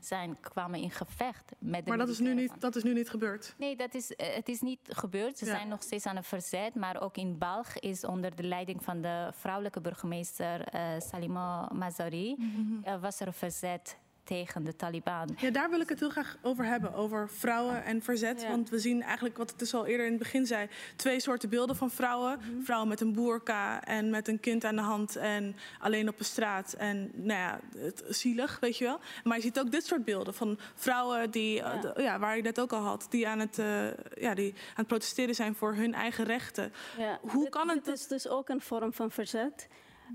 zijn, 0.00 0.40
kwamen 0.40 0.80
in 0.80 0.90
gevecht 0.90 1.52
met 1.58 1.82
de 1.84 1.88
Maar 1.88 1.98
dat 1.98 2.08
is, 2.08 2.18
nu 2.18 2.34
niet, 2.34 2.60
dat 2.60 2.76
is 2.76 2.82
nu 2.82 2.92
niet 2.92 3.10
gebeurd. 3.10 3.54
Nee, 3.58 3.76
dat 3.76 3.94
is, 3.94 4.14
eh, 4.14 4.34
het 4.34 4.48
is 4.48 4.60
niet 4.60 4.80
gebeurd. 4.88 5.38
Ze 5.38 5.44
Ja. 5.44 5.50
zijn 5.50 5.68
nog 5.68 5.82
steeds 5.82 6.06
aan 6.06 6.16
het 6.16 6.26
verzet. 6.26 6.74
Maar 6.74 7.00
ook 7.02 7.16
in 7.16 7.38
Balg 7.38 7.78
is 7.78 8.04
onder 8.04 8.36
de 8.36 8.42
leiding 8.42 8.84
van 8.84 9.00
de 9.00 9.28
vrouwelijke 9.32 9.80
burgemeester 9.80 10.60
eh, 10.68 10.80
Salima 10.98 11.68
Mazari... 11.72 12.36
eh, 12.82 13.00
was 13.00 13.20
er 13.20 13.32
verzet 13.32 13.98
tegen 14.24 14.64
de 14.64 14.76
Taliban. 14.76 15.36
Ja, 15.36 15.50
daar 15.50 15.70
wil 15.70 15.80
ik 15.80 15.88
het 15.88 16.00
heel 16.00 16.10
graag 16.10 16.36
over 16.42 16.64
hebben, 16.64 16.94
over 16.94 17.28
vrouwen 17.28 17.84
en 17.84 18.02
verzet. 18.02 18.40
Ja. 18.42 18.48
Want 18.48 18.68
we 18.70 18.78
zien 18.78 19.02
eigenlijk, 19.02 19.36
wat 19.36 19.50
ik 19.50 19.58
dus 19.58 19.74
al 19.74 19.86
eerder 19.86 20.06
in 20.06 20.12
het 20.12 20.22
begin 20.22 20.46
zei... 20.46 20.68
twee 20.96 21.20
soorten 21.20 21.48
beelden 21.48 21.76
van 21.76 21.90
vrouwen. 21.90 22.38
Vrouwen 22.62 22.88
met 22.88 23.00
een 23.00 23.12
boerka 23.12 23.84
en 23.84 24.10
met 24.10 24.28
een 24.28 24.40
kind 24.40 24.64
aan 24.64 24.76
de 24.76 24.82
hand 24.82 25.16
en 25.16 25.56
alleen 25.78 26.08
op 26.08 26.18
de 26.18 26.24
straat. 26.24 26.72
En 26.72 27.10
nou 27.14 27.40
ja, 27.40 27.60
het, 27.78 28.04
zielig, 28.08 28.58
weet 28.60 28.76
je 28.78 28.84
wel. 28.84 29.00
Maar 29.24 29.36
je 29.36 29.42
ziet 29.42 29.58
ook 29.60 29.70
dit 29.70 29.86
soort 29.86 30.04
beelden 30.04 30.34
van 30.34 30.58
vrouwen 30.74 31.30
die, 31.30 31.62
eh, 31.62 31.74
Ja. 31.74 31.80
de- 31.80 32.02
ja, 32.02 32.18
waar 32.18 32.36
je 32.36 32.42
net 32.42 32.60
ook 32.60 32.72
al 32.72 32.82
had... 32.82 33.06
die 33.10 33.28
aan 33.28 33.38
het, 33.38 33.58
eh, 33.58 33.86
ja, 34.14 34.34
die 34.34 34.52
aan 34.52 34.74
het 34.74 34.86
protesteren 34.86 35.34
zijn 35.34 35.54
voor 35.54 35.74
hun 35.74 35.94
eigen 35.94 36.24
rechten. 36.24 36.72
Ja, 36.98 37.18
Hoe 37.20 37.42
dit, 37.42 37.50
kan 37.52 37.68
het 37.68 37.84
Dit 37.84 37.94
is 37.94 38.06
dus 38.06 38.28
ook 38.28 38.48
een 38.48 38.60
vorm 38.60 38.92
van 38.92 39.10
verzet. 39.10 39.68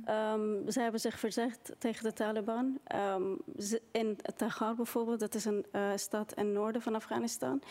Ehm, 0.06 0.70
ze 0.70 0.80
hebben 0.82 1.00
zich 1.00 1.20
verzet 1.20 1.76
tegen 1.78 2.04
de 2.04 2.14
Taliban. 2.14 2.80
Ehm, 2.84 3.36
ze- 3.58 3.82
in 3.92 4.18
Tagar 4.36 4.76
bijvoorbeeld, 4.76 5.20
dat 5.20 5.36
is 5.36 5.46
een 5.46 5.66
eh, 5.72 5.92
stad 5.96 6.34
in 6.34 6.46
het 6.46 6.54
noorden 6.54 6.82
van 6.82 6.96
Afghanistan. 6.96 7.62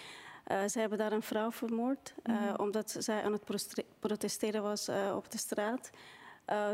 Eh, 0.45 0.65
ze 0.67 0.79
hebben 0.81 0.99
daar 0.99 1.13
een 1.13 1.23
vrouw 1.23 1.51
vermoord, 1.51 2.15
eh, 2.23 2.55
omdat 2.57 2.97
zij 2.99 3.23
aan 3.23 3.33
het 3.33 3.45
protesteren 3.99 4.63
was 4.63 4.89
op 5.15 5.31
de 5.31 5.39
straat. 5.39 5.91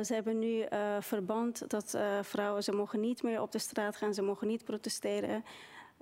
Ze 0.02 0.14
hebben 0.14 0.38
nu 0.38 0.64
verband 1.00 1.70
dat 1.70 1.98
vrouwen, 2.22 2.62
ze 2.62 2.72
mogen 2.72 3.00
niet 3.00 3.22
meer 3.22 3.40
op 3.40 3.52
de 3.52 3.58
straat 3.58 3.96
gaan, 3.96 4.14
ze 4.14 4.22
mogen 4.22 4.46
niet 4.46 4.64
protesteren. 4.64 5.44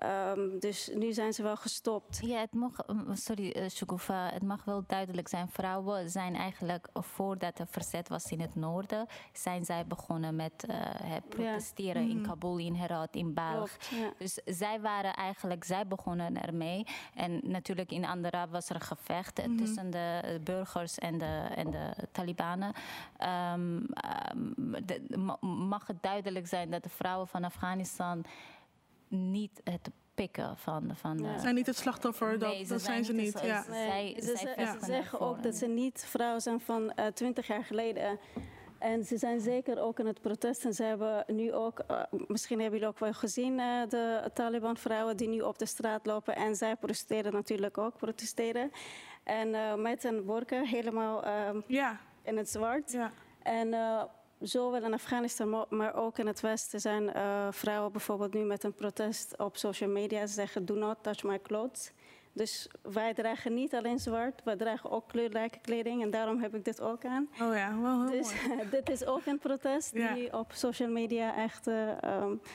Ehm, 0.03 0.59
dus 0.59 0.91
nu 0.95 1.13
zijn 1.13 1.33
ze 1.33 1.43
wel 1.43 1.57
gestopt. 1.57 2.21
Ja, 2.25 2.41
het 2.41 2.53
mag, 2.55 2.77
sorry 3.13 3.51
eh, 3.51 3.69
Shugoufa, 3.69 4.31
het 4.33 4.43
mag 4.43 4.65
wel 4.65 4.85
duidelijk 4.87 5.29
zijn. 5.29 5.49
Vrouwen 5.49 6.11
zijn 6.11 6.35
eigenlijk, 6.35 6.89
eh, 6.93 7.03
voordat 7.03 7.59
er 7.59 7.67
verzet 7.67 8.09
was 8.09 8.25
in 8.31 8.41
het 8.41 8.55
noorden, 8.55 9.07
zijn 9.33 9.65
zij 9.65 9.87
begonnen 9.87 10.37
met 10.37 10.65
eh, 10.69 10.77
protesteren 11.29 12.09
in 12.11 12.23
Kabul, 12.23 12.59
in 12.59 12.75
Herat, 12.75 13.15
in 13.15 13.33
ja. 13.35 14.13
Dus 14.19 14.39
zij 14.45 14.81
waren 14.81 15.15
eigenlijk, 15.15 15.65
zij 15.65 15.87
begonnen 15.87 16.43
ermee. 16.43 16.87
En 17.15 17.41
natuurlijk 17.43 17.91
in 17.93 18.05
Andarab 18.05 18.51
was 18.51 18.69
er 18.69 18.75
een 18.75 18.81
gevecht 18.81 19.39
eh, 19.39 19.45
tussen 19.57 19.91
de 19.91 20.41
burgers 20.45 20.99
en 20.99 21.19
de, 21.19 21.47
en 21.55 21.71
de 21.71 21.91
Talibanen. 22.13 22.73
Ehm, 23.17 23.81
ehm, 23.85 24.85
de- 24.85 25.37
mag 25.47 25.87
het 25.87 26.03
duidelijk 26.03 26.47
zijn 26.47 26.71
dat 26.71 26.83
de 26.83 26.89
vrouwen 26.89 27.29
van 27.29 27.45
Afghanistan 27.45 28.25
niet 29.13 29.61
het 29.65 29.91
pikken 30.15 30.57
van... 30.57 30.91
van 30.95 31.19
Ja. 31.19 31.29
eh, 31.29 31.35
Ze 31.35 31.41
zijn 31.41 31.55
niet 31.55 31.67
het 31.67 31.77
slachtoffer, 31.77 32.39
dat, 32.39 32.53
Nee, 32.53 32.67
dat 32.67 32.81
zijn 32.83 33.05
ze 33.05 33.13
niet. 33.13 33.35
het- 33.35 33.43
Ja. 33.45 33.63
ze- 33.63 33.73
zij- 33.73 34.15
ze, 34.21 34.37
zij 34.37 34.67
ze- 34.67 34.85
zeggen 34.87 35.21
ook 35.21 35.43
dat 35.43 35.55
ze 35.55 35.67
niet 35.67 36.05
vrouwen 36.09 36.41
zijn 36.41 36.61
van 36.61 36.93
eh 36.93 37.07
20 37.07 37.47
jaar 37.47 37.65
geleden. 37.65 38.19
En 38.79 39.05
ze 39.05 39.17
zijn 39.19 39.41
zeker 39.41 39.81
ook 39.81 39.99
in 39.99 40.07
het 40.07 40.21
protest. 40.21 40.65
En 40.65 40.75
ze 40.75 40.83
hebben 40.85 41.25
nu 41.27 41.53
ook, 41.53 41.79
eh, 41.79 42.03
misschien 42.27 42.61
hebben 42.61 42.79
jullie 42.79 42.95
ook 42.95 43.01
wel 43.01 43.13
gezien, 43.13 43.59
eh, 43.61 43.67
de 43.89 44.31
Taliban-vrouwen 44.35 45.17
die 45.17 45.29
nu 45.29 45.41
op 45.41 45.59
de 45.59 45.67
straat 45.67 46.07
lopen. 46.07 46.37
En 46.37 46.57
zij 46.57 46.77
protesteren 46.77 47.33
natuurlijk 47.33 47.79
ook, 47.79 47.97
protesteren. 47.97 48.71
En 49.25 49.55
eh, 49.55 49.75
met 49.75 50.05
een 50.05 50.25
burka 50.25 50.63
helemaal 50.63 51.25
ehm, 51.25 51.61
Ja, 51.67 52.01
in 52.23 52.37
het 52.37 52.49
zwart. 52.51 52.93
ja. 52.93 53.13
En 53.43 53.75
eh, 53.75 54.03
zowel 54.43 54.85
in 54.85 54.93
Afghanistan, 54.93 55.67
maar 55.69 55.95
ook 55.95 56.19
in 56.19 56.27
het 56.27 56.41
Westen 56.41 56.81
zijn 56.81 57.13
eh, 57.13 57.49
vrouwen 57.51 57.93
bijvoorbeeld 57.93 58.35
nu 58.35 58.41
met 58.45 58.65
een 58.65 58.75
protest 58.75 59.35
op 59.39 59.57
social 59.57 59.91
media. 59.91 60.27
Ze 60.27 60.33
zeggen, 60.33 60.65
do 60.65 60.75
not 60.75 60.97
touch 61.03 61.23
my 61.23 61.41
clothes. 61.41 61.93
Dus 62.35 62.69
wij 62.83 63.15
dragen 63.15 63.55
niet 63.55 63.75
alleen 63.75 63.99
zwart, 63.99 64.41
wij 64.45 64.57
dragen 64.57 64.91
ook 64.91 65.09
kleurrijke 65.09 65.59
kleding. 65.59 66.03
En 66.03 66.11
daarom 66.11 66.41
heb 66.41 66.55
ik 66.55 66.65
dit 66.65 66.81
ook 66.81 67.05
aan. 67.05 67.29
Oh 67.41 67.55
ja, 67.55 67.81
wel 67.81 68.03
heel 68.03 68.11
Dus 68.11 68.33
dit 68.71 68.91
is 68.91 69.05
ook 69.05 69.27
een 69.27 69.39
protest 69.39 69.95
Ja. 69.95 70.15
die 70.15 70.39
op 70.39 70.53
social 70.53 70.89
media 70.89 71.37
echt 71.37 71.67
eh, 71.67 72.03
ehm, 72.03 72.33
eh, 72.33 72.51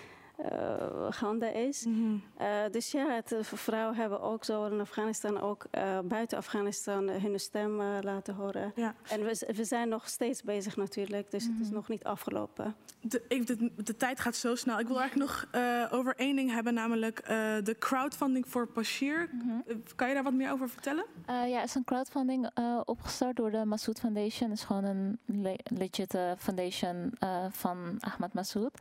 gaande 1.10 1.52
is. 1.54 1.86
Mhm. 1.86 2.15
Eh, 2.38 2.47
dus 2.71 2.91
ja, 2.91 3.08
het, 3.10 3.32
eh, 3.32 3.39
vrouwen 3.43 3.95
hebben 3.95 4.21
ook 4.21 4.43
zo 4.43 4.65
in 4.65 4.80
Afghanistan, 4.80 5.41
ook 5.41 5.65
eh, 5.71 6.00
buiten 6.04 6.38
Afghanistan, 6.38 7.10
eh, 7.10 7.23
hun 7.23 7.39
stem 7.39 7.80
eh, 7.82 7.88
laten 8.02 8.34
horen. 8.36 8.71
Ja. 8.76 8.95
En 9.10 9.23
we, 9.23 9.54
we 9.56 9.63
zijn 9.63 9.89
nog 9.89 10.08
steeds 10.10 10.43
bezig 10.43 10.76
natuurlijk, 10.76 11.32
dus 11.32 11.43
het 11.43 11.60
is 11.62 11.69
nog 11.69 11.88
niet 11.88 12.04
afgelopen. 12.04 12.76
De, 13.02 13.21
ik, 13.28 13.47
de, 13.47 13.71
de 13.84 13.95
tijd 13.97 14.19
gaat 14.19 14.36
zo 14.36 14.56
snel. 14.56 14.80
Ik 14.80 14.88
wil 14.88 15.00
eigenlijk 15.00 15.30
nog 15.32 15.47
eh, 15.52 15.84
over 15.91 16.15
één 16.15 16.36
ding 16.36 16.52
hebben, 16.52 16.73
namelijk 16.73 17.19
eh, 17.19 17.56
de 17.63 17.76
crowdfunding 17.80 18.47
voor 18.50 18.67
Bashir. 18.73 19.30
Eh, 19.67 19.76
Kan 19.95 20.08
je 20.08 20.13
daar 20.13 20.23
wat 20.23 20.34
meer 20.34 20.52
over 20.52 20.69
vertellen? 20.69 21.06
Eh, 21.26 21.50
ja, 21.50 21.58
er 21.58 21.63
is 21.63 21.76
een 21.76 21.84
crowdfunding 21.84 22.50
eh, 22.54 22.80
opgestart 22.86 23.36
door 23.36 23.52
de 23.52 23.65
Massoud 23.65 24.00
Foundation. 24.00 24.50
Het 24.50 24.58
is 24.60 24.65
gewoon 24.65 24.84
een 24.84 25.19
le 25.26 25.56
legit 25.63 26.13
eh, 26.13 26.32
foundation 26.38 27.12
eh, 27.19 27.45
van 27.50 27.95
Ahmad 28.00 28.34
Massoud. 28.34 28.71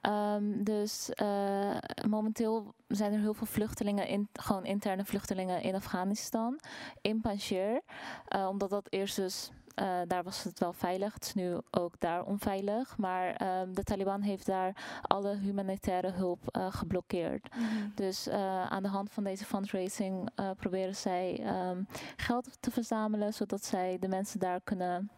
Ehm, 0.00 0.42
dus 0.64 0.85
eh, 1.10 1.76
momenteel 2.08 2.74
zijn 2.88 3.12
er 3.12 3.20
heel 3.20 3.34
veel 3.34 3.46
vluchtelingen, 3.46 4.08
in, 4.08 4.28
gewoon 4.32 4.64
interne 4.64 5.04
vluchtelingen 5.04 5.62
in 5.62 5.74
Afghanistan, 5.74 6.60
in 7.00 7.20
Panjshir. 7.20 7.80
Eh, 8.26 8.46
omdat 8.48 8.70
dat 8.70 8.86
eerst 8.90 9.16
dus, 9.16 9.50
eh, 9.74 9.98
daar 10.06 10.22
was 10.22 10.44
het 10.44 10.58
wel 10.58 10.72
veilig. 10.72 11.14
Het 11.14 11.24
is 11.24 11.34
nu 11.34 11.56
ook 11.70 12.00
daar 12.00 12.24
onveilig. 12.24 12.96
Maar 12.96 13.34
ehm, 13.34 13.72
de 13.72 13.82
Taliban 13.82 14.22
heeft 14.22 14.46
daar 14.46 15.00
alle 15.02 15.36
humanitaire 15.36 16.10
hulp 16.10 16.40
geblokkeerd. 16.70 17.48
Dus 17.94 18.26
eh, 18.26 18.66
aan 18.66 18.82
de 18.82 18.88
hand 18.88 19.12
van 19.12 19.24
deze 19.24 19.44
fundraising 19.44 20.30
proberen 20.56 20.96
zij 20.96 21.40
ehm, 21.42 21.82
geld 22.16 22.56
te 22.60 22.70
verzamelen, 22.70 23.34
zodat 23.34 23.64
zij 23.64 23.98
de 23.98 24.08
mensen 24.08 24.40
daar 24.40 24.60
kunnen 24.60 25.10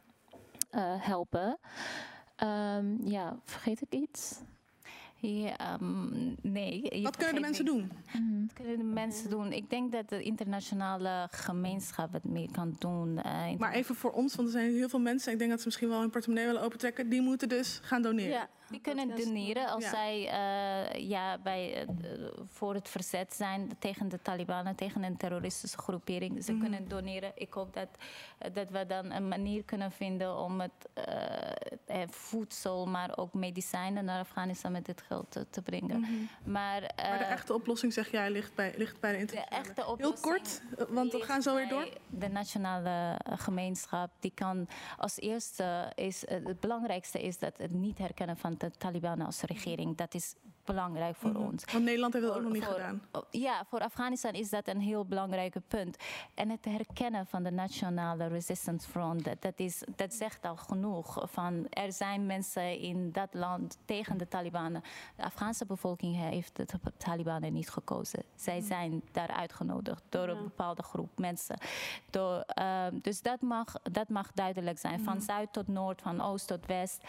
helpen. 0.98 1.59
Ehm, 2.37 3.09
ja, 3.09 3.37
vergeet 3.44 3.81
ik 3.81 3.92
iets? 3.92 4.40
Ja, 5.20 5.57
ehm, 5.59 6.09
nee. 6.42 6.96
je 6.96 7.02
Wat 7.02 7.16
kunnen 7.16 7.35
de 7.35 7.40
mensen 7.40 7.64
doen? 7.64 7.90
Mhm. 8.12 8.40
Wat 8.40 8.52
kunnen 8.52 8.76
de 8.78 8.85
mensen 8.85 9.31
doen? 9.31 9.52
Ik 9.52 9.70
denk 9.70 9.92
dat 9.92 10.09
de 10.09 10.22
internationale 10.22 11.28
gemeenschap 11.31 12.12
het 12.12 12.24
meer 12.24 12.50
kan 12.50 12.74
doen. 12.78 13.18
eh, 13.18 13.59
Maar 13.59 13.72
even 13.72 13.94
voor 13.94 14.11
ons, 14.12 14.35
want 14.35 14.48
er 14.48 14.54
zijn 14.54 14.72
heel 14.72 14.88
veel 14.88 15.00
mensen, 15.00 15.33
ik 15.33 15.38
denk 15.38 15.50
dat 15.50 15.59
ze 15.61 15.66
misschien 15.66 15.88
wel 15.88 16.00
hun 16.00 16.11
portemonnee 16.11 16.46
willen 16.46 16.62
opentrekken, 16.62 17.09
die 17.09 17.20
moeten 17.20 17.48
dus 17.48 17.81
gaan 17.83 18.02
doneren. 18.02 18.31
Ja, 18.31 18.48
Die 18.70 18.81
kunnen 18.81 19.11
is- 19.16 19.24
doneren 19.24 19.68
als 19.68 19.85
Ja. 19.85 19.90
zij 19.90 20.28
eh, 20.28 21.09
ja, 21.09 21.38
bij, 21.38 21.74
eh, 21.87 21.88
voor 22.46 22.74
het 22.74 22.88
verzet 22.88 23.35
zijn 23.35 23.70
tegen 23.78 24.09
de 24.09 24.22
Taliban, 24.22 24.74
tegen 24.74 25.02
een 25.02 25.16
terroristische 25.16 25.78
groepering. 25.78 26.44
Ze 26.44 26.57
kunnen 26.59 26.88
doneren. 26.88 27.33
Ik 27.35 27.52
hoop 27.52 27.74
dat, 27.74 27.88
dat 28.52 28.68
we 28.70 28.87
dan 28.87 29.11
een 29.12 29.28
manier 29.28 29.62
kunnen 29.64 29.92
vinden 29.92 30.37
om 30.37 30.61
het, 30.61 30.88
eh, 30.94 32.02
eh, 32.02 32.09
voedsel, 32.09 32.87
maar 32.87 33.16
ook 33.18 33.35
medicijnen 33.35 34.04
naar 34.04 34.20
Afghanistan 34.20 34.72
met 34.72 34.85
dit 34.87 35.02
geld 35.02 35.31
te, 35.31 35.46
te 35.50 35.62
brengen. 35.62 36.00
Mhm. 36.00 36.11
Maar, 36.44 36.81
Maar 36.81 36.81
de 37.18 37.24
eh, 37.24 37.31
echte 37.31 37.54
oplossing, 37.54 37.92
zeg 37.92 38.11
jij, 38.11 38.31
ligt 38.31 38.54
bij, 38.54 38.74
ligt 38.76 39.00
bij 39.00 39.11
de 39.12 39.16
de 39.16 39.22
internationale. 39.22 39.72
Heel 39.74 39.92
oplossing 39.92 40.20
kort, 40.20 40.62
eh, 40.78 40.94
want 40.94 41.12
we 41.12 41.20
gaan 41.22 41.42
zo 41.42 41.54
weer 41.54 41.68
door. 41.68 41.88
De 42.07 42.28
nationale 42.28 43.16
eh, 43.18 43.38
gemeenschap 43.38 44.11
die 44.20 44.33
kan 44.35 44.68
als 44.96 45.20
eerste 45.20 45.92
is 45.94 46.24
eh, 46.24 46.44
het 46.44 46.61
belangrijkste 46.61 47.22
is 47.22 47.38
dat 47.38 47.57
het 47.57 47.70
niet 47.72 47.98
herkennen 47.98 48.37
van 48.37 48.57
de 48.59 48.71
Taliban 48.71 49.21
als 49.21 49.40
regering. 49.40 49.97
Dat 49.97 50.14
is 50.14 50.35
belangrijk 50.64 51.16
voor 51.16 51.31
Mhm. 51.31 51.42
ons. 51.42 51.64
Want 51.73 51.85
Nederland 51.85 52.12
heeft 52.12 52.27
dat 52.27 52.37
ook 52.37 52.42
nog 52.42 52.53
niet 52.53 52.64
voor- 52.64 52.73
gedaan. 52.75 53.03
oh, 53.12 53.23
Ja, 53.31 53.64
voor 53.68 53.81
Afghanistan 53.81 54.33
is 54.33 54.51
dat 54.51 54.68
een 54.68 54.81
heel 54.81 55.05
belangrijk 55.05 55.54
punt. 55.69 55.96
En 56.35 56.50
het 56.50 56.65
herkennen 56.65 57.27
van 57.27 57.42
de 57.42 57.50
Nationale 57.50 58.27
Resistance 58.27 58.88
Front, 58.90 59.25
dat, 59.25 59.42
dat, 59.42 59.52
is, 59.56 59.83
dat 59.96 60.15
zegt 60.15 60.44
al 60.44 60.56
genoeg. 60.56 61.23
Van, 61.31 61.67
er 61.71 61.92
zijn 61.92 62.27
mensen 62.27 62.79
in 62.79 63.13
dat 63.13 63.29
land 63.35 63.79
tegen 63.85 64.19
de 64.19 64.29
Taliban. 64.29 64.73
De 65.17 65.23
Afghaanse 65.25 65.67
bevolking 65.67 66.17
heeft 66.17 66.56
de 66.56 66.67
Taliban 66.96 67.52
niet 67.52 67.71
gekozen. 67.71 68.23
Zij 68.35 68.61
zijn 68.61 69.02
daar 69.13 69.31
uitgenodigd 69.31 70.02
door 70.09 70.29
een 70.29 70.42
bepaalde 70.42 70.83
groep 70.83 71.19
mensen. 71.19 71.56
Door, 72.11 72.40
ehm, 72.40 72.98
dus 73.02 73.23
dat 73.23 73.40
mag, 73.40 73.73
dat 73.83 74.09
mag 74.09 74.33
duidelijk 74.35 74.79
zijn. 74.79 75.00
Van 75.00 75.15
Mhm. 75.17 75.25
zuid 75.25 75.52
tot 75.52 75.69
noord, 75.69 76.02
van 76.02 76.21
oost 76.21 76.46
tot 76.46 76.67
west. 76.67 77.02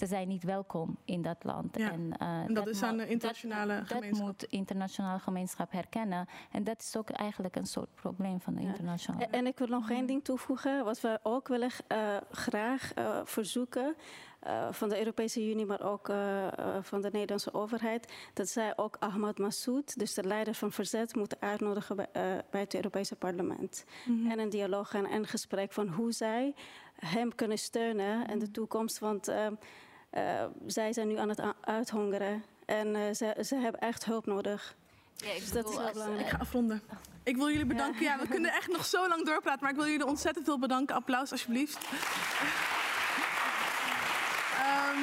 Ze 0.00 0.06
zijn 0.06 0.28
niet 0.28 0.44
welkom 0.44 0.96
in 1.04 1.22
dat 1.22 1.44
land. 1.44 1.76
Ja. 1.76 1.90
En, 1.90 2.12
eh, 2.18 2.28
En 2.28 2.54
dat 2.54 2.68
is 2.68 2.82
aan 2.82 2.96
de 2.96 3.08
internationale 3.08 3.74
dat, 3.74 3.86
gemeenschap. 3.86 4.16
Dat 4.16 4.26
moet 4.26 4.40
de 4.40 4.46
internationale 4.46 5.18
gemeenschap 5.18 5.72
herkennen. 5.72 6.28
En 6.50 6.64
dat 6.64 6.80
is 6.80 6.96
ook 6.96 7.10
eigenlijk 7.10 7.56
een 7.56 7.66
soort 7.66 7.94
probleem 7.94 8.40
van 8.40 8.54
de 8.54 8.60
internationale. 8.60 9.26
En 9.26 9.46
ik 9.46 9.58
wil 9.58 9.66
nog 9.66 9.90
één 9.90 10.06
ding 10.06 10.24
toevoegen. 10.24 10.84
Wat 10.84 11.00
we 11.00 11.20
ook 11.22 11.48
willen 11.48 11.70
eh, 11.86 12.16
graag 12.30 12.94
eh, 12.94 13.20
verzoeken 13.24 13.94
eh, 14.40 14.72
van 14.72 14.88
de 14.88 14.98
Europese 14.98 15.50
Unie, 15.50 15.66
maar 15.66 15.82
ook 15.82 16.06
van 16.80 17.00
de 17.00 17.08
Nederlandse 17.12 17.54
overheid, 17.54 18.12
dat 18.34 18.48
zij 18.48 18.72
ook 18.76 18.96
Ahmad 18.98 19.38
Massoud, 19.38 19.98
dus 19.98 20.14
de 20.14 20.24
leider 20.24 20.54
van 20.54 20.72
Verzet, 20.72 21.14
moeten 21.14 21.38
uitnodigen 21.40 21.96
bij, 21.96 22.08
eh, 22.12 22.22
bij 22.50 22.60
het 22.60 22.74
Europese 22.74 23.16
parlement. 23.16 23.84
Mhm. 24.06 24.30
En 24.30 24.38
een 24.38 24.48
dialoog 24.48 24.94
en 24.94 25.12
een 25.12 25.26
gesprek 25.26 25.72
van 25.72 25.88
hoe 25.88 26.12
zij 26.12 26.54
hem 26.94 27.34
kunnen 27.34 27.58
steunen 27.58 28.26
in 28.26 28.38
de 28.38 28.50
toekomst. 28.50 28.98
Want 28.98 29.28
eh, 30.10 30.42
eh, 30.42 30.50
zij 30.66 30.92
zijn 30.92 31.08
nu 31.08 31.16
aan 31.16 31.28
het 31.28 31.42
uithongeren 31.60 32.44
en 32.66 32.96
eh, 32.96 33.14
ze, 33.14 33.36
ze 33.44 33.54
hebben 33.54 33.80
echt 33.80 34.04
hulp 34.04 34.26
nodig. 34.26 34.74
Ja, 35.16 35.32
ik 35.32 35.40
Dus 35.40 35.52
dat 35.52 35.68
is 35.68 35.76
heel 35.76 35.92
belangrijk. 35.92 36.20
Ik 36.20 36.28
ga 36.28 36.38
afronden. 36.38 36.82
Ik 37.22 37.36
wil 37.36 37.50
jullie 37.50 37.66
bedanken. 37.66 38.02
Ja, 38.02 38.18
we 38.18 38.28
kunnen 38.28 38.52
echt 38.52 38.68
nog 38.68 38.84
zo 38.84 39.08
lang 39.08 39.26
doorpraten, 39.26 39.60
maar 39.60 39.70
ik 39.70 39.76
wil 39.76 39.86
jullie 39.86 40.06
ontzettend 40.06 40.44
veel 40.44 40.58
bedanken. 40.58 40.94
Applaus 40.94 41.30
alsjeblieft. 41.30 41.78
Ehm, 44.58 44.98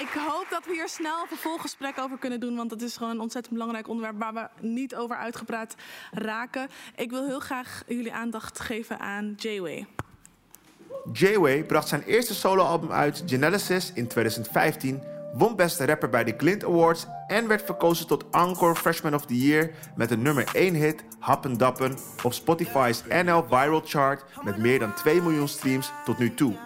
ik 0.00 0.08
hoop 0.08 0.46
dat 0.50 0.64
we 0.64 0.72
hier 0.72 0.88
snel 0.88 1.20
een 1.20 1.28
vervolggesprek 1.28 1.98
over 1.98 2.18
kunnen 2.18 2.40
doen, 2.40 2.56
want 2.56 2.70
het 2.70 2.82
is 2.82 2.96
gewoon 2.96 3.12
een 3.12 3.20
ontzettend 3.20 3.54
belangrijk 3.54 3.88
onderwerp 3.88 4.18
waar 4.18 4.34
we 4.34 4.66
niet 4.66 4.94
over 4.94 5.16
uitgepraat 5.16 5.74
raken. 6.12 6.68
Ik 6.96 7.10
wil 7.10 7.26
heel 7.26 7.40
graag 7.40 7.82
jullie 7.86 8.12
aandacht 8.12 8.60
geven 8.60 8.98
aan 8.98 9.34
J-Way. 9.36 9.86
J-Way 11.12 11.64
bracht 11.64 11.88
zijn 11.88 12.02
eerste 12.02 12.34
soloalbum 12.34 12.92
uit, 12.92 13.22
Genesis, 13.26 13.92
in 13.94 14.06
2015, 14.06 15.02
won 15.32 15.56
beste 15.56 15.86
rapper 15.86 16.08
bij 16.08 16.24
de 16.24 16.34
Glint 16.36 16.64
Awards 16.64 17.06
en 17.26 17.48
werd 17.48 17.62
verkozen 17.64 18.06
tot 18.06 18.24
Encore 18.30 18.74
Freshman 18.74 19.14
of 19.14 19.26
the 19.26 19.46
Year 19.46 19.70
met 19.96 20.10
een 20.10 20.22
nummer 20.22 20.48
1 20.52 20.74
hit, 20.74 21.04
Happen 21.18 21.56
Dappen, 21.56 21.96
op 22.22 22.32
Spotify's 22.32 23.02
NL 23.08 23.44
Viral 23.48 23.82
Chart 23.84 24.24
met 24.42 24.56
meer 24.56 24.78
dan 24.78 24.94
2 24.94 25.22
miljoen 25.22 25.48
streams 25.48 25.92
tot 26.04 26.18
nu 26.18 26.34
toe. 26.34 26.56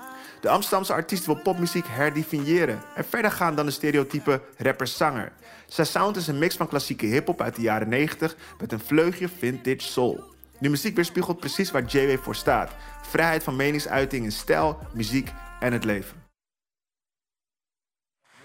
De 0.40 0.48
Amsterdamse 0.48 0.92
artiest 0.92 1.26
wil 1.26 1.42
popmuziek 1.42 1.86
herdefiniëren 1.88 2.82
en 2.94 3.04
verder 3.04 3.30
gaan 3.30 3.54
dan 3.54 3.66
de 3.66 3.72
stereotype 3.72 4.40
rapper-zanger. 4.56 5.32
Zijn 5.66 5.86
sound 5.86 6.16
is 6.16 6.26
een 6.26 6.38
mix 6.38 6.56
van 6.56 6.68
klassieke 6.68 7.06
hip-hop 7.06 7.40
uit 7.40 7.56
de 7.56 7.62
jaren 7.62 7.88
90 7.88 8.36
met 8.60 8.72
een 8.72 8.80
vleugje 8.80 9.28
vintage 9.28 9.80
soul. 9.80 10.24
De 10.60 10.68
muziek 10.68 10.94
weerspiegelt 10.94 11.38
precies 11.40 11.70
waar 11.70 11.84
J-Way 11.84 12.18
voor 12.18 12.34
staat: 12.34 12.70
vrijheid 13.02 13.42
van 13.42 13.56
meningsuiting 13.56 14.24
in 14.24 14.32
stijl, 14.32 14.78
muziek 14.94 15.32
en 15.60 15.72
het 15.72 15.84
leven. 15.84 16.28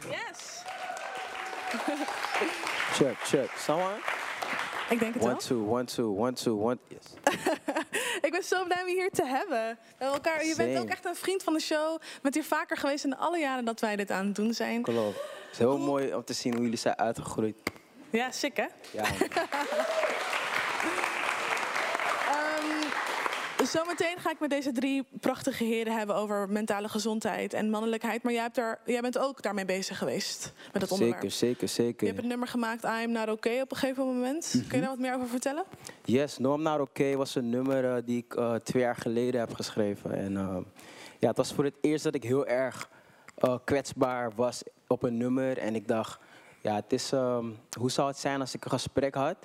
Yes! 0.09 0.61
Check, 2.97 3.17
check. 3.23 3.49
Someone? 3.57 3.95
Ik 4.89 4.99
denk 4.99 5.13
het 5.13 5.23
One, 5.23 5.31
wel. 5.31 5.39
two, 5.41 5.67
one, 5.67 5.83
two, 5.83 6.15
one, 6.17 6.33
two, 6.33 6.59
one. 6.61 6.77
Yes. 6.87 7.13
Ik 8.21 8.31
ben 8.31 8.43
zo 8.43 8.63
blij 8.63 8.81
om 8.81 8.87
je 8.87 8.93
hier 8.95 9.09
te 9.11 9.25
hebben. 9.25 9.77
Elkaar, 9.97 10.45
je 10.45 10.55
bent 10.55 10.77
ook 10.79 10.89
echt 10.89 11.05
een 11.05 11.15
vriend 11.15 11.43
van 11.43 11.53
de 11.53 11.59
show. 11.59 12.01
Je 12.01 12.19
bent 12.21 12.33
hier 12.33 12.43
vaker 12.43 12.77
geweest 12.77 13.03
in 13.03 13.17
alle 13.17 13.39
jaren 13.39 13.65
dat 13.65 13.79
wij 13.79 13.95
dit 13.95 14.11
aan 14.11 14.25
het 14.25 14.35
doen 14.35 14.53
zijn. 14.53 14.81
Klopt. 14.81 15.15
Het 15.17 15.51
is 15.51 15.57
heel 15.57 15.77
mooi 15.77 16.13
om 16.13 16.23
te 16.23 16.33
zien 16.33 16.53
hoe 16.53 16.61
jullie 16.61 16.77
zijn 16.77 16.97
uitgegroeid. 16.97 17.55
Ja, 18.09 18.31
sick 18.31 18.57
hè? 18.57 18.65
Ja, 18.91 19.01
man. 19.19 19.29
Ehm, 22.29 22.87
zometeen 23.65 24.17
ga 24.17 24.31
ik 24.31 24.39
met 24.39 24.49
deze 24.49 24.71
drie 24.71 25.03
prachtige 25.19 25.63
heren 25.63 25.97
hebben 25.97 26.15
over 26.15 26.49
mentale 26.49 26.89
gezondheid 26.89 27.53
en 27.53 27.69
mannelijkheid. 27.69 28.23
Maar 28.23 28.33
jij, 28.33 28.41
hebt 28.41 28.79
jij 28.85 29.01
bent 29.01 29.17
ook 29.17 29.41
daarmee 29.41 29.65
bezig 29.65 29.97
geweest 29.97 30.53
met 30.73 30.81
het 30.81 30.91
onderwerp. 30.91 31.21
zeker, 31.21 31.37
zeker, 31.37 31.61
Je 31.61 31.67
zeker. 31.67 32.05
hebt 32.07 32.19
het 32.19 32.27
nummer 32.27 32.47
gemaakt, 32.47 32.83
I 32.83 32.87
Am 32.87 33.11
Not 33.11 33.29
Okay, 33.29 33.61
op 33.61 33.71
een 33.71 33.77
gegeven 33.77 34.05
moment. 34.05 34.53
Mhm. 34.53 34.67
Kun 34.67 34.77
je 34.77 34.83
daar 34.83 34.89
wat 34.89 34.99
meer 34.99 35.15
over 35.15 35.27
vertellen? 35.27 35.63
Yes, 36.03 36.37
No 36.37 36.53
I'm 36.53 36.61
Not 36.61 36.79
Okay 36.79 37.15
was 37.15 37.35
een 37.35 37.49
nummer 37.49 37.95
eh, 37.95 38.01
die 38.05 38.17
ik 38.17 38.35
eh, 38.35 38.55
twee 38.55 38.83
jaar 38.83 38.95
geleden 38.95 39.39
heb 39.39 39.53
geschreven. 39.53 40.11
En 40.13 40.37
eh, 40.37 40.57
ja, 41.19 41.27
het 41.27 41.37
was 41.37 41.53
voor 41.53 41.63
het 41.63 41.75
eerst 41.81 42.03
dat 42.03 42.15
ik 42.15 42.23
heel 42.23 42.47
erg 42.47 42.89
kwetsbaar 43.63 44.31
was 44.35 44.63
op 44.87 45.03
een 45.03 45.17
nummer. 45.17 45.57
En 45.57 45.75
ik 45.75 45.87
dacht, 45.87 46.19
ja, 46.61 46.75
het 46.75 46.93
is, 46.93 47.11
ehm, 47.11 47.45
hoe 47.79 47.91
zou 47.91 48.07
het 48.07 48.17
zijn 48.17 48.39
als 48.39 48.53
ik 48.53 48.65
een 48.65 48.71
gesprek 48.71 49.15
had 49.15 49.35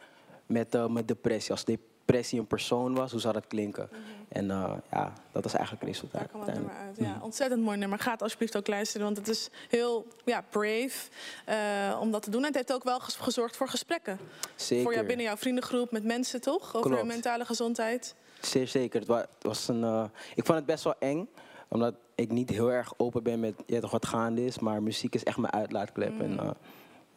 met 0.47 0.73
mijn 0.73 1.07
depressie? 1.07 1.51
Als 1.51 1.65
depressie 1.65 1.89
een 2.15 2.47
persoon 2.47 2.95
was, 2.95 3.11
hoe 3.11 3.21
zou 3.21 3.35
dat 3.35 3.47
klinken? 3.47 3.89
En 4.29 4.51
eh, 4.51 4.73
ja, 4.91 5.13
dat 5.33 5.43
was 5.43 5.55
eigenlijk 5.55 5.85
het 5.85 5.91
resultaat. 5.95 6.21
Daar 6.21 6.29
kwam 6.29 6.41
het 6.41 6.55
nummer 6.55 6.75
uit. 6.75 6.97
Ja, 6.99 7.19
ontzettend 7.23 7.63
mooi 7.63 7.79
nummer. 7.79 7.99
Ga 7.99 8.11
het 8.13 8.23
alsjeblieft 8.23 8.57
ook 8.57 8.67
luisteren, 8.67 9.05
want 9.07 9.17
het 9.17 9.29
is 9.29 9.49
heel 9.69 10.07
ja, 10.25 10.45
brave 10.51 11.09
eh, 11.45 11.99
om 12.01 12.11
dat 12.11 12.23
te 12.23 12.31
doen. 12.31 12.41
En 12.41 12.47
het 12.47 12.57
heeft 12.57 12.73
ook 12.73 12.85
wel 12.85 13.01
gezorgd 13.01 13.57
voor 13.57 13.69
gesprekken. 13.69 14.19
Zeker. 14.55 14.85
Voor 14.85 14.95
jou 14.95 15.07
binnen 15.07 15.27
jouw 15.27 15.37
vriendengroep 15.37 15.91
met 15.91 16.05
mensen, 16.05 16.41
toch? 16.41 16.75
Over 16.77 16.91
Klopt. 16.91 17.07
mentale 17.07 17.45
gezondheid. 17.45 18.15
Zeer 18.41 18.69
zeker. 18.69 18.99
Het 19.01 19.09
wa- 19.09 19.19
het 19.35 19.43
was 19.43 19.69
een, 19.69 19.85
eh, 19.85 20.05
ik 20.35 20.45
vond 20.45 20.59
het 20.59 20.67
best 20.67 20.85
wel 20.85 20.95
eng. 20.99 21.29
Omdat 21.69 21.95
ik 22.15 22.31
niet 22.31 22.51
heel 22.51 22.73
erg 22.73 22.93
open 22.97 23.23
ben 23.23 23.41
met 23.41 23.55
ja, 23.67 23.81
toch 23.81 23.91
wat 23.91 24.07
gaande 24.07 24.45
is. 24.45 24.59
Maar 24.59 24.83
muziek 24.83 25.15
is 25.15 25.25
echt 25.25 25.37
mijn 25.37 25.53
uitlaatklep. 25.53 26.13
Mm. 26.13 26.21
En 26.21 26.57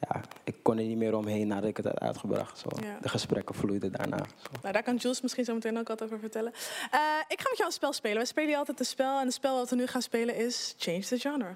ja, 0.10 0.22
ik 0.44 0.56
kon 0.62 0.78
er 0.78 0.84
niet 0.84 0.98
meer 0.98 1.16
omheen 1.16 1.48
nadat 1.48 1.70
ik 1.70 1.78
het 1.78 1.86
had 1.86 2.00
uitgebracht. 2.00 2.60
Zo. 2.60 2.68
Ja. 2.82 2.98
De 3.02 3.10
gesprekken 3.10 3.56
vloeiden 3.56 3.92
daarna. 3.92 4.18
Zo. 4.18 4.50
Nou, 4.62 4.74
daar 4.74 4.84
kan 4.84 4.96
Jules 4.96 5.22
misschien 5.22 5.46
zo 5.46 5.54
meteen 5.54 5.78
ook 5.78 5.88
wat 5.88 6.04
over 6.04 6.20
vertellen. 6.20 6.52
Eh, 6.92 7.00
ik 7.28 7.42
ga 7.42 7.50
met 7.50 7.58
jou 7.58 7.66
een 7.66 7.72
spel 7.72 7.94
spelen. 7.94 8.18
We 8.18 8.26
spelen 8.26 8.50
hier 8.50 8.58
altijd 8.58 8.80
een 8.80 8.86
spel. 8.86 9.20
En 9.20 9.26
het 9.26 9.34
spel 9.34 9.58
dat 9.58 9.70
we 9.70 9.76
nu 9.76 9.88
gaan 9.88 10.02
spelen 10.02 10.36
is 10.36 10.76
Change 10.78 11.00
the 11.00 11.20
Genre. 11.20 11.56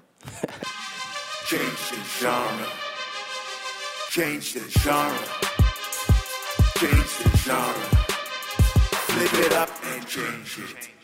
Change 1.50 1.76
the 1.88 2.00
genre. 2.18 2.66
Change 4.10 4.52
the 4.52 4.78
genre. 4.80 5.24
Change 6.74 7.22
the 7.22 7.38
genre. 7.38 8.06
Flip 9.06 9.46
it 9.46 9.52
up 9.52 9.70
and 9.82 10.06
change 10.06 10.58
it. 10.58 10.97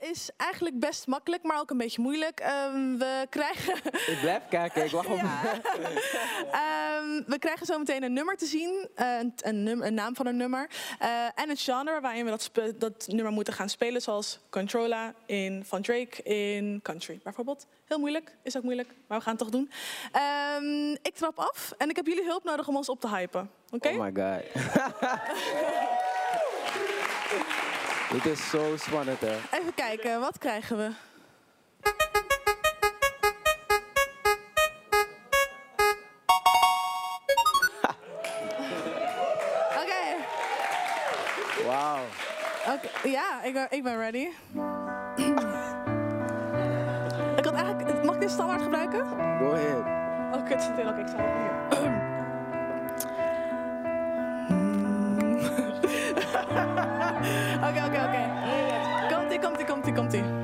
Is 0.00 0.30
eigenlijk 0.36 0.78
best 0.78 1.06
makkelijk, 1.06 1.42
maar 1.42 1.58
ook 1.60 1.70
een 1.70 1.76
beetje 1.76 2.02
moeilijk. 2.02 2.40
Ehm, 2.40 2.96
we 2.98 3.26
krijgen... 3.30 3.74
Ik 4.06 4.18
blijf 4.20 4.42
kijken, 4.48 4.84
ik 4.84 4.90
wacht 4.90 5.06
op 5.08 5.18
Ehm, 6.52 7.22
we 7.26 7.36
krijgen 7.38 7.66
zo 7.66 7.78
meteen 7.78 8.02
een 8.02 8.12
nummer 8.12 8.36
te 8.36 8.46
zien, 8.46 8.88
eh, 8.94 9.18
een, 9.18 9.32
een, 9.42 9.62
num- 9.62 9.82
een 9.82 9.94
naam 9.94 10.14
van 10.16 10.26
een 10.26 10.36
nummer. 10.36 10.70
eh, 10.98 11.08
en 11.34 11.48
het 11.48 11.60
genre 11.60 12.00
waarin 12.00 12.24
we 12.24 12.30
dat, 12.30 12.50
dat 12.78 13.06
nummer 13.06 13.32
moeten 13.32 13.54
gaan 13.54 13.68
spelen, 13.68 14.02
zoals 14.02 14.38
Controlla 14.50 15.14
in 15.26 15.64
Van 15.64 15.82
Drake 15.82 16.22
in 16.22 16.80
Country 16.82 17.20
bijvoorbeeld. 17.22 17.66
Heel 17.84 17.98
moeilijk, 17.98 18.34
is 18.42 18.56
ook 18.56 18.62
moeilijk, 18.62 18.88
maar 19.06 19.18
we 19.18 19.24
gaan 19.24 19.32
het 19.34 19.42
toch 19.42 19.50
doen. 19.52 19.70
Ehm, 20.12 20.90
ik 20.92 21.14
trap 21.14 21.38
af 21.38 21.72
en 21.78 21.88
ik 21.90 21.96
heb 21.96 22.06
jullie 22.06 22.24
hulp 22.24 22.44
nodig 22.44 22.68
om 22.68 22.76
ons 22.76 22.88
op 22.88 23.00
te 23.00 23.08
hypen. 23.08 23.50
Oké? 23.70 23.88
Oh 23.88 24.00
my 24.00 24.12
god. 24.14 24.42
Dit 28.12 28.26
is 28.26 28.50
zo 28.50 28.76
spannend, 28.76 29.20
hè. 29.20 29.36
Even 29.50 29.74
kijken, 29.74 30.20
wat 30.20 30.38
krijgen 30.38 30.76
we? 30.76 30.90
Oké. 39.82 40.02
Wauw. 41.66 42.00
Oké, 42.74 43.08
Ja, 43.08 43.42
ik 43.42 43.52
ben, 43.52 43.66
ik 43.70 43.82
ben 43.82 43.96
ready. 43.96 44.28
ik 47.38 47.44
had 47.44 47.54
eigenlijk, 47.54 48.04
mag 48.04 48.14
ik 48.14 48.20
dit 48.20 48.30
standaard 48.30 48.62
gebruiken? 48.62 49.06
Go 49.38 49.52
ahead. 49.52 49.84
Oh, 50.34 50.44
kut, 50.44 50.70
zit 57.74 57.84
in. 57.84 57.84
Oké, 57.84 57.94
ik 57.94 57.94
sta 57.94 58.04
ook 58.04 58.12
hier. 58.12 58.24
Oké, 58.24 58.38
oké, 58.38 58.68
oké. 58.98 59.14
Komt 59.14 59.40
komt-ie, 59.40 59.64
komt-ie, 59.64 59.94
komt-ie. 59.94 60.22
I'm 60.22 60.39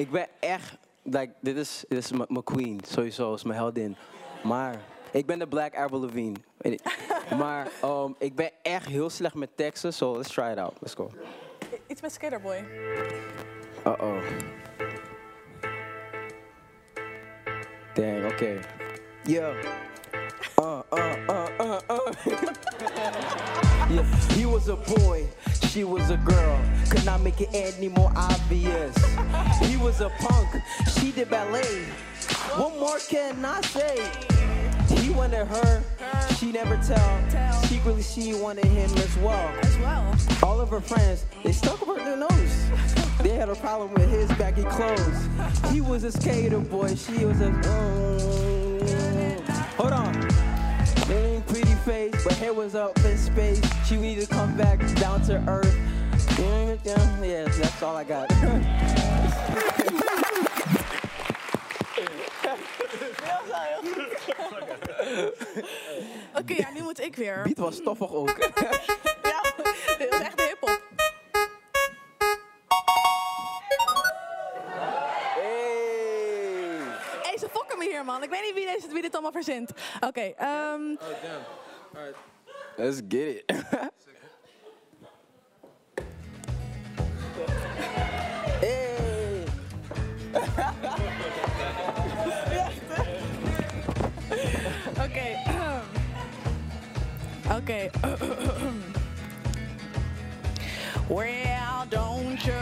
ik 0.00 0.10
ben 0.10 0.26
echt, 0.38 0.76
like, 1.02 1.32
dit 1.40 1.56
is, 1.56 1.84
dit 1.88 1.98
is 1.98 2.10
mijn 2.10 2.44
queen, 2.44 2.80
sowieso, 2.86 3.34
is 3.34 3.42
mijn 3.42 3.58
heldin. 3.58 3.96
Maar 4.42 4.80
ik 5.10 5.26
ben 5.26 5.38
de 5.38 5.48
Black 5.48 5.76
Avril 5.76 6.00
Lavigne. 6.00 6.36
Je. 6.60 6.78
maar 7.42 7.68
um, 7.84 8.14
ik 8.18 8.34
ben 8.34 8.50
echt 8.62 8.86
heel 8.86 9.10
slecht 9.10 9.34
met 9.34 9.48
teksten, 9.54 9.92
so 9.92 10.16
let's 10.16 10.32
try 10.32 10.50
it 10.50 10.58
out. 10.58 10.72
Let's 10.80 10.94
go. 10.94 11.10
Iets 11.86 12.00
met 12.00 12.12
Skaterboy. 12.12 12.64
Uh-oh. 13.86 14.22
Dang, 17.94 18.32
okay. 18.32 18.60
Yeah. 19.24 19.54
Uh, 20.60 20.82
uh, 20.92 21.16
uh, 21.26 21.48
uh, 21.58 21.80
uh. 21.88 22.12
yeah. 23.88 24.04
He 24.34 24.44
was 24.44 24.68
a 24.68 24.76
boy, 24.76 25.26
she 25.70 25.84
was 25.84 26.10
a 26.10 26.18
girl. 26.18 26.60
Could 26.90 27.06
not 27.06 27.22
make 27.22 27.40
it 27.40 27.48
any 27.54 27.88
more 27.88 28.12
obvious. 28.14 28.94
He 29.62 29.78
was 29.78 30.02
a 30.02 30.10
punk, 30.18 30.48
she 30.98 31.12
did 31.12 31.30
ballet. 31.30 31.86
What 32.56 32.78
more 32.78 32.98
can 32.98 33.42
I 33.42 33.62
say? 33.62 34.06
He 35.00 35.08
wanted 35.08 35.46
her, 35.46 35.82
she 36.36 36.52
never 36.52 36.76
tell. 36.86 37.62
Secretly, 37.62 38.02
she 38.02 38.34
wanted 38.34 38.66
him 38.66 38.90
as 38.98 39.16
well. 39.16 39.48
As 39.62 39.78
well. 39.78 40.14
All 40.42 40.60
of 40.60 40.68
her 40.68 40.82
friends, 40.82 41.24
they 41.42 41.52
stuck 41.52 41.80
up 41.88 41.96
their 41.96 42.18
nose. 42.18 42.70
They 43.22 43.30
had 43.30 43.48
a 43.48 43.54
problem 43.54 43.94
with 43.94 44.10
his 44.10 44.28
baggy 44.36 44.64
clothes. 44.64 45.26
He 45.72 45.80
was 45.80 46.04
a 46.04 46.12
skater 46.12 46.58
boy, 46.60 46.94
she 46.96 47.24
was 47.24 47.40
a. 47.40 47.48
mm. 47.48 48.90
hold 49.78 49.92
on. 49.94 50.29
Was 52.72 52.96
up 52.96 53.04
in 53.04 53.16
space. 53.16 53.60
She 53.86 53.96
needed 53.96 54.28
to 54.28 54.34
come 54.34 54.56
back 54.56 54.78
down 54.96 55.22
to 55.22 55.42
earth. 55.48 55.76
Yeah, 56.38 56.76
yeah, 57.22 57.44
that's 57.44 57.82
all 57.82 57.96
I 57.96 58.04
got. 58.04 58.30
Oké, 66.34 66.54
ja, 66.54 66.70
nu 66.74 66.82
moet 66.82 67.00
ik 67.00 67.16
weer. 67.16 67.42
Beat 67.42 67.58
was 67.58 67.76
stoffig 67.76 68.12
ook. 68.12 68.36
Ja, 69.22 69.42
dit 69.98 70.14
is 70.14 70.20
echt 70.20 70.40
hip-hop. 70.40 70.82
Hé, 77.22 77.38
ze 77.38 77.48
fokken 77.50 77.78
me 77.78 77.84
hier, 77.84 78.04
man. 78.04 78.22
Ik 78.22 78.30
weet 78.30 78.42
niet 78.42 78.54
wie, 78.54 78.66
deze, 78.66 78.92
wie 78.92 79.02
dit 79.02 79.12
allemaal 79.12 79.32
verzint. 79.32 79.70
Oké, 80.00 80.32
ehm, 80.36 80.82
Let's 82.78 83.00
get 83.00 83.44
it. 83.48 83.50
okay. 94.98 95.42
Oké. 97.50 97.90
Well, 101.10 101.86
don't 101.90 102.38
you 102.46 102.54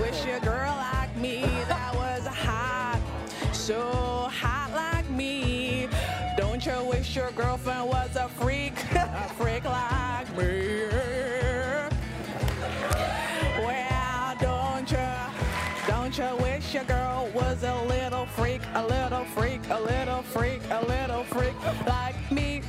wish 0.00 0.24
a 0.24 0.40
girl 0.40 0.72
like 0.96 1.12
me 1.14 1.44
that 1.68 1.92
was 1.94 2.26
hot, 2.26 2.98
so 3.52 4.19
wish 7.10 7.16
your 7.16 7.32
girlfriend 7.32 7.88
was 7.88 8.14
a 8.14 8.28
freak, 8.28 8.72
a 8.94 9.28
freak 9.36 9.64
like 9.64 10.28
me? 10.36 10.84
Well, 13.58 14.36
don't 14.38 14.88
you, 14.88 15.08
don't 15.88 16.16
you 16.16 16.36
wish 16.40 16.72
your 16.72 16.84
girl 16.84 17.28
was 17.34 17.64
a 17.64 17.74
little 17.88 18.26
freak, 18.26 18.60
a 18.74 18.86
little 18.86 19.24
freak, 19.24 19.60
a 19.70 19.80
little 19.80 20.22
freak, 20.22 20.60
a 20.70 20.86
little 20.86 21.24
freak 21.24 21.54
like 21.84 22.30
me? 22.30 22.62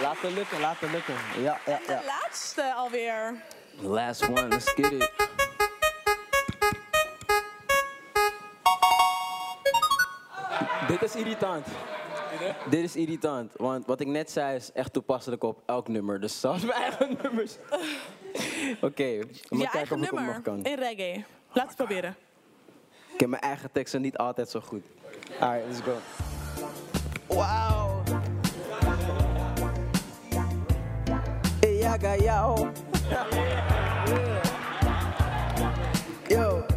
Laten 0.00 0.34
lukken, 0.34 0.60
laten 0.60 0.90
lukken. 0.90 1.14
Ja, 1.42 1.58
ja, 1.66 1.78
De 1.86 1.92
ja. 1.92 2.00
laatste 2.06 2.74
alweer. 2.74 3.34
Last 3.80 4.28
one, 4.28 4.48
let's 4.48 4.74
get 4.74 4.92
it. 4.92 5.10
Dit 10.90 11.02
is 11.02 11.16
irritant. 11.16 11.66
Dit 12.70 12.84
is 12.84 12.96
irritant, 12.96 13.52
want 13.56 13.86
wat 13.86 14.00
ik 14.00 14.06
net 14.06 14.30
zei 14.30 14.56
is 14.56 14.72
echt 14.72 14.92
toepasselijk 14.92 15.42
op 15.44 15.62
elk 15.66 15.88
nummer. 15.88 16.20
Dus 16.20 16.40
zelfs 16.40 16.62
mijn 16.62 16.82
eigen 16.82 17.16
nummers. 17.22 17.56
Oké, 18.88 19.04
we 19.18 19.26
moeten 19.48 19.58
Je 19.58 19.68
kijken 19.68 19.70
eigen 19.78 19.96
of 19.96 20.02
ik 20.02 20.10
hem 20.10 20.14
nog 20.14 20.24
nummer 20.24 20.40
kan. 20.42 20.64
in 20.64 20.78
reggae. 20.78 21.24
Laat 21.52 21.66
het 21.66 21.76
proberen. 21.76 22.16
Ik 23.12 23.16
ken 23.16 23.30
mijn 23.30 23.42
eigen 23.42 23.70
teksten 23.72 24.00
niet 24.02 24.16
altijd 24.16 24.48
zo 24.50 24.60
goed. 24.60 24.82
Alright, 25.40 25.66
let's 25.66 25.80
go. 25.80 25.96
Wauw. 27.34 28.02
Hey, 31.60 31.78
I 31.78 31.98
got 32.00 32.20
jou. 32.20 32.68
Yo. 36.28 36.69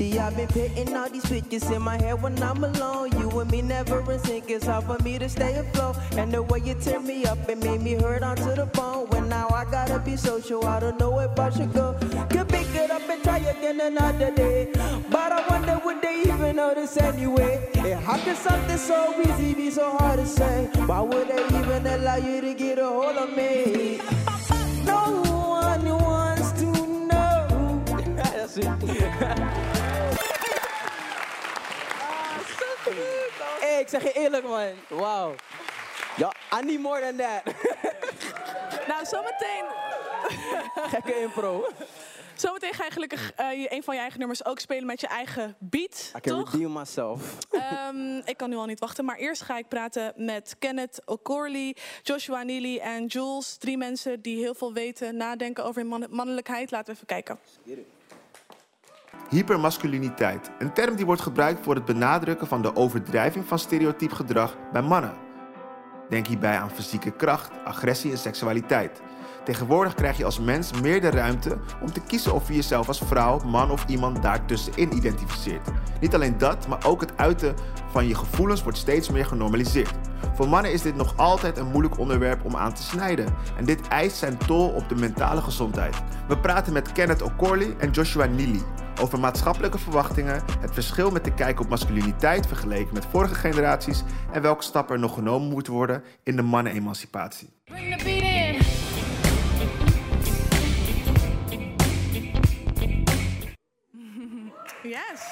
See, 0.00 0.18
I've 0.18 0.34
been 0.34 0.48
painting 0.48 0.96
all 0.96 1.10
these 1.10 1.26
pictures 1.26 1.70
in 1.70 1.82
my 1.82 2.00
head 2.00 2.22
when 2.22 2.42
I'm 2.42 2.64
alone. 2.64 3.12
You 3.20 3.28
and 3.38 3.50
me 3.50 3.60
never 3.60 4.00
in 4.10 4.18
sync. 4.20 4.48
It's 4.48 4.64
hard 4.64 4.84
for 4.84 4.98
me 5.04 5.18
to 5.18 5.28
stay 5.28 5.54
afloat. 5.56 5.94
And 6.12 6.32
the 6.32 6.42
way 6.42 6.60
you 6.64 6.72
tear 6.72 7.00
me 7.00 7.26
up, 7.26 7.46
it 7.50 7.58
made 7.58 7.82
me 7.82 7.96
hurt 7.96 8.22
onto 8.22 8.54
the 8.54 8.64
bone. 8.64 9.08
When 9.10 9.28
now 9.28 9.50
I 9.50 9.66
gotta 9.66 9.98
be 9.98 10.16
social, 10.16 10.64
I 10.64 10.80
don't 10.80 10.98
know 10.98 11.20
if 11.20 11.38
I 11.38 11.50
should 11.50 11.74
go. 11.74 11.98
Could 12.30 12.48
pick 12.48 12.74
it 12.74 12.90
up 12.90 13.06
and 13.10 13.22
try 13.22 13.40
again 13.40 13.78
another 13.78 14.34
day. 14.34 14.72
But 15.10 15.32
I 15.32 15.46
wonder 15.50 15.78
would 15.84 16.00
they 16.00 16.22
even 16.22 16.56
notice 16.56 16.96
anyway? 16.96 17.68
Yeah, 17.74 18.00
how 18.00 18.16
can 18.16 18.36
something 18.36 18.78
so 18.78 19.20
easy 19.20 19.52
be 19.52 19.70
so 19.70 19.98
hard 19.98 20.18
to 20.18 20.24
say? 20.26 20.70
Why 20.86 21.02
would 21.02 21.28
they 21.28 21.44
even 21.58 21.86
allow 21.86 22.16
you 22.16 22.40
to 22.40 22.54
get 22.54 22.78
a 22.78 22.86
hold 22.86 23.16
of 23.16 23.36
me? 23.36 24.00
No 24.86 25.20
one 25.60 25.84
wants 25.84 26.52
to 26.52 26.72
know. 27.06 27.84
That's 28.16 28.56
it. 28.56 29.76
Ik 33.78 33.88
zeg 33.88 34.02
je 34.02 34.12
eerlijk 34.12 34.46
man. 34.46 34.72
Wauw. 34.88 35.34
Ja, 36.16 36.32
I 36.60 36.64
need 36.64 36.80
more 36.80 37.00
than 37.00 37.16
that. 37.16 37.42
Nou, 38.88 39.04
zometeen. 39.06 39.64
Gekke 40.94 41.20
impro. 41.20 41.66
Zometeen 42.34 42.72
ga 42.74 42.84
je 42.84 42.90
gelukkig 42.90 43.32
je- 43.36 43.66
een 43.72 43.82
van 43.82 43.94
je 43.94 44.00
eigen 44.00 44.18
nummers 44.18 44.44
ook 44.44 44.58
spelen 44.58 44.86
met 44.86 45.00
je 45.00 45.06
eigen 45.06 45.56
beat. 45.58 46.12
I 46.16 46.20
can 46.20 46.38
toch? 46.38 46.52
redeem 46.52 46.72
myself. 46.72 47.36
Ehm, 47.50 48.16
ik 48.24 48.36
kan 48.36 48.50
nu 48.50 48.56
al 48.56 48.66
niet 48.66 48.80
wachten, 48.80 49.04
maar 49.04 49.16
eerst 49.16 49.42
ga 49.42 49.58
ik 49.58 49.68
praten 49.68 50.12
met 50.16 50.56
Kenneth 50.58 51.00
O'Corley, 51.04 51.76
Joshua 52.02 52.42
Neely 52.42 52.78
en 52.78 53.06
Jules. 53.06 53.56
Drie 53.56 53.76
mensen 53.76 54.22
die 54.22 54.38
heel 54.38 54.54
veel 54.54 54.72
weten, 54.72 55.16
nadenken 55.16 55.64
over 55.64 55.80
hun 55.80 55.90
man- 55.90 56.06
mannelijkheid. 56.10 56.70
Laten 56.70 56.86
we 56.86 56.92
even 56.92 57.06
kijken. 57.06 57.38
Hypermasculiniteit. 59.28 60.50
Een 60.58 60.72
term 60.72 60.96
die 60.96 61.06
wordt 61.06 61.22
gebruikt 61.22 61.64
voor 61.64 61.74
het 61.74 61.84
benadrukken 61.84 62.46
van 62.46 62.62
de 62.62 62.76
overdrijving 62.76 63.46
van 63.46 63.58
stereotyp 63.58 64.12
gedrag 64.12 64.56
bij 64.72 64.82
mannen. 64.82 65.14
Denk 66.08 66.26
hierbij 66.26 66.58
aan 66.58 66.70
fysieke 66.70 67.10
kracht, 67.10 67.50
agressie 67.64 68.10
en 68.10 68.18
seksualiteit. 68.18 69.00
Tegenwoordig 69.50 69.94
krijg 69.94 70.16
je 70.16 70.24
als 70.24 70.40
mens 70.40 70.80
meer 70.80 71.00
de 71.00 71.10
ruimte 71.10 71.58
om 71.80 71.92
te 71.92 72.00
kiezen 72.00 72.34
of 72.34 72.48
je 72.48 72.54
jezelf 72.54 72.88
als 72.88 73.02
vrouw, 73.06 73.38
man 73.38 73.70
of 73.70 73.84
iemand 73.86 74.22
daartussenin 74.22 74.96
identificeert. 74.96 75.68
Niet 76.00 76.14
alleen 76.14 76.38
dat, 76.38 76.68
maar 76.68 76.86
ook 76.86 77.00
het 77.00 77.16
uiten 77.16 77.54
van 77.90 78.08
je 78.08 78.14
gevoelens 78.14 78.62
wordt 78.62 78.78
steeds 78.78 79.10
meer 79.10 79.26
genormaliseerd. 79.26 79.94
Voor 80.34 80.48
mannen 80.48 80.72
is 80.72 80.82
dit 80.82 80.94
nog 80.94 81.16
altijd 81.16 81.58
een 81.58 81.70
moeilijk 81.70 81.98
onderwerp 81.98 82.44
om 82.44 82.56
aan 82.56 82.72
te 82.72 82.82
snijden. 82.82 83.26
En 83.56 83.64
dit 83.64 83.88
eist 83.88 84.16
zijn 84.16 84.38
tol 84.38 84.68
op 84.68 84.88
de 84.88 84.94
mentale 84.94 85.40
gezondheid. 85.40 85.96
We 86.28 86.38
praten 86.38 86.72
met 86.72 86.92
Kenneth 86.92 87.22
O'Corley 87.22 87.74
en 87.78 87.90
Joshua 87.90 88.24
Neely 88.24 88.62
over 89.00 89.20
maatschappelijke 89.20 89.78
verwachtingen, 89.78 90.42
het 90.60 90.74
verschil 90.74 91.10
met 91.10 91.24
de 91.24 91.34
kijk 91.34 91.60
op 91.60 91.68
masculiniteit 91.68 92.46
vergeleken 92.46 92.94
met 92.94 93.06
vorige 93.10 93.34
generaties 93.34 94.02
en 94.32 94.42
welke 94.42 94.62
stappen 94.62 94.94
er 94.94 95.00
nog 95.00 95.14
genomen 95.14 95.48
moeten 95.48 95.72
worden 95.72 96.02
in 96.22 96.36
de 96.36 96.42
mannenemancipatie. 96.42 97.48
Yes. 104.90 105.22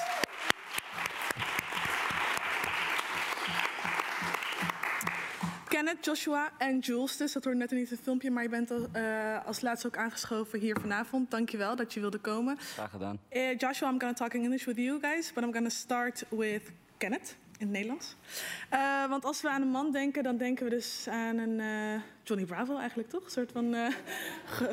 Kenneth, 5.69 6.05
Joshua 6.05 6.51
en 6.59 6.79
Jules. 6.79 7.17
Dus 7.17 7.33
dat 7.33 7.45
hoort 7.45 7.57
net 7.57 7.71
niet 7.71 7.81
in 7.81 7.95
het 7.95 8.01
filmpje, 8.03 8.31
maar 8.31 8.43
je 8.43 8.49
bent 8.49 8.71
eh, 8.93 9.47
als 9.47 9.61
laatste 9.61 9.87
ook 9.87 9.97
aangeschoven 9.97 10.59
hier 10.59 10.77
vanavond. 10.81 11.31
Dankjewel 11.31 11.77
dat 11.77 11.95
je 11.95 12.01
wilde 12.01 12.19
komen. 12.19 12.59
Graag 12.59 12.91
gedaan. 12.91 13.19
Eh, 13.29 13.57
Joshua, 13.57 13.91
I'm 13.91 14.01
gonna 14.01 14.13
talk 14.13 14.35
in 14.35 14.43
English 14.43 14.65
with 14.65 14.77
you 14.77 15.01
guys, 15.01 15.33
but 15.33 15.45
I'm 15.45 15.53
gonna 15.53 15.69
start 15.69 16.25
with 16.29 16.63
Kenneth 16.97 17.37
in 17.59 17.67
het 17.67 17.71
Nederlands. 17.71 18.17
Eh, 18.69 19.09
want 19.09 19.25
als 19.25 19.43
we 19.43 19.49
aan 19.49 19.63
een 19.63 19.71
man 19.71 19.93
denken, 19.93 20.23
dan 20.23 20.37
denken 20.37 20.65
we 20.65 20.71
dus 20.71 21.09
aan 21.09 21.39
een 21.39 21.61
Johnny 22.23 22.47
Bravo 22.47 22.77
eigenlijk, 22.77 23.09
toch? 23.09 23.25
Een 23.25 23.31
soort 23.31 23.53
van 23.53 23.93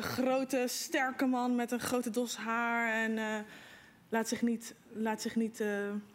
grote, 0.00 0.64
sterke 0.66 1.26
man 1.26 1.54
met 1.54 1.70
een 1.70 1.80
grote 1.80 2.10
dos 2.10 2.36
haar 2.36 2.92
en 2.92 3.18
laat 4.08 4.28
zich 4.28 4.42
niet, 4.42 4.74
laat 4.92 5.20
zich 5.20 5.36
niet 5.36 5.60
eh, 5.60 5.68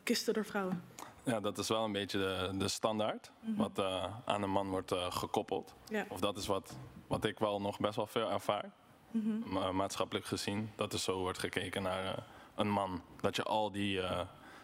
kisten 0.03 0.33
door 0.33 0.45
vrouwen. 0.45 0.83
Ja, 1.23 1.39
dat 1.39 1.57
is 1.57 1.67
wel 1.67 1.83
een 1.83 1.91
beetje 1.91 2.17
de, 2.17 2.57
de 2.57 2.67
standaard 2.67 3.31
Mhm. 3.39 3.55
wat 3.57 3.79
eh, 3.79 4.05
aan 4.25 4.43
een 4.43 4.49
man 4.51 4.69
wordt 4.69 4.91
eh, 4.91 5.11
gekoppeld. 5.11 5.73
Ja. 5.89 6.05
Of 6.09 6.19
dat 6.19 6.37
is 6.37 6.47
wat, 6.47 6.77
wat 7.07 7.25
ik 7.25 7.39
wel 7.39 7.61
nog 7.61 7.79
best 7.79 7.95
wel 7.95 8.07
veel 8.07 8.31
ervaar, 8.31 8.71
Mhm. 9.11 9.53
ma- 9.53 9.71
maatschappelijk 9.71 10.25
gezien. 10.25 10.71
Dat 10.75 10.93
er 10.93 10.99
zo 10.99 11.17
wordt 11.19 11.39
gekeken 11.39 11.81
naar 11.81 12.23
een 12.55 12.69
man. 12.69 13.01
Dat 13.21 13.35
je 13.35 13.43
al 13.43 13.71
die, 13.71 14.01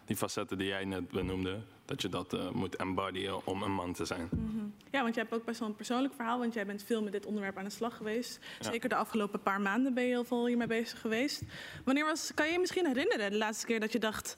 die 0.07 0.15
facetten 0.15 0.57
die 0.57 0.67
jij 0.67 0.85
net 0.85 1.09
benoemde, 1.09 1.59
dat 1.85 2.01
je 2.01 2.09
dat 2.09 2.33
eh, 2.33 2.49
moet 2.49 2.75
embodyen 2.75 3.45
om 3.45 3.63
een 3.63 3.73
man 3.73 3.93
te 3.93 4.05
zijn. 4.05 4.29
Mhm. 4.31 4.65
Ja, 4.91 5.01
want 5.01 5.15
jij 5.15 5.23
hebt 5.23 5.35
ook 5.35 5.45
best 5.45 5.59
wel 5.59 5.67
een 5.67 5.75
persoonlijk 5.75 6.13
verhaal, 6.13 6.39
want 6.39 6.53
jij 6.53 6.65
bent 6.65 6.83
veel 6.83 7.03
met 7.03 7.11
dit 7.11 7.25
onderwerp 7.25 7.57
aan 7.57 7.63
de 7.63 7.69
slag 7.69 7.97
geweest. 7.97 8.39
Ja. 8.59 8.71
Zeker 8.71 8.89
de 8.89 8.95
afgelopen 8.95 9.41
paar 9.41 9.61
maanden 9.61 9.93
ben 9.93 10.03
je 10.03 10.09
heel 10.09 10.23
veel 10.23 10.47
hiermee 10.47 10.67
bezig 10.67 11.01
geweest. 11.01 11.41
Wanneer 11.85 12.05
was, 12.05 12.33
kan 12.33 12.45
je 12.45 12.51
je 12.51 12.59
misschien 12.59 12.85
herinneren 12.85 13.31
de 13.31 13.37
laatste 13.37 13.65
keer 13.65 13.79
dat 13.79 13.91
je 13.91 13.99
dacht, 13.99 14.37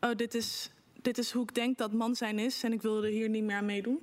oh, 0.00 0.14
dit 0.16 0.34
is, 0.34 0.70
dit 1.02 1.18
is 1.18 1.32
hoe 1.32 1.42
ik 1.42 1.54
denk 1.54 1.78
dat 1.78 1.92
man 1.92 2.14
zijn 2.14 2.38
is 2.38 2.62
en 2.62 2.72
ik 2.72 2.82
wilde 2.82 3.08
hier 3.08 3.28
niet 3.28 3.44
meer 3.44 3.56
aan 3.56 3.64
meedoen? 3.64 4.00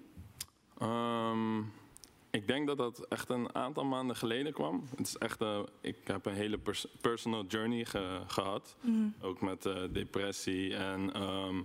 Ehm, 0.77 1.61
ik 2.35 2.47
denk 2.47 2.67
dat 2.67 2.77
dat 2.77 3.05
echt 3.07 3.29
een 3.29 3.55
aantal 3.55 3.85
maanden 3.85 4.15
geleden 4.15 4.53
kwam. 4.53 4.87
Het 4.95 5.07
is 5.07 5.17
echt, 5.17 5.41
eh, 5.41 5.59
ik 5.81 5.97
heb 6.03 6.25
een 6.25 6.33
hele 6.33 6.57
pers- 6.57 6.87
personal 7.01 7.43
journey 7.45 7.85
ge- 7.85 8.21
gehad. 8.27 8.75
Mhm. 8.81 9.07
Ook 9.21 9.41
met 9.41 9.65
eh, 9.65 9.81
depressie. 9.91 10.75
En 10.75 11.13
ehm, 11.13 11.61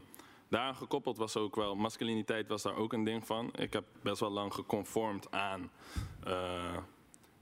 daaraan 0.49 0.77
gekoppeld 0.77 1.17
was 1.17 1.37
ook 1.37 1.57
wel, 1.57 1.75
masculiniteit 1.77 2.49
was 2.49 2.63
daar 2.63 2.77
ook 2.77 2.93
een 2.93 3.05
ding 3.05 3.27
van. 3.27 3.51
Ik 3.55 3.73
heb 3.73 3.85
best 4.03 4.21
wel 4.21 4.31
lang 4.31 4.55
geconformd 4.55 5.31
aan, 5.31 5.71
eh, 6.25 6.77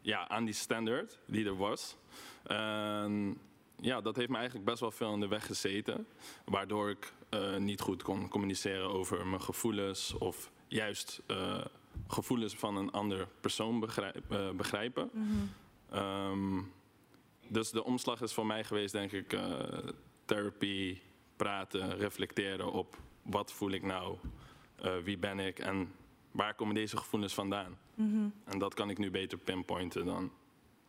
ja, 0.00 0.28
aan 0.28 0.44
die 0.44 0.54
standaard 0.54 1.18
die 1.26 1.44
er 1.46 1.56
was. 1.56 1.96
En 2.42 3.38
ja, 3.80 4.00
dat 4.00 4.16
heeft 4.16 4.28
me 4.28 4.36
eigenlijk 4.36 4.66
best 4.66 4.80
wel 4.80 4.90
veel 4.90 5.12
in 5.12 5.20
de 5.20 5.28
weg 5.28 5.46
gezeten. 5.46 6.06
Waardoor 6.44 6.90
ik 6.90 7.12
niet 7.58 7.80
goed 7.80 8.02
kon 8.02 8.28
communiceren 8.28 8.90
over 8.90 9.26
mijn 9.26 9.42
gevoelens. 9.42 10.14
Of 10.18 10.50
juist 10.68 11.20
gevoelens 12.08 12.56
van 12.56 12.76
een 12.76 12.90
ander 12.90 13.28
persoon 13.40 13.80
begrijp- 13.80 14.32
eh, 14.32 14.50
begrijpen. 14.50 15.10
Ehm, 15.90 16.60
dus 17.48 17.70
de 17.70 17.84
omslag 17.84 18.20
is 18.20 18.32
voor 18.32 18.46
mij 18.46 18.64
geweest, 18.64 18.92
denk 18.92 19.12
ik, 19.12 19.32
eh, 19.32 19.78
therapie, 20.24 21.02
praten, 21.36 21.96
reflecteren 21.96 22.72
op 22.72 22.96
wat 23.22 23.52
voel 23.52 23.70
ik 23.70 23.82
nou, 23.82 24.16
eh, 24.76 24.96
wie 25.04 25.18
ben 25.18 25.38
ik 25.38 25.58
en 25.58 25.92
waar 26.30 26.54
komen 26.54 26.74
deze 26.74 26.96
gevoelens 26.96 27.34
vandaan. 27.34 27.78
Mhm. 27.94 28.28
En 28.44 28.58
dat 28.58 28.74
kan 28.74 28.90
ik 28.90 28.98
nu 28.98 29.10
beter 29.10 29.38
pinpointen 29.38 30.04
dan 30.04 30.16
een 30.16 30.30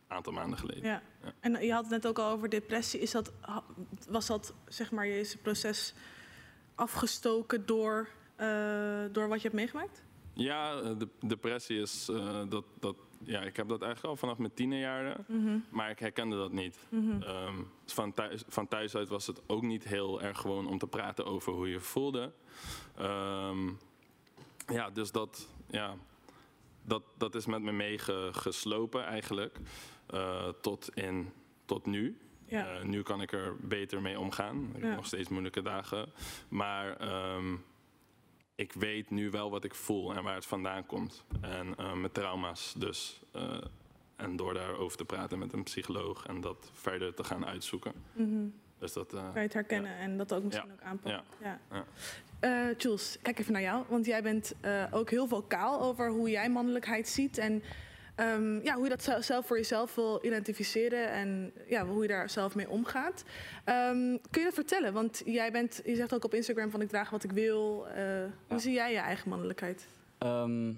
aantal 0.06 0.32
maanden 0.32 0.58
geleden. 0.58 0.84
Ja. 0.84 1.02
En 1.40 1.64
je 1.64 1.72
had 1.72 1.82
het 1.82 1.90
net 1.90 2.06
ook 2.06 2.18
al 2.18 2.30
over 2.30 2.48
depressie. 2.48 3.00
Is 3.00 3.10
dat, 3.10 3.32
was 4.08 4.26
dat, 4.26 4.54
zeg 4.68 4.90
maar, 4.90 5.06
je 5.06 5.36
proces 5.42 5.94
afgestoken 6.74 7.66
door, 7.66 8.08
door 9.12 9.28
wat 9.28 9.36
je 9.36 9.48
hebt 9.48 9.54
meegemaakt? 9.54 10.02
Ja, 10.42 10.80
eh, 10.80 10.90
de, 10.98 11.08
depressie 11.26 11.80
is 11.80 12.08
eh, 12.08 12.40
dat, 12.48 12.64
dat. 12.78 12.96
Ja, 13.24 13.40
ik 13.40 13.56
heb 13.56 13.68
dat 13.68 13.82
eigenlijk 13.82 14.12
al 14.12 14.16
vanaf 14.20 14.38
mijn 14.38 14.54
tienerjaren. 14.54 15.24
Mhm. 15.28 15.58
Maar 15.70 15.90
ik 15.90 15.98
herkende 15.98 16.36
dat 16.36 16.52
niet. 16.52 16.78
Mhm. 16.88 17.22
Ehm, 17.22 17.54
van, 17.86 18.12
thuis, 18.14 18.42
van 18.48 18.68
thuis 18.68 18.94
uit 18.96 19.08
was 19.08 19.26
het 19.26 19.42
ook 19.46 19.62
niet 19.62 19.84
heel 19.84 20.22
erg 20.22 20.38
gewoon 20.38 20.66
om 20.66 20.78
te 20.78 20.86
praten 20.86 21.24
over 21.26 21.52
hoe 21.52 21.68
je 21.70 21.80
voelde. 21.80 22.32
Ehm, 22.96 23.68
ja, 24.66 24.90
dus 24.90 25.12
dat, 25.12 25.48
ja, 25.70 25.94
dat, 26.82 27.02
dat 27.18 27.34
is 27.34 27.46
met 27.46 27.62
me 27.62 27.72
meegeslopen 27.72 29.04
eigenlijk. 29.04 29.58
eh, 30.06 30.48
tot, 30.60 30.90
in, 30.94 31.32
tot 31.64 31.86
nu. 31.86 32.18
Ja. 32.44 32.82
Nu 32.82 33.02
kan 33.02 33.20
ik 33.22 33.32
er 33.32 33.56
beter 33.60 34.02
mee 34.02 34.18
omgaan. 34.20 34.70
Ik 34.74 34.80
Ja. 34.82 34.86
heb 34.86 34.96
nog 34.96 35.06
steeds 35.06 35.28
moeilijke 35.28 35.62
dagen. 35.62 36.12
Maar 36.48 36.96
ehm, 36.96 37.56
ik 38.60 38.72
weet 38.72 39.10
nu 39.10 39.30
wel 39.30 39.50
wat 39.50 39.64
ik 39.64 39.74
voel 39.74 40.14
en 40.14 40.22
waar 40.22 40.34
het 40.34 40.46
vandaan 40.46 40.86
komt. 40.86 41.24
En 41.40 41.74
eh, 41.76 41.92
mijn 41.92 42.12
trauma's 42.12 42.74
dus. 42.78 43.20
eh, 43.32 43.58
en 44.16 44.36
door 44.36 44.54
daarover 44.54 44.96
te 44.96 45.04
praten 45.04 45.38
met 45.38 45.52
een 45.52 45.62
psycholoog 45.62 46.26
en 46.26 46.40
dat 46.40 46.70
verder 46.72 47.14
te 47.14 47.24
gaan 47.24 47.46
uitzoeken. 47.46 47.92
Mhm. 48.12 48.46
Dus 48.78 48.92
dat... 48.92 49.12
eh, 49.12 49.20
Kan 49.20 49.32
je 49.34 49.38
het 49.40 49.52
herkennen 49.52 49.96
en 49.96 50.16
dat 50.16 50.32
ook 50.32 50.42
misschien 50.42 50.68
Ja. 50.68 50.72
ook 50.74 50.82
aanpakken? 50.82 51.24
Ja. 51.40 51.58
Ja. 51.70 51.84
ja. 52.40 52.74
Jules, 52.78 53.18
kijk 53.22 53.38
even 53.38 53.52
naar 53.52 53.62
jou. 53.62 53.84
Want 53.88 54.06
jij 54.06 54.22
bent 54.22 54.54
ook 54.90 55.10
heel 55.10 55.26
vocaal 55.28 55.80
over 55.80 56.08
hoe 56.10 56.30
jij 56.30 56.50
mannelijkheid 56.50 57.08
ziet. 57.08 57.38
En 57.38 57.62
ehm, 58.20 58.64
ja, 58.64 58.74
hoe 58.74 58.82
je 58.84 58.88
dat 58.90 59.02
ze- 59.02 59.16
zelf 59.20 59.46
voor 59.46 59.56
jezelf 59.56 59.94
wil 59.94 60.24
identificeren. 60.24 61.10
En 61.10 61.52
ja, 61.68 61.86
hoe 61.86 62.02
je 62.02 62.08
daar 62.08 62.30
zelf 62.30 62.54
mee 62.54 62.68
omgaat. 62.70 63.24
Ehm, 63.64 64.16
kun 64.30 64.40
je 64.40 64.44
dat 64.44 64.54
vertellen? 64.54 64.92
Want 64.92 65.22
jij 65.24 65.52
bent, 65.52 65.80
je 65.84 65.96
zegt 65.96 66.14
ook 66.14 66.24
op 66.24 66.34
Instagram 66.34 66.70
van 66.70 66.80
ik 66.80 66.88
draag 66.88 67.10
wat 67.10 67.24
ik 67.24 67.32
wil. 67.32 67.88
Eh, 67.88 68.24
Hoe 68.48 68.58
zie 68.58 68.72
jij 68.72 68.92
je 68.92 68.98
eigen 68.98 69.28
mannelijkheid? 69.28 69.86
Ehm, 70.18 70.72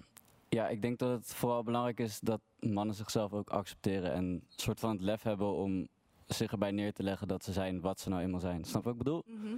ja, 0.48 0.68
ik 0.68 0.82
denk 0.82 0.98
dat 0.98 1.10
het 1.10 1.34
vooral 1.34 1.62
belangrijk 1.62 2.00
is 2.00 2.20
dat 2.20 2.40
mannen 2.60 2.94
zichzelf 2.94 3.32
ook 3.32 3.50
accepteren 3.50 4.12
en 4.12 4.24
een 4.24 4.42
soort 4.48 4.80
van 4.80 4.90
het 4.90 5.00
lef 5.00 5.22
hebben 5.22 5.52
om 5.52 5.88
zich 6.26 6.52
erbij 6.52 6.70
neer 6.70 6.92
te 6.92 7.02
leggen 7.02 7.28
dat 7.28 7.44
ze 7.44 7.52
zijn 7.52 7.80
wat 7.80 8.00
ze 8.00 8.08
nou 8.08 8.22
eenmaal 8.22 8.40
zijn. 8.40 8.64
Snap 8.64 8.84
wat 8.84 8.92
ik 8.92 8.98
bedoel? 8.98 9.22
Mhm. 9.26 9.54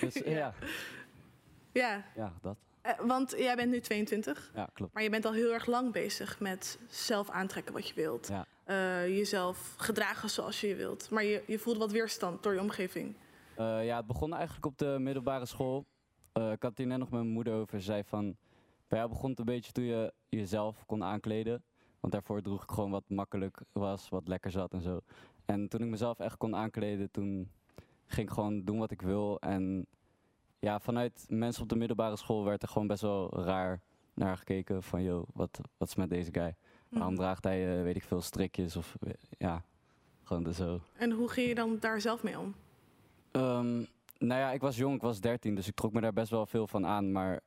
Dus, 0.00 0.14
ja. 0.40 0.54
Ja, 1.72 2.04
ja, 2.16 2.32
dat. 2.42 2.56
Eh, 2.86 3.06
want 3.06 3.34
jij 3.38 3.56
bent 3.56 3.70
nu 3.70 3.80
22. 3.80 4.50
Ja, 4.54 4.68
klopt. 4.72 4.94
Maar 4.94 5.02
je 5.02 5.10
bent 5.10 5.24
al 5.24 5.32
heel 5.32 5.52
erg 5.52 5.66
lang 5.66 5.92
bezig 5.92 6.40
met 6.40 6.78
zelf 6.88 7.30
aantrekken 7.30 7.74
wat 7.74 7.88
je 7.88 7.94
wilt. 7.94 8.28
Ja. 8.28 8.46
Eh, 8.64 9.08
jezelf 9.08 9.74
gedragen 9.76 10.30
zoals 10.30 10.60
je 10.60 10.74
wilt. 10.74 11.10
Maar 11.10 11.24
je, 11.24 11.42
je 11.46 11.58
voelt 11.58 11.76
wat 11.76 11.92
weerstand 11.92 12.42
door 12.42 12.54
je 12.54 12.60
omgeving. 12.60 13.14
Eh, 13.56 13.84
ja, 13.84 13.96
het 13.96 14.06
begon 14.06 14.34
eigenlijk 14.34 14.66
op 14.66 14.78
de 14.78 14.96
middelbare 15.00 15.46
school. 15.46 15.86
Ik 16.32 16.42
had 16.42 16.70
het 16.70 16.78
hier 16.78 16.86
net 16.86 16.98
nog 16.98 17.10
met 17.10 17.20
mijn 17.20 17.32
moeder 17.32 17.54
over. 17.54 17.78
Ze 17.78 17.84
zei 17.84 18.02
van, 18.04 18.36
bij 18.88 18.98
jou 18.98 19.10
begon 19.10 19.30
het 19.30 19.38
een 19.38 19.44
beetje 19.44 19.72
toen 19.72 19.84
je 19.84 20.12
jezelf 20.28 20.84
kon 20.86 21.04
aankleden. 21.04 21.62
Want 22.00 22.12
daarvoor 22.12 22.42
droeg 22.42 22.62
ik 22.62 22.70
gewoon 22.70 22.90
wat 22.90 23.04
makkelijk 23.06 23.60
was, 23.72 24.08
wat 24.08 24.28
lekker 24.28 24.50
zat 24.50 24.72
en 24.72 24.80
zo. 24.80 25.00
En 25.44 25.68
toen 25.68 25.80
ik 25.80 25.88
mezelf 25.88 26.18
echt 26.18 26.36
kon 26.36 26.56
aankleden, 26.56 27.10
toen 27.10 27.50
ging 28.06 28.28
ik 28.28 28.34
gewoon 28.34 28.64
doen 28.64 28.78
wat 28.78 28.90
ik 28.90 29.02
wil. 29.02 29.40
En 29.40 29.86
ja, 30.66 30.80
vanuit 30.80 31.24
mensen 31.28 31.62
op 31.62 31.68
de 31.68 31.76
middelbare 31.76 32.16
school 32.16 32.44
werd 32.44 32.62
er 32.62 32.68
gewoon 32.68 32.86
best 32.86 33.02
wel 33.02 33.42
raar 33.44 33.80
naar 34.14 34.36
gekeken. 34.36 34.82
Van, 34.82 35.02
joh, 35.02 35.28
wat, 35.32 35.60
wat 35.76 35.88
is 35.88 35.94
met 35.94 36.10
deze 36.10 36.32
guy? 36.32 36.54
Waarom 36.88 37.12
Mhm. 37.12 37.20
draagt 37.22 37.44
hij, 37.44 37.76
eh, 37.76 37.82
weet 37.82 37.96
ik 37.96 38.02
veel, 38.02 38.20
strikjes 38.20 38.76
of 38.76 38.96
eh, 39.00 39.12
ja, 39.38 39.64
gewoon 40.22 40.42
dus 40.42 40.56
zo. 40.56 40.80
En 40.96 41.10
hoe 41.10 41.28
ging 41.28 41.48
je 41.48 41.54
dan 41.54 41.76
daar 41.80 42.00
zelf 42.00 42.22
mee 42.22 42.38
om? 42.38 42.54
Ehm, 43.30 43.76
nou 44.18 44.40
ja, 44.40 44.50
ik 44.52 44.60
was 44.60 44.76
jong, 44.76 44.94
ik 44.94 45.00
was 45.02 45.20
13, 45.20 45.54
dus 45.54 45.68
ik 45.68 45.74
trok 45.74 45.92
me 45.92 46.00
daar 46.00 46.12
best 46.12 46.30
wel 46.30 46.46
veel 46.46 46.66
van 46.66 46.86
aan. 46.86 47.12
Maar 47.12 47.40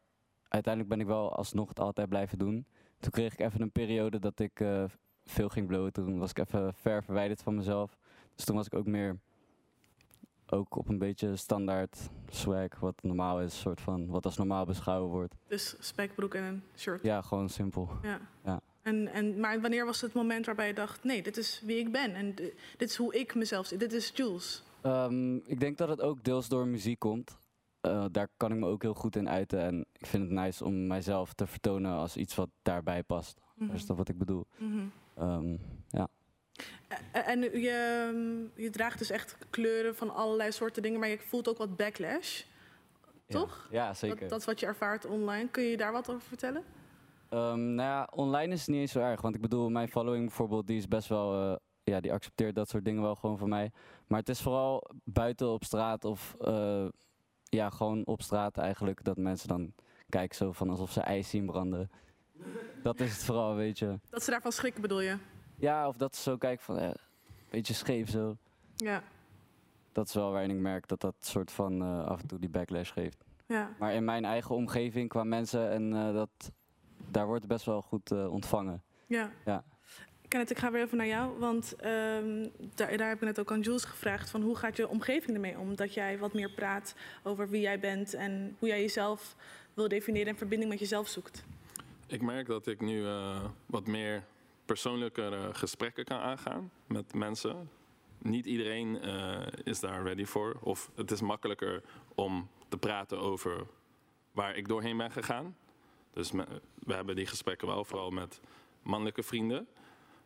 uiteindelijk 0.48 0.94
ben 0.94 1.02
ik 1.02 1.08
wel 1.08 1.36
alsnog 1.36 1.70
het 1.70 1.80
altijd 1.80 2.10
blijven 2.10 2.38
doen. 2.38 2.66
Toen 3.00 3.12
kreeg 3.12 3.34
ik 3.34 3.40
even 3.40 3.62
een 3.62 3.72
periode 3.72 4.20
dat 4.20 4.40
ik 4.40 4.60
eh, 4.60 4.84
veel 5.26 5.50
ging 5.50 5.68
blowen. 5.68 5.94
Toen 5.94 6.20
was 6.20 6.30
ik 6.30 6.38
even 6.40 6.74
ver 6.74 7.04
verwijderd 7.04 7.42
van 7.44 7.56
mezelf. 7.56 7.98
Dus 8.36 8.46
toen 8.46 8.56
was 8.56 8.66
ik 8.66 8.74
ook 8.76 8.86
meer 8.86 9.20
ook 10.52 10.76
op 10.76 10.88
een 10.90 10.98
beetje 10.98 11.36
standaard 11.36 12.10
swag, 12.30 12.80
wat 12.80 13.04
normaal 13.04 13.42
is, 13.42 13.60
soort 13.60 13.82
van 13.82 14.08
wat 14.08 14.26
als 14.26 14.38
normaal 14.38 14.66
beschouwen 14.66 15.10
wordt. 15.12 15.36
Dus 15.48 15.76
spekbroek 15.80 16.34
en 16.34 16.44
een 16.44 16.64
shirt. 16.78 17.04
Ja, 17.04 17.22
gewoon 17.22 17.50
simpel. 17.50 17.90
Ja. 18.02 18.20
ja. 18.44 18.62
En, 18.82 19.08
en, 19.08 19.40
maar 19.40 19.62
wanneer 19.62 19.86
was 19.86 20.02
het 20.02 20.14
moment 20.14 20.46
waarbij 20.46 20.68
je 20.68 20.74
dacht, 20.74 21.04
nee, 21.04 21.22
dit 21.24 21.38
is 21.38 21.62
wie 21.66 21.78
ik 21.78 21.92
ben 21.92 22.14
en 22.16 22.36
di- 22.36 22.54
dit 22.78 22.90
is 22.90 22.96
hoe 22.96 23.16
ik 23.20 23.36
mezelf 23.36 23.66
zie, 23.66 23.78
dit 23.78 23.94
is 23.94 24.12
Jules. 24.16 24.64
Ehm, 24.82 25.36
ik 25.36 25.60
denk 25.60 25.78
dat 25.78 25.90
het 25.90 26.02
ook 26.02 26.24
deels 26.24 26.48
door 26.48 26.68
muziek 26.68 27.00
komt. 27.00 27.38
Eh, 27.82 28.06
daar 28.12 28.28
kan 28.38 28.52
ik 28.52 28.58
me 28.58 28.66
ook 28.68 28.82
heel 28.82 28.94
goed 28.94 29.16
in 29.16 29.30
uiten. 29.30 29.60
En 29.62 29.86
ik 29.98 30.06
vind 30.06 30.24
het 30.24 30.32
nice 30.32 30.66
om 30.66 30.88
mijzelf 30.88 31.34
te 31.34 31.48
vertonen 31.48 31.92
als 31.92 32.18
iets 32.18 32.36
wat 32.36 32.50
daarbij 32.62 33.04
past. 33.04 33.40
Mhm. 33.56 33.68
Dat 33.68 33.76
is 33.76 33.86
dat 33.86 33.98
wat 33.98 34.10
ik 34.10 34.18
bedoel. 34.18 34.46
Mhm. 34.58 34.80
Ehm, 35.14 35.56
ja. 35.90 36.08
Eh, 37.12 37.28
En 37.28 37.42
je, 37.42 38.50
je 38.56 38.70
draagt 38.70 38.98
dus 38.98 39.10
echt 39.10 39.38
kleuren 39.50 39.96
van 39.96 40.14
allerlei 40.16 40.52
soorten 40.52 40.82
dingen, 40.82 41.00
maar 41.00 41.10
je 41.10 41.20
voelt 41.20 41.50
ook 41.50 41.58
wat 41.58 41.76
backlash, 41.78 42.44
toch? 43.28 43.68
Ja, 43.72 43.94
zeker. 43.94 44.20
Dat, 44.20 44.30
dat 44.30 44.40
is 44.40 44.46
wat 44.46 44.60
je 44.60 44.66
ervaart 44.66 45.06
online. 45.06 45.50
Kun 45.50 45.64
je 45.64 45.78
daar 45.78 45.92
wat 45.92 46.10
over 46.10 46.22
vertellen? 46.22 46.64
Ehm, 47.30 47.76
nou 47.76 47.90
ja, 47.90 48.08
online 48.12 48.54
is 48.54 48.60
het 48.60 48.70
niet 48.70 48.80
eens 48.80 48.92
zo 48.92 49.00
erg. 49.00 49.22
Want 49.22 49.36
ik 49.36 49.42
bedoel, 49.42 49.70
mijn 49.70 49.88
following 49.90 50.26
bijvoorbeeld, 50.26 50.68
die 50.68 50.78
is 50.78 50.88
best 50.88 51.08
wel... 51.08 51.52
eh, 51.52 51.56
ja, 51.84 52.00
die 52.00 52.14
accepteert 52.14 52.56
dat 52.56 52.70
soort 52.70 52.86
dingen 52.86 53.02
wel 53.02 53.16
gewoon 53.16 53.38
van 53.38 53.50
mij. 53.50 53.72
Maar 54.08 54.20
het 54.20 54.30
is 54.30 54.42
vooral 54.42 54.90
buiten 55.04 55.48
op 55.48 55.64
straat 55.64 56.06
of... 56.06 56.36
eh, 56.42 56.86
ja, 57.44 57.70
gewoon 57.70 58.06
op 58.06 58.22
straat 58.22 58.58
eigenlijk. 58.58 59.04
Dat 59.04 59.18
mensen 59.18 59.48
dan 59.48 59.74
kijken 60.10 60.36
zo 60.38 60.52
van 60.52 60.70
alsof 60.70 60.92
ze 60.92 61.02
ijs 61.02 61.30
zien 61.30 61.46
branden. 61.46 61.92
Dat 62.84 63.00
is 63.00 63.12
het 63.12 63.24
vooral, 63.24 63.56
weet 63.56 63.80
je. 63.80 64.00
Dat 64.10 64.24
ze 64.24 64.32
daarvan 64.32 64.52
schrikken 64.52 64.82
bedoel 64.82 65.02
je? 65.02 65.18
Ja, 65.60 65.88
of 65.88 65.98
dat 65.98 66.16
ze 66.16 66.22
zo 66.22 66.38
kijken 66.38 66.66
van... 66.66 66.78
eh, 66.78 66.90
beetje 67.50 67.74
scheef 67.74 68.10
zo. 68.10 68.38
Ja. 68.76 69.04
Dat 69.92 70.08
is 70.08 70.14
wel 70.14 70.32
waarin 70.32 70.50
ik 70.50 70.58
merk 70.58 70.88
dat 70.88 71.02
dat 71.02 71.16
soort 71.20 71.52
van 71.52 71.82
eh, 71.82 72.06
af 72.06 72.22
en 72.22 72.28
toe 72.28 72.40
die 72.40 72.50
backlash 72.50 72.92
geeft. 72.92 73.24
Ja. 73.46 73.70
Maar 73.80 73.94
in 73.94 74.06
mijn 74.06 74.26
eigen 74.26 74.56
omgeving 74.56 75.10
qua 75.10 75.24
mensen 75.24 75.70
en 75.72 75.94
eh, 75.94 76.14
dat, 76.14 76.52
daar 77.12 77.26
wordt 77.26 77.42
het 77.42 77.52
best 77.52 77.66
wel 77.66 77.82
goed 77.82 78.12
eh, 78.12 78.32
ontvangen. 78.32 78.82
Ja. 79.08 79.32
Ja. 79.46 79.64
Kenneth, 80.28 80.50
ik 80.52 80.58
ga 80.58 80.72
weer 80.72 80.84
even 80.84 80.98
naar 80.98 81.08
jou, 81.08 81.40
want 81.40 81.76
ehm, 81.76 82.48
daar, 82.76 82.98
daar 82.98 83.08
heb 83.08 83.18
ik 83.18 83.24
net 83.24 83.40
ook 83.40 83.52
aan 83.52 83.60
Jules 83.62 83.84
gevraagd 83.84 84.30
van 84.30 84.42
hoe 84.42 84.56
gaat 84.56 84.78
je 84.78 84.88
omgeving 84.88 85.34
ermee 85.34 85.60
om? 85.60 85.76
Dat 85.76 85.94
jij 85.94 86.18
wat 86.18 86.34
meer 86.34 86.52
praat 86.52 86.96
over 87.24 87.50
wie 87.50 87.62
jij 87.62 87.80
bent 87.80 88.14
en 88.14 88.56
hoe 88.60 88.68
jij 88.68 88.82
jezelf 88.82 89.36
wil 89.74 89.88
definiëren 89.88 90.28
en 90.28 90.38
verbinding 90.38 90.72
met 90.72 90.80
jezelf 90.80 91.08
zoekt. 91.08 91.44
Ik 92.08 92.22
merk 92.22 92.48
dat 92.48 92.68
ik 92.68 92.82
nu 92.82 93.06
eh, 93.06 93.44
wat 93.66 93.88
meer 93.88 94.24
persoonlijkere 94.74 95.54
gesprekken 95.54 96.06
kan 96.06 96.20
aangaan 96.20 96.72
met 96.88 97.14
mensen. 97.14 97.70
Niet 98.18 98.46
iedereen 98.46 99.02
eh, 99.02 99.42
is 99.64 99.80
daar 99.80 100.04
ready 100.04 100.26
voor. 100.26 100.58
Of 100.62 100.92
het 100.96 101.12
is 101.12 101.22
makkelijker 101.22 101.84
om 102.16 102.50
te 102.68 102.78
praten 102.78 103.20
over 103.20 103.68
waar 104.32 104.56
ik 104.56 104.68
doorheen 104.68 104.98
ben 104.98 105.12
gegaan. 105.12 105.56
Dus 106.14 106.32
me- 106.32 106.62
we 106.80 106.94
hebben 106.94 107.16
die 107.16 107.26
gesprekken 107.26 107.68
wel, 107.68 107.84
vooral 107.86 108.10
met 108.12 108.42
mannelijke 108.82 109.24
vrienden. 109.24 109.68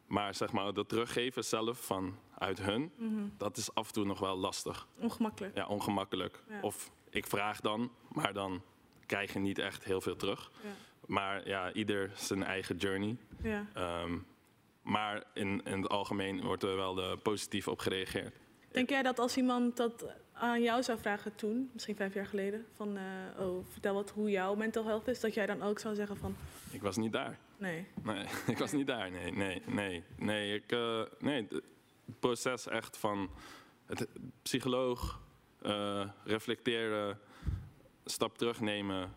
Maar 0.07 0.35
zeg 0.35 0.51
maar, 0.51 0.73
dat 0.73 0.89
teruggeven 0.89 1.43
zelf 1.43 1.85
van 1.85 2.15
uit 2.37 2.61
hun, 2.61 2.91
Mhm. 2.97 3.23
dat 3.37 3.57
is 3.57 3.73
af 3.73 3.87
en 3.87 3.93
toe 3.93 4.05
nog 4.05 4.19
wel 4.19 4.35
lastig. 4.37 4.87
Ongemakkelijk. 4.99 5.55
Ja, 5.55 5.67
ongemakkelijk. 5.67 6.43
Ja. 6.49 6.61
Of 6.61 6.91
ik 7.09 7.25
vraag 7.27 7.59
dan, 7.61 7.91
maar 8.11 8.33
dan 8.33 8.61
krijg 9.05 9.33
je 9.33 9.39
niet 9.39 9.59
echt 9.59 9.83
heel 9.83 10.01
veel 10.01 10.15
terug. 10.15 10.51
Ja. 10.63 10.69
Maar 11.05 11.47
ja, 11.47 11.73
ieder 11.73 12.11
zijn 12.15 12.43
eigen 12.43 12.75
journey. 12.75 13.17
Ja. 13.43 13.65
Ehm, 13.73 14.17
maar 14.83 15.23
in, 15.33 15.61
in 15.65 15.81
het 15.81 15.89
algemeen 15.89 16.41
wordt 16.41 16.63
er 16.63 16.75
wel 16.75 17.01
eh, 17.01 17.17
positief 17.21 17.67
op 17.67 17.79
gereageerd. 17.79 18.35
Denk 18.71 18.89
jij 18.89 19.01
dat 19.01 19.19
als 19.19 19.37
iemand 19.37 19.77
dat 19.77 20.05
aan 20.33 20.61
jou 20.61 20.83
zou 20.83 20.99
vragen 20.99 21.35
toen, 21.35 21.69
misschien 21.73 21.95
vijf 21.95 22.13
jaar 22.13 22.25
geleden, 22.25 22.65
van 22.75 22.97
eh, 22.97 23.03
oh, 23.39 23.65
vertel 23.71 23.93
wat 23.93 24.09
hoe 24.09 24.29
jouw 24.29 24.55
mental 24.55 24.85
health 24.85 25.07
is, 25.07 25.19
dat 25.19 25.33
jij 25.33 25.45
dan 25.45 25.61
ook 25.61 25.79
zou 25.79 25.95
zeggen 25.95 26.17
van 26.17 26.35
Ik 26.71 26.81
was 26.81 26.97
niet 26.97 27.11
daar. 27.11 27.37
nee. 27.57 27.87
Nee, 28.03 28.25
ik 28.53 28.57
was 28.57 28.71
niet 28.71 28.87
daar. 28.87 29.11
Nee, 29.11 29.31
nee, 29.31 29.61
nee. 29.65 30.03
Nee, 30.17 30.53
ik, 30.53 30.71
eh, 30.71 31.01
nee 31.19 31.47
het 31.49 32.19
proces 32.19 32.67
echt 32.67 32.97
van 32.97 33.29
het 33.85 34.07
psycholoog, 34.41 35.21
reflecteren, 36.23 37.19
stap 38.05 38.37
terugnemen, 38.37 39.13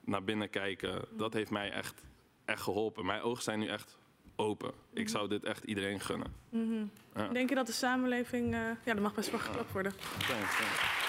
naar 0.00 0.24
binnen 0.24 0.50
kijken. 0.50 1.04
Dat 1.10 1.32
heeft 1.32 1.50
mij 1.50 1.70
echt, 1.70 2.02
echt 2.44 2.62
geholpen. 2.62 3.06
Mijn 3.06 3.22
ogen 3.22 3.42
zijn 3.42 3.58
nu 3.58 3.68
echt 3.68 3.98
open. 4.36 4.72
Ik 4.92 5.08
zou 5.08 5.28
dit 5.28 5.44
echt 5.44 5.64
iedereen 5.64 6.00
gunnen. 6.00 6.34
Mhm. 6.48 6.84
Ja. 7.14 7.28
Denk 7.28 7.48
je 7.48 7.54
dat 7.54 7.66
de 7.66 7.72
samenleving, 7.72 8.54
eh, 8.54 8.60
ja, 8.60 8.94
dat 8.94 9.00
mag 9.00 9.14
best 9.14 9.30
wel 9.30 9.40
geklapt 9.40 9.72
worden. 9.72 9.92
Thanks, 10.26 10.56
thanks. 10.56 11.02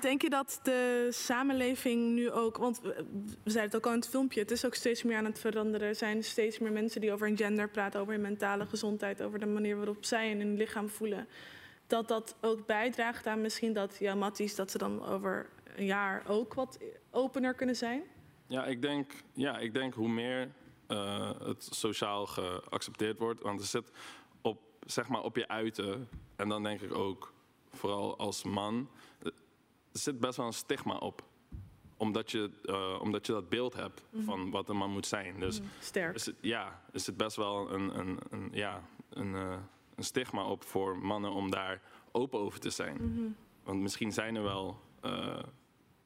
Denk 0.00 0.22
je 0.22 0.30
dat 0.30 0.60
de 0.62 1.08
samenleving 1.10 2.14
nu 2.14 2.30
ook, 2.30 2.56
want 2.56 2.80
we 2.80 3.04
we 3.44 3.50
zeiden 3.50 3.62
het 3.62 3.76
ook 3.76 3.86
al 3.86 3.92
in 3.92 3.98
het 3.98 4.08
filmpje, 4.08 4.40
het 4.40 4.50
is 4.50 4.64
ook 4.64 4.74
steeds 4.74 5.02
meer 5.02 5.16
aan 5.16 5.24
het 5.24 5.38
veranderen. 5.38 5.88
Er 5.88 5.94
zijn 5.94 6.24
steeds 6.24 6.58
meer 6.58 6.72
mensen 6.72 7.00
die 7.00 7.12
over 7.12 7.26
hun 7.26 7.36
gender 7.36 7.68
praten, 7.68 8.00
over 8.00 8.12
hun 8.12 8.22
mentale 8.22 8.66
gezondheid, 8.66 9.22
over 9.22 9.38
de 9.38 9.46
manier 9.46 9.76
waarop 9.76 10.04
zij 10.04 10.30
in 10.30 10.38
hun 10.40 10.56
lichaam 10.56 10.88
voelen. 10.88 11.28
Dat 11.86 12.08
dat 12.08 12.36
ook 12.40 12.66
bijdraagt 12.66 13.26
aan 13.26 13.40
misschien 13.40 13.72
dat, 13.72 13.96
ja, 13.98 14.14
Matties, 14.14 14.54
dat 14.54 14.70
ze 14.70 14.78
dan 14.78 15.04
over 15.04 15.48
een 15.76 15.84
jaar 15.84 16.22
ook 16.26 16.54
wat 16.54 16.78
opener 17.10 17.54
kunnen 17.54 17.76
zijn? 17.76 18.02
Ja, 18.46 18.64
ik 18.64 18.82
denk, 18.82 19.12
ja, 19.32 19.58
ik 19.58 19.74
denk 19.74 19.94
hoe 19.94 20.08
meer 20.08 20.52
eh, 20.86 21.30
het 21.40 21.68
sociaal 21.70 22.26
geaccepteerd 22.26 23.18
wordt. 23.18 23.42
Want 23.42 23.60
er 23.60 23.66
zit 23.66 23.90
op, 24.42 24.60
zeg 24.86 25.08
maar, 25.08 25.22
op 25.22 25.36
je 25.36 25.48
uiten. 25.48 26.08
En 26.36 26.48
dan 26.48 26.62
denk 26.62 26.80
ik 26.80 26.94
ook, 26.94 27.32
vooral 27.70 28.18
als 28.18 28.42
man, 28.44 28.88
er 29.22 29.32
zit 29.92 30.20
best 30.20 30.36
wel 30.36 30.46
een 30.46 30.52
stigma 30.52 30.96
op. 30.96 31.22
Omdat 31.96 32.30
je, 32.30 32.50
eh, 32.64 32.98
omdat 33.02 33.26
je 33.26 33.32
dat 33.32 33.48
beeld 33.48 33.74
hebt 33.74 34.04
Mhm. 34.10 34.24
van 34.24 34.50
wat 34.50 34.68
een 34.68 34.76
man 34.76 34.90
moet 34.90 35.06
zijn. 35.06 35.40
Dus 35.40 35.60
Sterk. 35.80 36.14
Is 36.14 36.26
het, 36.26 36.36
ja, 36.40 36.82
er 36.92 37.00
zit 37.00 37.16
best 37.16 37.36
wel 37.36 37.70
een, 37.72 37.98
een, 37.98 38.18
een, 38.30 38.48
ja, 38.52 38.82
een, 39.10 39.34
eh, 39.34 39.56
een 39.94 40.04
stigma 40.04 40.44
op 40.44 40.64
voor 40.64 40.98
mannen 40.98 41.30
om 41.32 41.50
daar 41.50 41.82
open 42.12 42.38
over 42.38 42.60
te 42.60 42.70
zijn. 42.70 42.96
Mhm. 42.96 43.30
Want 43.62 43.80
misschien 43.80 44.12
zijn 44.12 44.34
er 44.36 44.42
wel 44.42 44.80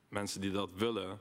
mensen 0.09 0.41
die 0.41 0.51
dat 0.51 0.70
willen, 0.74 1.20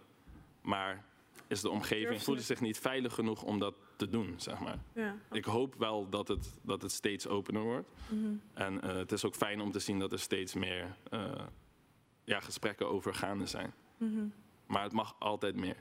maar 0.68 1.04
is 1.48 1.62
de 1.62 1.70
omgeving 1.70 2.24
voelen 2.24 2.44
het? 2.44 2.46
zich 2.46 2.62
niet 2.62 2.80
veilig 2.80 3.14
genoeg 3.14 3.44
om 3.44 3.60
dat 3.60 3.74
te 3.96 4.10
doen, 4.10 4.34
zeg 4.38 4.60
maar. 4.60 4.78
Ja. 4.94 5.16
Ik 5.32 5.46
hoop 5.46 5.76
wel 5.78 6.10
dat 6.10 6.28
het, 6.28 6.60
dat 6.62 6.82
het 6.82 6.92
steeds 6.92 7.28
opener 7.28 7.62
wordt. 7.62 7.90
Mhm. 8.10 8.28
En 8.54 8.82
eh, 8.82 8.96
het 8.96 9.12
is 9.12 9.26
ook 9.26 9.36
fijn 9.36 9.62
om 9.62 9.72
te 9.72 9.80
zien 9.80 10.00
dat 10.00 10.12
er 10.12 10.20
steeds 10.20 10.54
meer 10.54 10.98
eh, 11.10 11.22
ja, 12.24 12.40
gesprekken 12.40 12.90
over 12.90 13.14
gaande 13.14 13.46
zijn. 13.46 13.74
Mhm. 13.98 14.26
Maar 14.66 14.84
het 14.84 14.94
mag 14.94 15.16
altijd 15.20 15.56
meer. 15.56 15.78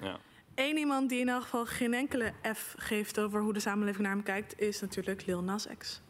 Ja. 0.00 0.18
Eén 0.54 0.76
iemand 0.76 1.08
die 1.08 1.20
in 1.20 1.28
elk 1.28 1.42
geval 1.42 1.66
geen 1.66 1.94
enkele 1.94 2.32
F 2.54 2.74
geeft 2.78 3.20
over 3.20 3.40
hoe 3.40 3.52
de 3.52 3.60
samenleving 3.60 4.02
naar 4.02 4.14
hem 4.14 4.22
kijkt, 4.22 4.60
is 4.60 4.80
natuurlijk 4.80 5.26
Lil 5.26 5.42
Nas 5.42 5.66
X. 5.78 6.00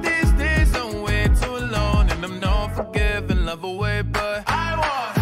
These 0.00 0.34
days 0.36 0.76
I'm 0.76 1.00
way 1.00 1.28
too 1.28 1.56
alone 1.56 2.12
and 2.12 2.24
I'm 2.24 2.38
not 2.38 2.70
forgiving 2.70 3.44
love 3.44 3.66
away, 3.66 4.04
but 4.04 4.48
I 4.48 4.74
want 4.76 5.13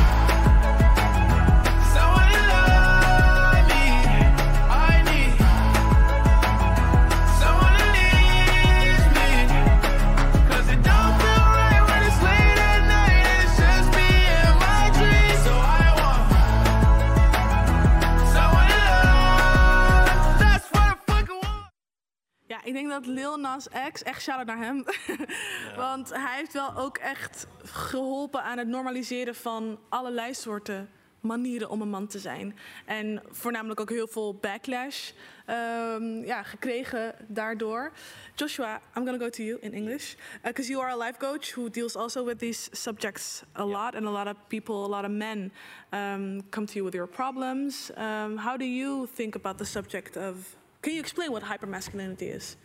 ik 22.73 22.79
denk 22.79 22.91
dat 22.91 23.07
Lil 23.07 23.37
Nas 23.37 23.69
X, 23.93 24.03
echt 24.03 24.23
shout-out 24.23 24.47
naar 24.47 24.65
hem. 24.65 24.85
Want 25.77 26.15
hij 26.15 26.37
heeft 26.37 26.53
wel 26.53 26.77
ook 26.77 26.97
echt 26.99 27.47
geholpen 27.65 28.43
aan 28.43 28.59
het 28.59 28.69
normaliseren 28.69 29.35
van 29.35 29.79
allerlei 29.89 30.35
soorten 30.35 30.89
manieren 31.21 31.71
om 31.71 31.81
een 31.81 31.89
man 31.89 32.07
te 32.07 32.19
zijn. 32.19 32.57
En 32.85 33.23
voornamelijk 33.31 33.81
ook 33.81 33.91
heel 33.91 34.07
veel 34.07 34.35
backlash 34.35 35.11
ehm, 35.47 36.25
ja, 36.25 36.43
gekregen 36.43 37.15
daardoor. 37.29 37.93
Joshua, 38.35 38.81
I'm 38.97 39.05
gonna 39.05 39.19
go 39.19 39.29
to 39.29 39.43
you 39.43 39.59
in 39.61 39.73
English. 39.73 40.15
Because 40.43 40.71
you 40.71 40.83
are 40.83 40.93
a 40.93 41.07
life 41.07 41.19
coach 41.19 41.55
who 41.55 41.71
deals 41.71 41.97
also 41.97 42.25
with 42.25 42.39
these 42.39 42.69
subjects 42.73 43.43
a 43.53 43.65
lot. 43.65 43.95
And 43.95 44.07
a 44.07 44.11
lot 44.11 44.27
of 44.27 44.35
people, 44.49 44.75
a 44.75 44.89
lot 44.89 45.05
of 45.05 45.11
men 45.11 45.53
um, 45.93 46.43
come 46.51 46.67
to 46.67 46.75
you 46.75 46.85
with 46.85 46.95
your 46.95 47.09
problems. 47.09 47.91
Um, 47.97 48.37
how 48.37 48.57
do 48.57 48.65
you 48.65 49.09
think 49.15 49.35
about 49.35 49.59
the 49.59 49.65
subject 49.67 50.17
of... 50.17 50.62
Can 50.83 50.95
you 50.95 51.01
explain 51.01 51.31
what 51.31 51.45
hypermasculinity 51.45 52.35
is? 52.35 52.57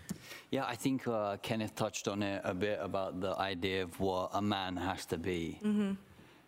Yeah, 0.50 0.66
I 0.66 0.76
think 0.76 1.08
uh, 1.08 1.38
Kenneth 1.44 1.76
touched 1.76 2.08
on 2.08 2.24
it 2.24 2.42
a 2.44 2.54
bit 2.54 2.80
about 2.82 3.22
the 3.22 3.38
idea 3.38 3.84
of 3.84 4.00
what 4.00 4.32
a 4.34 4.42
man 4.42 4.76
has 4.76 5.06
to 5.08 5.18
be. 5.18 5.60
Mm-hmm. 5.64 5.92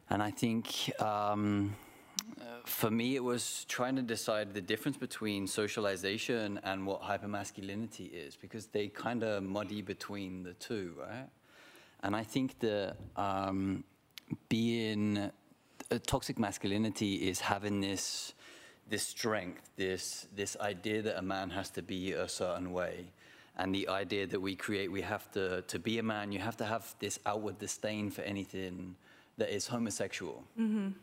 And 0.09 0.23
I 0.23 0.31
think 0.31 0.91
um, 0.99 1.75
for 2.65 2.89
me, 2.89 3.15
it 3.15 3.23
was 3.23 3.65
trying 3.69 3.95
to 3.97 4.01
decide 4.01 4.55
the 4.55 4.61
difference 4.61 4.97
between 4.97 5.45
socialization 5.45 6.59
and 6.63 6.87
what 6.87 7.03
hypermasculinity 7.03 8.11
is, 8.11 8.35
because 8.35 8.65
they 8.67 8.87
kind 8.87 9.23
of 9.23 9.43
muddy 9.43 9.83
between 9.83 10.41
the 10.41 10.53
two, 10.53 10.95
right? 10.99 11.29
And 12.01 12.15
I 12.15 12.23
think 12.23 12.57
that 12.61 12.95
um, 13.15 13.83
being 14.47 15.17
uh, 15.91 15.99
toxic 16.07 16.39
masculinity 16.39 17.15
is 17.29 17.41
having 17.41 17.81
this 17.81 18.33
this 18.89 19.03
strength, 19.07 19.69
this 19.77 20.27
this 20.35 20.57
idea 20.59 21.01
that 21.01 21.17
a 21.17 21.21
man 21.21 21.49
has 21.51 21.69
to 21.71 21.81
be 21.81 22.13
a 22.13 22.27
certain 22.27 22.71
way, 22.71 23.11
and 23.55 23.73
the 23.73 23.87
idea 23.87 24.27
that 24.27 24.41
we 24.41 24.55
create, 24.55 24.91
we 24.91 25.01
have 25.01 25.29
to 25.31 25.61
to 25.63 25.79
be 25.79 25.99
a 25.99 26.03
man, 26.03 26.31
you 26.31 26.39
have 26.39 26.57
to 26.57 26.65
have 26.65 26.95
this 26.99 27.19
outward 27.25 27.59
disdain 27.59 28.09
for 28.11 28.21
anything 28.23 28.95
that 29.37 29.49
is 29.53 29.67
homosexual. 29.67 30.43
Mhm. 30.57 30.93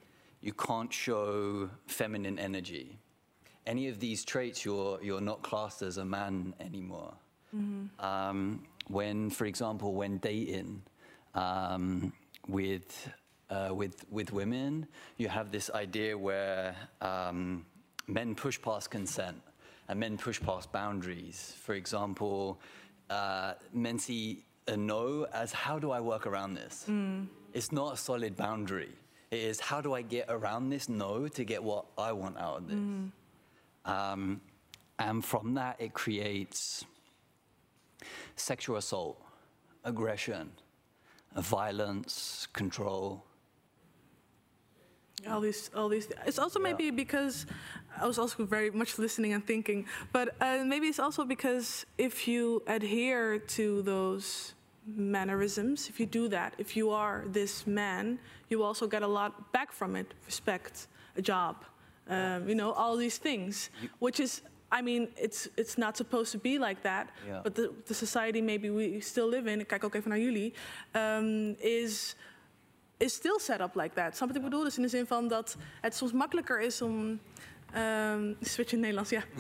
You 0.43 0.53
can't 0.53 0.93
show 0.93 1.71
feminine 1.87 2.39
energy. 2.39 2.99
Any 3.67 3.89
of 3.89 3.99
these 3.99 4.25
traits, 4.25 4.65
you're 4.65 5.03
you're 5.03 5.23
not 5.23 5.43
classed 5.43 5.83
as 5.83 5.97
a 5.99 6.05
man 6.05 6.55
anymore. 6.61 7.15
Mhm. 7.55 7.89
Um, 7.99 8.67
when, 8.89 9.31
for 9.31 9.47
example, 9.47 9.95
when 9.95 10.19
dating 10.19 10.83
um, 11.35 12.13
with 12.49 13.11
uh, 13.51 13.71
with 13.73 14.05
with 14.11 14.33
women, 14.33 14.87
you 15.19 15.29
have 15.29 15.51
this 15.51 15.71
idea 15.71 16.17
where 16.19 16.75
um, 17.01 17.65
men 18.07 18.35
push 18.35 18.61
past 18.61 18.91
consent 18.91 19.41
and 19.89 20.01
men 20.01 20.17
push 20.17 20.41
past 20.41 20.73
boundaries. 20.73 21.55
For 21.61 21.75
example, 21.75 22.61
uh, 23.11 23.55
men 23.73 23.99
see 23.99 24.45
a 24.69 24.77
no 24.77 25.27
as 25.33 25.53
how 25.53 25.79
do 25.79 25.91
I 25.91 26.01
work 26.01 26.27
around 26.27 26.55
this? 26.55 26.87
Mm. 26.89 27.27
It's 27.53 27.73
not 27.73 27.95
a 27.95 27.97
solid 27.97 28.37
boundary. 28.37 28.91
It 29.31 29.41
is 29.41 29.61
how 29.61 29.81
do 29.81 29.95
I 29.95 30.03
get 30.03 30.27
around 30.29 30.71
this 30.71 30.89
no 30.89 31.29
to 31.29 31.45
get 31.45 31.63
what 31.63 31.87
I 31.99 32.13
want 32.13 32.39
out 32.39 32.59
of 32.59 32.69
this? 32.69 32.77
Mm. 32.77 33.11
Um, 33.85 34.41
and 34.99 35.25
from 35.25 35.55
that, 35.55 35.77
it 35.79 35.95
creates 35.95 36.85
sexual 38.37 38.77
assault, 38.77 39.21
aggression, 39.85 40.51
violence, 41.37 42.49
control. 42.53 43.25
All 45.29 45.41
these 45.41 45.71
all 45.75 45.89
these 45.89 46.09
it's 46.27 46.39
also 46.39 46.59
maybe 46.61 46.91
because 46.91 47.47
i 48.01 48.07
was 48.07 48.19
also 48.19 48.45
very 48.45 48.71
much 48.71 48.99
listening 48.99 49.33
and 49.33 49.47
thinking 49.47 49.87
but 50.13 50.35
uh, 50.41 50.63
maybe 50.65 50.87
it's 50.87 50.99
also 50.99 51.25
because 51.25 51.87
if 51.99 52.29
you 52.29 52.63
adhere 52.67 53.39
to 53.39 53.83
those 53.83 54.55
mannerisms 54.87 55.89
if 55.89 55.99
you 55.99 56.07
do 56.07 56.29
that 56.29 56.55
if 56.59 56.77
you 56.77 56.91
are 56.91 57.25
this 57.29 57.67
man 57.67 58.19
you 58.51 58.63
also 58.63 58.87
get 58.87 59.03
a 59.03 59.07
lot 59.07 59.53
back 59.53 59.73
from 59.73 59.97
it 59.97 60.15
respect 60.27 60.87
a 61.17 61.23
job 61.23 61.65
um, 62.09 62.49
you 62.49 62.55
know 62.55 62.73
all 62.73 62.97
these 62.97 63.19
things 63.19 63.71
which 63.99 64.21
is 64.21 64.43
I 64.71 64.83
mean, 64.83 65.09
it's 65.17 65.49
it's 65.57 65.79
not 65.79 65.97
supposed 65.97 66.33
to 66.33 66.39
be 66.39 66.59
like 66.59 66.83
that. 66.83 67.11
Yeah. 67.27 67.41
But 67.43 67.55
the, 67.55 67.73
the 67.87 67.95
society 67.95 68.41
maybe 68.41 68.69
we 68.71 69.01
still 69.01 69.29
live 69.29 69.47
in, 69.47 69.67
kijk 69.67 69.85
ook 69.85 69.95
even 69.95 70.11
naar 70.11 70.19
jullie, 70.19 70.55
um, 70.93 71.55
is 71.59 72.17
is 72.97 73.15
still 73.15 73.39
set 73.39 73.61
up 73.61 73.75
like 73.75 73.95
that. 73.95 74.17
Snap 74.17 74.29
wat 74.29 74.37
ik 74.37 74.43
bedoel? 74.43 74.65
Dus 74.65 74.77
in 74.77 74.83
de 74.83 74.89
zin 74.89 75.07
van 75.07 75.29
dat 75.29 75.57
het 75.81 75.95
soms 75.95 76.13
makkelijker 76.13 76.61
is 76.61 76.83
om... 76.83 77.21
ehm 77.73 78.33
switch 78.41 78.73
in 78.73 78.81
Nederlands, 78.81 79.11
ja. 79.11 79.23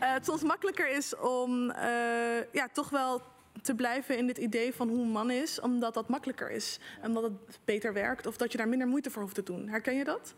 Eh, 0.00 0.12
het 0.12 0.24
soms 0.24 0.42
makkelijker 0.42 0.88
is 0.88 1.16
om 1.16 1.70
eh, 1.70 2.52
ja, 2.52 2.68
toch 2.72 2.90
wel 2.90 3.22
te 3.62 3.74
blijven 3.74 4.16
in 4.16 4.26
dit 4.26 4.38
idee 4.38 4.74
van 4.74 4.88
hoe 4.88 5.02
een 5.02 5.10
man 5.10 5.30
is, 5.30 5.60
omdat 5.60 5.94
dat 5.94 6.08
makkelijker 6.08 6.50
is. 6.50 6.78
Omdat 7.02 7.22
het 7.22 7.58
beter 7.64 7.92
werkt 7.92 8.26
of 8.26 8.36
dat 8.36 8.52
je 8.52 8.58
daar 8.58 8.68
minder 8.68 8.88
moeite 8.88 9.10
voor 9.10 9.22
hoeft 9.22 9.34
te 9.34 9.42
doen. 9.42 9.68
Herken 9.68 9.94
je 9.94 10.04
dat? 10.04 10.34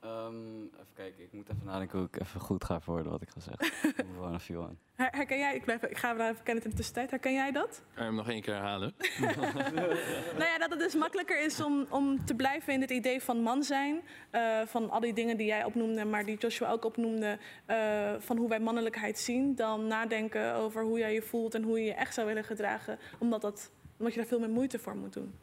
Ehm, 0.00 0.60
even 0.62 0.94
kijken, 0.94 1.24
ik 1.24 1.32
moet 1.32 1.48
even 1.48 1.64
nadenken 1.64 1.98
hoe 1.98 2.08
ik 2.12 2.20
even 2.20 2.40
goed 2.40 2.64
ga 2.64 2.80
verwoorden 2.80 3.12
wat 3.12 3.22
ik 3.22 3.28
ga 3.30 3.40
zeggen. 3.40 4.06
Move 4.06 4.20
on 4.28 4.34
if 4.34 4.46
you 4.46 4.58
want. 4.58 4.78
Her- 4.94 5.10
herken 5.16 5.38
jij, 5.38 5.54
ik, 5.54 5.64
blijf, 5.64 5.82
ik 5.82 5.96
ga 5.98 6.12
even 6.12 6.42
kennen 6.42 6.64
in 6.64 6.70
de 6.70 6.76
tussentijd, 6.76 7.10
herken 7.10 7.32
jij 7.32 7.52
dat? 7.52 7.82
Kan 7.94 8.02
je 8.04 8.08
hem 8.08 8.14
nog 8.14 8.28
één 8.28 8.42
keer 8.42 8.54
herhalen? 8.54 8.94
Nou 10.38 10.44
ja, 10.50 10.58
dat 10.58 10.70
het 10.70 10.78
dus 10.78 10.94
makkelijker 10.94 11.44
is 11.44 11.60
om, 11.60 11.86
om 11.90 12.24
te 12.24 12.34
blijven 12.34 12.72
in 12.72 12.80
dit 12.80 12.90
idee 12.90 13.22
van 13.22 13.40
man 13.42 13.62
zijn. 13.62 14.00
eh, 14.30 14.60
van 14.66 14.90
al 14.90 15.00
die 15.00 15.12
dingen 15.12 15.36
die 15.36 15.46
jij 15.46 15.64
opnoemde, 15.64 16.04
maar 16.04 16.24
die 16.24 16.36
Joshua 16.38 16.70
ook 16.70 16.84
opnoemde. 16.84 17.38
eh, 17.66 18.14
van 18.18 18.36
hoe 18.36 18.48
wij 18.48 18.60
mannelijkheid 18.60 19.18
zien. 19.18 19.54
Dan 19.54 19.86
nadenken 19.86 20.54
over 20.54 20.82
hoe 20.84 20.98
jij 20.98 21.14
je 21.14 21.22
voelt 21.22 21.54
en 21.54 21.62
hoe 21.62 21.78
je 21.78 21.84
je 21.84 21.94
echt 21.94 22.14
zou 22.14 22.26
willen 22.26 22.44
gedragen. 22.44 22.98
Omdat, 23.18 23.40
dat, 23.40 23.70
omdat 23.98 24.12
je 24.14 24.20
daar 24.20 24.28
veel 24.28 24.40
meer 24.40 24.50
moeite 24.50 24.78
voor 24.78 24.96
moet 24.96 25.12
doen. 25.12 25.34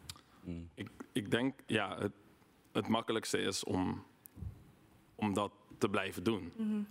Ik, 0.76 0.90
ik 1.12 1.32
denk, 1.32 1.54
ja, 1.66 1.98
het, 2.00 2.12
het 2.72 2.88
makkelijkste 2.88 3.38
is 3.38 3.64
om, 3.64 4.04
om 5.26 5.34
dat 5.34 5.52
te 5.78 5.90
blijven 5.90 6.24
doen. 6.24 6.52
Mhm. 6.56 6.82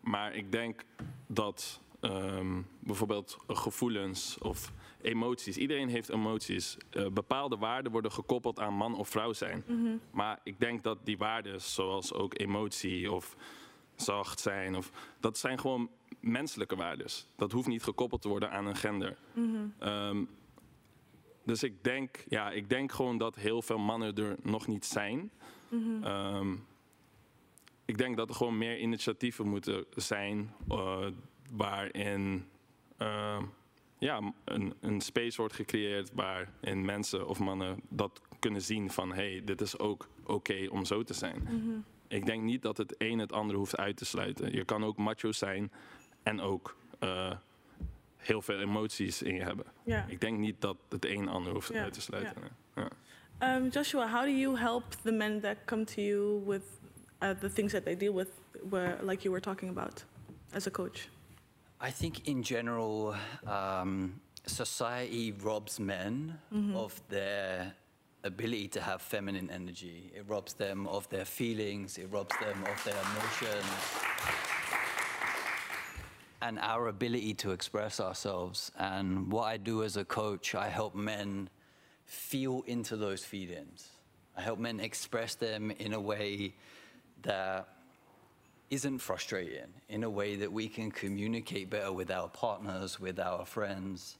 Maar 0.00 0.34
ik 0.34 0.52
denk 0.52 0.84
dat 1.26 1.80
ehm, 2.00 2.62
bijvoorbeeld 2.78 3.38
gevoelens 3.46 4.38
of 4.38 4.72
emoties, 5.00 5.56
iedereen 5.56 5.88
heeft 5.88 6.08
emoties. 6.08 6.76
Eh, 6.90 7.06
bepaalde 7.08 7.56
waarden 7.56 7.92
worden 7.92 8.12
gekoppeld 8.12 8.60
aan 8.60 8.74
man 8.74 8.96
of 8.96 9.08
vrouw 9.08 9.32
zijn. 9.32 9.64
Mhm. 9.66 9.96
Maar 10.10 10.40
ik 10.42 10.60
denk 10.60 10.82
dat 10.82 10.98
die 11.04 11.18
waarden, 11.18 11.60
zoals 11.60 12.12
ook 12.12 12.38
emotie 12.38 13.12
of 13.12 13.36
zacht 13.94 14.40
zijn, 14.40 14.76
of, 14.76 14.90
dat 15.20 15.38
zijn 15.38 15.58
gewoon 15.58 15.90
menselijke 16.20 16.76
waarden. 16.76 17.06
Dat 17.36 17.52
hoeft 17.52 17.68
niet 17.68 17.82
gekoppeld 17.82 18.22
te 18.22 18.28
worden 18.28 18.50
aan 18.50 18.66
een 18.66 18.76
gender. 18.76 19.16
Mhm. 19.32 19.56
Ehm, 19.78 20.24
dus 21.44 21.62
ik 21.62 21.84
denk, 21.84 22.24
ja, 22.28 22.50
ik 22.50 22.68
denk 22.68 22.92
gewoon 22.92 23.18
dat 23.18 23.36
heel 23.36 23.62
veel 23.62 23.78
mannen 23.78 24.14
er 24.14 24.36
nog 24.42 24.66
niet 24.66 24.84
zijn. 24.84 25.30
Ehm, 26.02 26.54
ik 27.84 27.98
denk 27.98 28.16
dat 28.16 28.28
er 28.28 28.34
gewoon 28.34 28.58
meer 28.58 28.78
initiatieven 28.78 29.48
moeten 29.48 29.84
zijn 29.94 30.54
eh, 30.68 31.06
waarin 31.50 32.44
ehm, 32.96 33.44
ja, 33.98 34.32
een, 34.44 34.74
een 34.80 35.00
space 35.00 35.36
wordt 35.36 35.54
gecreëerd 35.54 36.10
waarin 36.14 36.84
mensen 36.84 37.28
of 37.28 37.38
mannen 37.38 37.80
dat 37.88 38.20
kunnen 38.38 38.62
zien 38.62 38.90
van 38.90 39.08
hé, 39.08 39.32
hey, 39.32 39.44
dit 39.44 39.60
is 39.60 39.78
ook 39.78 40.08
oké 40.24 40.66
om 40.70 40.84
zo 40.84 41.02
te 41.02 41.14
zijn. 41.14 41.42
Mhm. 41.42 41.78
Ik 42.08 42.26
denk 42.26 42.42
niet 42.42 42.62
dat 42.62 42.76
het 42.76 42.94
een 42.98 43.18
het 43.18 43.32
andere 43.32 43.58
hoeft 43.58 43.76
uit 43.76 43.96
te 43.96 44.04
sluiten. 44.04 44.52
Je 44.52 44.64
kan 44.64 44.84
ook 44.84 44.96
macho 44.96 45.32
zijn 45.32 45.72
en 46.22 46.40
ook 46.40 46.76
eh, 46.98 47.32
heel 48.16 48.42
veel 48.42 48.58
emoties 48.58 49.22
in 49.22 49.34
je 49.34 49.42
hebben. 49.42 49.66
Ik 50.08 50.20
denk 50.20 50.38
niet 50.38 50.60
dat 50.60 50.76
het 50.88 51.06
een 51.06 51.28
ander 51.28 51.52
hoeft 51.52 51.74
uit 51.74 51.92
te 51.92 52.00
sluiten. 52.00 52.42
Ja. 52.74 52.88
Um, 53.56 53.68
Joshua, 53.68 54.08
how 54.08 54.22
do 54.22 54.30
you 54.30 54.58
help 54.58 54.84
the 55.02 55.12
men 55.12 55.40
that 55.40 55.56
come 55.64 55.84
to 55.84 56.02
you 56.02 56.42
with 56.46 56.62
uh, 57.22 57.32
the 57.34 57.48
things 57.48 57.72
that 57.72 57.84
they 57.84 57.94
deal 57.94 58.12
with, 58.12 58.40
where, 58.68 58.98
like 59.02 59.24
you 59.24 59.30
were 59.30 59.40
talking 59.40 59.68
about, 59.70 60.02
as 60.52 60.66
a 60.66 60.70
coach? 60.70 61.08
I 61.80 61.90
think 61.90 62.28
in 62.28 62.42
general, 62.42 63.14
um, 63.46 64.20
society 64.46 65.32
robs 65.32 65.78
men 65.80 66.38
Mhm. 66.52 66.74
of 66.74 67.00
their 67.08 67.74
ability 68.24 68.68
to 68.68 68.80
have 68.80 69.00
feminine 69.02 69.50
energy. 69.50 70.12
It 70.14 70.24
robs 70.28 70.54
them 70.54 70.86
of 70.86 71.08
their 71.08 71.24
feelings, 71.24 71.98
it 71.98 72.06
robs 72.10 72.36
them 72.40 72.64
of 72.64 72.84
their 72.84 73.00
emotions. 73.00 73.66
And 76.40 76.58
our 76.58 76.88
ability 76.88 77.34
to 77.34 77.52
express 77.52 78.00
ourselves. 78.00 78.72
And 78.76 79.30
what 79.30 79.44
I 79.44 79.56
do 79.58 79.84
as 79.84 79.96
a 79.96 80.04
coach, 80.04 80.54
I 80.56 80.68
help 80.68 80.94
men 80.94 81.50
feel 82.04 82.62
into 82.66 82.96
those 82.96 83.24
feelings. 83.24 83.88
I 84.36 84.40
help 84.42 84.58
men 84.58 84.80
express 84.80 85.36
them 85.36 85.70
in 85.70 85.92
a 85.92 86.00
way 86.00 86.54
that 87.22 87.68
isn't 88.70 88.98
frustrating 88.98 89.68
in 89.88 90.02
a 90.02 90.10
way 90.10 90.36
that 90.36 90.50
we 90.50 90.68
can 90.68 90.90
communicate 90.90 91.68
better 91.68 91.92
with 91.92 92.10
our 92.10 92.28
partners, 92.28 92.98
with 92.98 93.20
our 93.20 93.44
friends, 93.44 94.16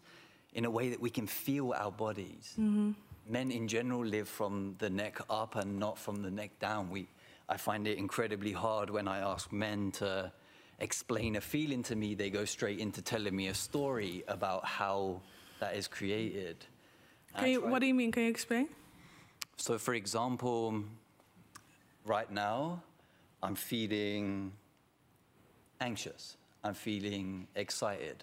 in 0.54 0.64
a 0.66 0.70
way 0.70 0.90
that 0.90 1.00
we 1.00 1.08
can 1.08 1.26
feel 1.26 1.72
our 1.72 1.90
bodies. 1.90 2.54
Mm-hmm. 2.58 2.90
Men 3.28 3.50
in 3.50 3.66
general 3.66 4.04
live 4.04 4.28
from 4.28 4.74
the 4.78 4.90
neck 4.90 5.18
up 5.30 5.56
and 5.56 5.78
not 5.78 5.96
from 5.98 6.22
the 6.22 6.30
neck 6.30 6.50
down. 6.58 6.90
We, 6.90 7.08
I 7.48 7.56
find 7.56 7.86
it 7.86 7.96
incredibly 7.96 8.52
hard 8.52 8.90
when 8.90 9.08
I 9.08 9.20
ask 9.20 9.52
men 9.52 9.90
to 9.92 10.30
explain 10.80 11.36
a 11.36 11.40
feeling 11.40 11.82
to 11.84 11.96
me, 11.96 12.14
they 12.14 12.28
go 12.28 12.44
straight 12.44 12.78
into 12.78 13.00
telling 13.00 13.34
me 13.34 13.46
a 13.46 13.54
story 13.54 14.24
about 14.28 14.66
how 14.66 15.22
that 15.60 15.76
is 15.76 15.88
created. 15.88 16.56
Can 17.38 17.48
you, 17.48 17.62
what 17.62 17.78
do 17.78 17.86
you 17.86 17.94
mean? 17.94 18.12
Can 18.12 18.24
you 18.24 18.30
explain? 18.30 18.68
So, 19.56 19.78
for 19.78 19.94
example, 19.94 20.82
right 22.04 22.30
now, 22.30 22.82
I'm 23.42 23.54
feeling 23.54 24.52
anxious. 25.80 26.36
I'm 26.62 26.74
feeling 26.74 27.48
excited. 27.56 28.22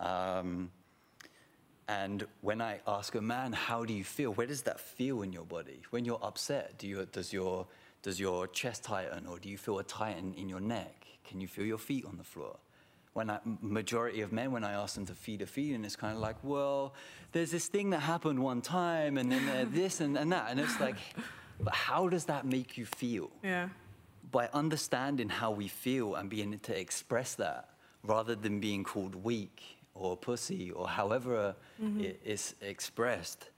Um, 0.00 0.70
and 1.88 2.26
when 2.42 2.60
I 2.60 2.80
ask 2.86 3.14
a 3.14 3.20
man, 3.20 3.52
how 3.52 3.84
do 3.84 3.94
you 3.94 4.04
feel? 4.04 4.32
Where 4.32 4.46
does 4.46 4.62
that 4.62 4.78
feel 4.80 5.22
in 5.22 5.32
your 5.32 5.44
body? 5.44 5.80
When 5.90 6.04
you're 6.04 6.18
upset, 6.22 6.76
do 6.76 6.86
you, 6.86 7.06
does, 7.10 7.32
your, 7.32 7.66
does 8.02 8.20
your 8.20 8.46
chest 8.48 8.84
tighten 8.84 9.26
or 9.26 9.38
do 9.38 9.48
you 9.48 9.56
feel 9.56 9.78
a 9.78 9.84
tighten 9.84 10.34
in 10.34 10.48
your 10.48 10.60
neck? 10.60 11.06
Can 11.26 11.40
you 11.40 11.48
feel 11.48 11.64
your 11.64 11.78
feet 11.78 12.04
on 12.04 12.18
the 12.18 12.24
floor? 12.24 12.56
When 13.14 13.30
I, 13.30 13.38
majority 13.62 14.20
of 14.20 14.32
men, 14.32 14.52
when 14.52 14.64
I 14.64 14.72
ask 14.72 14.94
them 14.94 15.06
to 15.06 15.14
feed 15.14 15.40
a 15.42 15.46
feeling, 15.46 15.84
it's 15.84 15.96
kind 15.96 16.14
of 16.14 16.20
like, 16.20 16.36
well, 16.42 16.94
there's 17.32 17.50
this 17.50 17.66
thing 17.66 17.90
that 17.90 18.00
happened 18.00 18.38
one 18.38 18.60
time, 18.60 19.18
and 19.18 19.32
then 19.32 19.70
this 19.72 20.00
and, 20.00 20.16
and 20.16 20.30
that, 20.30 20.48
and 20.50 20.60
it's 20.60 20.78
like, 20.78 20.96
but 21.60 21.74
how 21.74 22.08
does 22.08 22.26
that 22.26 22.46
make 22.46 22.78
you 22.78 22.86
feel? 22.86 23.30
Yeah. 23.42 23.70
By 24.30 24.48
understanding 24.52 25.28
how 25.28 25.50
we 25.50 25.68
feel 25.68 26.14
and 26.16 26.28
being 26.28 26.52
able 26.52 26.62
to 26.64 26.78
express 26.78 27.34
that, 27.36 27.70
rather 28.02 28.34
than 28.34 28.60
being 28.60 28.84
called 28.84 29.14
weak 29.14 29.62
or 29.94 30.16
pussy 30.16 30.70
or 30.70 30.88
however 30.88 31.56
Mhm. 31.80 32.00
it 32.04 32.20
is 32.24 32.54
expressed, 32.60 33.50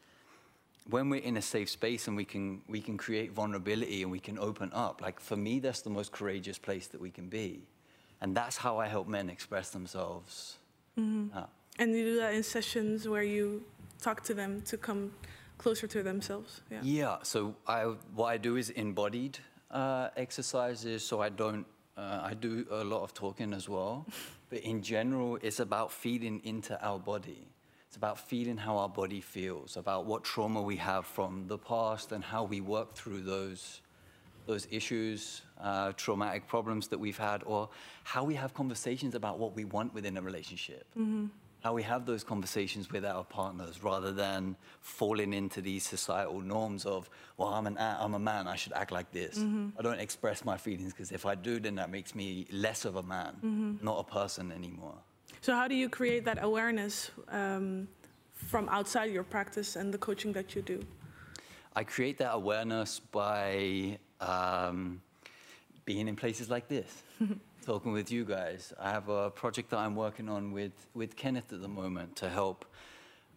when 0.88 1.08
we're 1.10 1.22
in 1.22 1.36
a 1.36 1.42
safe 1.42 1.68
space 1.68 2.08
and 2.08 2.16
we 2.16 2.24
can 2.24 2.62
we 2.68 2.80
can 2.80 2.96
create 2.96 3.32
vulnerability 3.32 4.02
and 4.02 4.10
we 4.10 4.18
can 4.20 4.38
open 4.38 4.70
up 4.72 5.00
like 5.02 5.20
for 5.20 5.36
me 5.36 5.60
that's 5.60 5.82
the 5.82 5.90
most 5.90 6.10
courageous 6.10 6.58
place 6.58 6.86
that 6.88 7.00
we 7.00 7.10
can 7.10 7.28
be 7.28 7.62
and 8.20 8.34
that's 8.34 8.56
how 8.56 8.78
i 8.78 8.88
help 8.88 9.06
men 9.06 9.28
express 9.30 9.70
themselves 9.70 10.56
Mhm. 10.98 11.30
Yeah. 11.34 11.46
And 11.78 11.92
you 11.94 12.04
do 12.04 12.16
that 12.16 12.34
in 12.34 12.42
sessions 12.42 13.06
where 13.06 13.22
you 13.22 13.62
talk 14.00 14.22
to 14.24 14.34
them 14.34 14.62
to 14.62 14.76
come 14.76 15.12
closer 15.58 15.86
to 15.86 16.02
themselves. 16.02 16.62
Yeah. 16.70 16.80
Yeah. 16.82 17.16
So 17.22 17.54
I, 17.66 17.84
what 18.14 18.26
I 18.34 18.38
do 18.38 18.56
is 18.56 18.70
embodied 18.70 19.38
uh, 19.70 20.08
exercises. 20.16 21.04
So 21.04 21.20
I 21.20 21.28
don't. 21.28 21.66
Uh, 21.96 22.20
I 22.22 22.34
do 22.34 22.66
a 22.70 22.82
lot 22.82 23.02
of 23.02 23.12
talking 23.12 23.52
as 23.52 23.68
well, 23.68 24.06
but 24.50 24.60
in 24.60 24.80
general, 24.82 25.38
it's 25.42 25.60
about 25.60 25.92
feeding 25.92 26.40
into 26.44 26.82
our 26.82 26.98
body. 26.98 27.46
It's 27.86 27.96
about 27.96 28.18
feeling 28.18 28.56
how 28.56 28.78
our 28.78 28.88
body 28.88 29.20
feels, 29.20 29.76
about 29.76 30.06
what 30.06 30.22
trauma 30.22 30.62
we 30.62 30.76
have 30.76 31.04
from 31.04 31.46
the 31.48 31.58
past, 31.58 32.12
and 32.12 32.22
how 32.24 32.44
we 32.44 32.60
work 32.60 32.94
through 32.94 33.20
those 33.22 33.80
those 34.46 34.66
issues, 34.70 35.42
uh, 35.60 35.92
traumatic 35.92 36.46
problems 36.48 36.88
that 36.88 36.98
we've 36.98 37.18
had, 37.18 37.42
or 37.44 37.68
how 38.04 38.24
we 38.24 38.34
have 38.34 38.54
conversations 38.54 39.14
about 39.14 39.38
what 39.38 39.54
we 39.54 39.64
want 39.64 39.92
within 39.94 40.16
a 40.16 40.22
relationship 40.22 40.86
Mhm. 40.98 41.30
How 41.60 41.74
we 41.74 41.82
have 41.82 42.06
those 42.06 42.24
conversations 42.24 42.90
with 42.90 43.04
our 43.04 43.22
partners 43.24 43.84
rather 43.84 44.12
than 44.12 44.56
falling 44.80 45.32
into 45.34 45.60
these 45.60 45.84
societal 45.86 46.40
norms 46.40 46.86
of, 46.86 47.10
well, 47.36 47.48
I'm, 47.48 47.66
an, 47.66 47.76
a- 47.76 47.98
I'm 48.00 48.14
a 48.14 48.18
man, 48.18 48.48
I 48.48 48.56
should 48.56 48.72
act 48.72 48.90
like 48.92 49.10
this. 49.12 49.38
Mhm. 49.38 49.72
I 49.78 49.82
don't 49.82 50.00
express 50.00 50.44
my 50.44 50.56
feelings 50.56 50.92
because 50.92 51.12
if 51.12 51.26
I 51.26 51.34
do, 51.34 51.60
then 51.60 51.74
that 51.76 51.90
makes 51.90 52.14
me 52.14 52.46
less 52.50 52.84
of 52.86 52.96
a 52.96 53.02
man, 53.02 53.36
Mhm. 53.44 53.82
not 53.82 53.98
a 53.98 54.04
person 54.04 54.50
anymore. 54.52 54.96
So 55.42 55.54
how 55.54 55.68
do 55.68 55.74
you 55.74 55.88
create 55.88 56.24
that 56.24 56.42
awareness 56.42 57.10
um, 57.28 57.88
from 58.32 58.68
outside 58.70 59.10
your 59.12 59.24
practice 59.24 59.76
and 59.76 59.92
the 59.92 59.98
coaching 59.98 60.32
that 60.32 60.54
you 60.54 60.62
do? 60.62 60.82
I 61.76 61.84
create 61.84 62.16
that 62.18 62.32
awareness 62.34 63.00
by 63.00 63.98
um, 64.20 65.00
being 65.84 66.08
in 66.08 66.16
places 66.16 66.48
like 66.50 66.68
this, 66.68 67.02
talking 67.70 67.92
with 67.92 68.10
you 68.10 68.24
guys. 68.24 68.72
I 68.80 68.90
have 68.90 69.08
a 69.08 69.30
project 69.30 69.70
that 69.70 69.78
I'm 69.78 69.94
working 69.94 70.28
on 70.28 70.50
with, 70.50 70.72
with 70.92 71.14
Kenneth 71.14 71.52
at 71.52 71.62
the 71.62 71.68
moment 71.68 72.16
to 72.16 72.28
help 72.28 72.64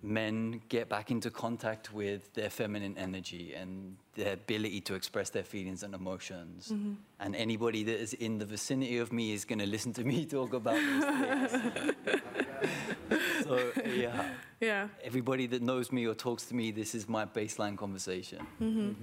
men 0.01 0.59
get 0.69 0.89
back 0.89 1.11
into 1.11 1.29
contact 1.29 1.93
with 1.93 2.33
their 2.33 2.49
feminine 2.49 2.97
energy 2.97 3.53
and 3.53 3.95
their 4.15 4.33
ability 4.33 4.81
to 4.81 4.95
express 4.95 5.29
their 5.29 5.43
feelings 5.43 5.83
and 5.83 5.93
emotions. 5.93 6.71
Mhm. 6.73 6.95
And 7.19 7.35
anybody 7.35 7.83
that 7.83 7.99
is 8.05 8.13
in 8.13 8.39
the 8.39 8.45
vicinity 8.45 8.97
of 8.97 9.13
me 9.13 9.33
is 9.33 9.45
going 9.45 9.59
to 9.59 9.67
listen 9.67 9.93
to 9.93 10.03
me 10.03 10.25
talk 10.37 10.53
about 10.53 10.79
those 10.81 11.51
things. 11.51 12.21
so, 13.43 13.71
yeah. 13.85 14.25
Yeah. 14.59 14.87
Everybody 15.03 15.45
that 15.47 15.61
knows 15.61 15.91
me 15.91 16.07
or 16.07 16.15
talks 16.15 16.43
to 16.47 16.55
me, 16.55 16.71
this 16.71 16.95
is 16.95 17.07
my 17.07 17.25
baseline 17.25 17.77
conversation. 17.77 18.39
Mhm. 18.59 18.95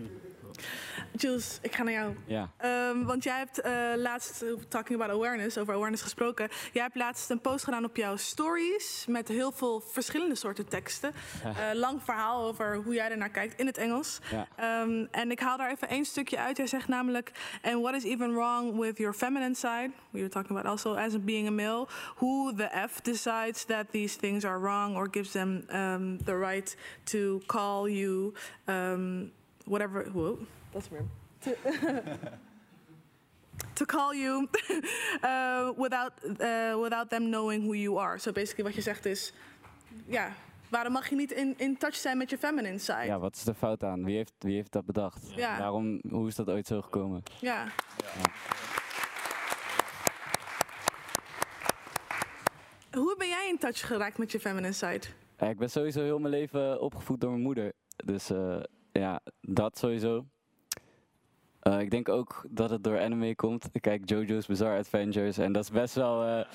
Jules, 1.17 1.59
ik 1.63 1.75
ga 1.75 1.83
naar 1.83 1.93
jou. 1.93 2.15
Ja. 2.27 2.51
Ehm, 2.57 3.05
want 3.05 3.25
jij 3.25 3.37
hebt 3.37 3.61
eh, 3.61 3.73
laatst, 3.97 4.43
eh, 4.43 4.49
talking 4.69 5.01
about 5.01 5.17
awareness, 5.17 5.59
over 5.59 5.75
awareness 5.75 6.03
gesproken. 6.03 6.49
Jij 6.73 6.83
hebt 6.83 6.97
laatst 6.97 7.31
een 7.31 7.41
post 7.41 7.65
gedaan 7.65 7.85
op 7.85 7.97
jouw 7.97 8.17
stories 8.17 9.05
met 9.09 9.29
heel 9.29 9.53
veel 9.53 9.81
verschillende 9.81 10.35
soorten 10.35 10.69
teksten. 10.69 11.13
Eh, 11.43 11.53
lang 11.75 12.03
verhaal 12.03 12.47
over 12.47 12.77
hoe 12.77 12.95
jij 12.95 13.11
ernaar 13.11 13.31
kijkt 13.31 13.59
in 13.61 13.67
het 13.67 13.79
Engels. 13.79 14.19
Ja. 14.31 14.49
Ehm, 14.57 15.07
en 15.11 15.31
ik 15.31 15.41
haal 15.41 15.57
daar 15.57 15.71
even 15.71 15.89
één 15.89 16.05
stukje 16.05 16.39
uit. 16.39 16.57
Jij 16.57 16.67
zegt 16.67 16.89
namelijk: 16.89 17.33
And 17.63 17.81
what 17.81 17.95
is 17.95 18.05
even 18.05 18.35
wrong 18.35 18.79
with 18.79 18.99
your 18.99 19.15
feminine 19.15 19.55
side? 19.55 19.91
We 20.11 20.19
were 20.19 20.29
talking 20.29 20.51
about 20.59 20.67
also 20.67 20.95
as 20.95 21.25
being 21.25 21.49
a 21.49 21.51
male. 21.51 21.87
Who 22.17 22.55
the 22.55 22.71
F 22.89 23.01
decides 23.01 23.65
that 23.65 23.87
these 23.91 24.17
things 24.17 24.45
are 24.45 24.59
wrong 24.61 24.97
or 24.97 25.09
gives 25.11 25.31
them 25.31 25.65
um, 25.73 26.19
the 26.25 26.37
right 26.37 26.77
to 27.05 27.41
call 27.47 27.89
you 27.89 28.33
um, 28.67 29.33
whatever. 29.71 30.05
Whoa, 30.13 30.39
that's 30.73 30.89
weird. 30.91 31.09
To, 31.41 31.55
to 33.75 33.87
call 33.87 34.15
you 34.15 34.49
uh, 35.23 35.73
without, 35.77 36.13
uh, 36.41 36.77
without 36.83 37.11
them 37.11 37.31
knowing 37.31 37.63
who 37.63 37.75
you 37.75 37.99
are. 37.99 38.19
So 38.19 38.33
basically 38.33 38.65
wat 38.65 38.75
je 38.75 38.81
zegt 38.83 39.07
is, 39.07 39.33
ja, 40.07 40.33
waarom 40.69 40.93
mag 40.93 41.09
je 41.09 41.17
niet 41.17 41.33
in, 41.33 41.55
in 41.57 41.77
touch 41.77 41.95
zijn 41.95 42.19
met 42.19 42.31
je 42.31 42.39
feminine 42.39 42.79
side? 42.79 43.05
Ja, 43.05 43.19
wat 43.19 43.37
is 43.37 43.45
de 43.45 43.55
fout 43.55 43.85
aan? 43.85 44.05
Wie 44.05 44.17
heeft, 44.17 44.33
wie 44.39 44.55
heeft 44.55 44.73
dat 44.73 44.85
bedacht? 44.85 45.33
Ja. 45.35 45.59
Waarom, 45.59 46.01
hoe 46.09 46.29
is 46.29 46.35
dat 46.35 46.49
ooit 46.49 46.67
zo 46.67 46.83
gekomen? 46.83 47.23
Ja. 47.41 47.67
Hoe 52.93 53.15
ben 53.19 53.29
jij 53.29 53.49
in 53.49 53.59
touch 53.59 53.87
geraakt 53.87 54.19
met 54.19 54.33
je 54.33 54.41
feminine 54.41 54.73
side? 54.73 55.07
Ja, 55.39 55.47
ik 55.47 55.59
ben 55.59 55.71
sowieso 55.71 56.03
heel 56.03 56.19
mijn 56.19 56.35
leven 56.35 56.81
opgevoed 56.81 57.21
door 57.21 57.31
mijn 57.31 57.43
moeder. 57.43 57.73
Dus 57.97 58.31
eh, 58.31 58.61
ja, 58.93 59.21
dat 59.41 59.79
sowieso. 59.79 60.25
Eh, 61.61 61.81
ik 61.81 61.91
denk 61.91 62.09
ook 62.09 62.45
dat 62.49 62.71
het 62.71 62.85
door 62.85 63.01
anime 63.01 63.35
komt. 63.35 63.69
Ik 63.73 63.83
kijk 63.83 64.09
JoJo's 64.09 64.47
Bizarre 64.47 64.79
Adventures 64.79 65.39
en 65.39 65.53
dat 65.53 65.63
is 65.65 65.71
best 65.71 65.95
wel... 65.95 66.25
eh, 66.25 66.47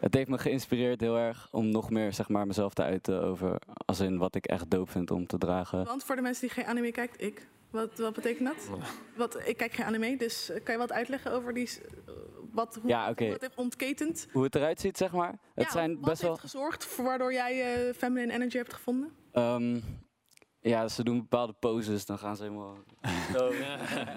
het 0.00 0.14
heeft 0.14 0.28
me 0.28 0.38
geïnspireerd 0.38 1.00
heel 1.00 1.16
erg 1.18 1.48
om 1.50 1.68
nog 1.68 1.90
meer 1.90 2.12
zeg 2.12 2.28
maar, 2.28 2.46
mezelf 2.46 2.74
te 2.74 2.82
uiten 2.82 3.22
over... 3.22 3.58
als 3.86 4.00
in 4.00 4.18
wat 4.18 4.34
ik 4.34 4.46
echt 4.46 4.70
dope 4.70 4.90
vind 4.90 5.10
om 5.10 5.26
te 5.26 5.38
dragen. 5.38 5.84
Want 5.84 6.04
voor 6.04 6.16
de 6.16 6.22
mensen 6.22 6.46
die 6.46 6.56
geen 6.56 6.66
anime 6.66 6.92
kijkt, 6.92 7.22
ik. 7.22 7.48
Wat, 7.70 7.98
wat 7.98 8.12
betekent 8.14 8.48
dat? 8.48 8.78
Wat, 9.16 9.48
ik 9.48 9.56
kijk 9.56 9.72
geen 9.72 9.86
anime, 9.86 10.16
dus 10.16 10.50
eh, 10.50 10.64
kan 10.64 10.74
je 10.74 10.80
wat 10.80 10.92
uitleggen 10.92 11.32
over 11.32 11.54
die, 11.54 11.68
wat, 12.52 12.78
hoe, 12.82 12.90
Ja, 12.90 13.10
oké. 13.10 13.24
hoe 13.24 13.32
het 13.32 13.42
heeft 13.42 13.56
ontketend? 13.56 14.28
Hoe 14.32 14.44
het 14.44 14.54
eruit 14.54 14.80
ziet, 14.80 14.96
zeg 14.96 15.12
maar. 15.12 15.38
Het 15.54 15.64
ja, 15.64 15.70
zijn 15.70 15.94
wat 15.94 16.04
best 16.04 16.20
wel... 16.22 16.30
heeft 16.30 16.42
gezorgd 16.42 16.84
voor 16.84 17.04
waardoor 17.04 17.32
jij 17.32 17.74
eh, 17.88 17.94
feminine 17.94 18.32
energy 18.32 18.56
hebt 18.56 18.74
gevonden? 18.74 19.12
Ehm, 19.32 19.78
ja, 20.68 20.88
ze 20.88 21.04
doen 21.04 21.18
bepaalde 21.20 21.52
poses, 21.52 22.06
dan 22.06 22.18
gaan 22.18 22.36
ze 22.36 22.42
helemaal... 22.42 22.76
Zo. 23.36 23.48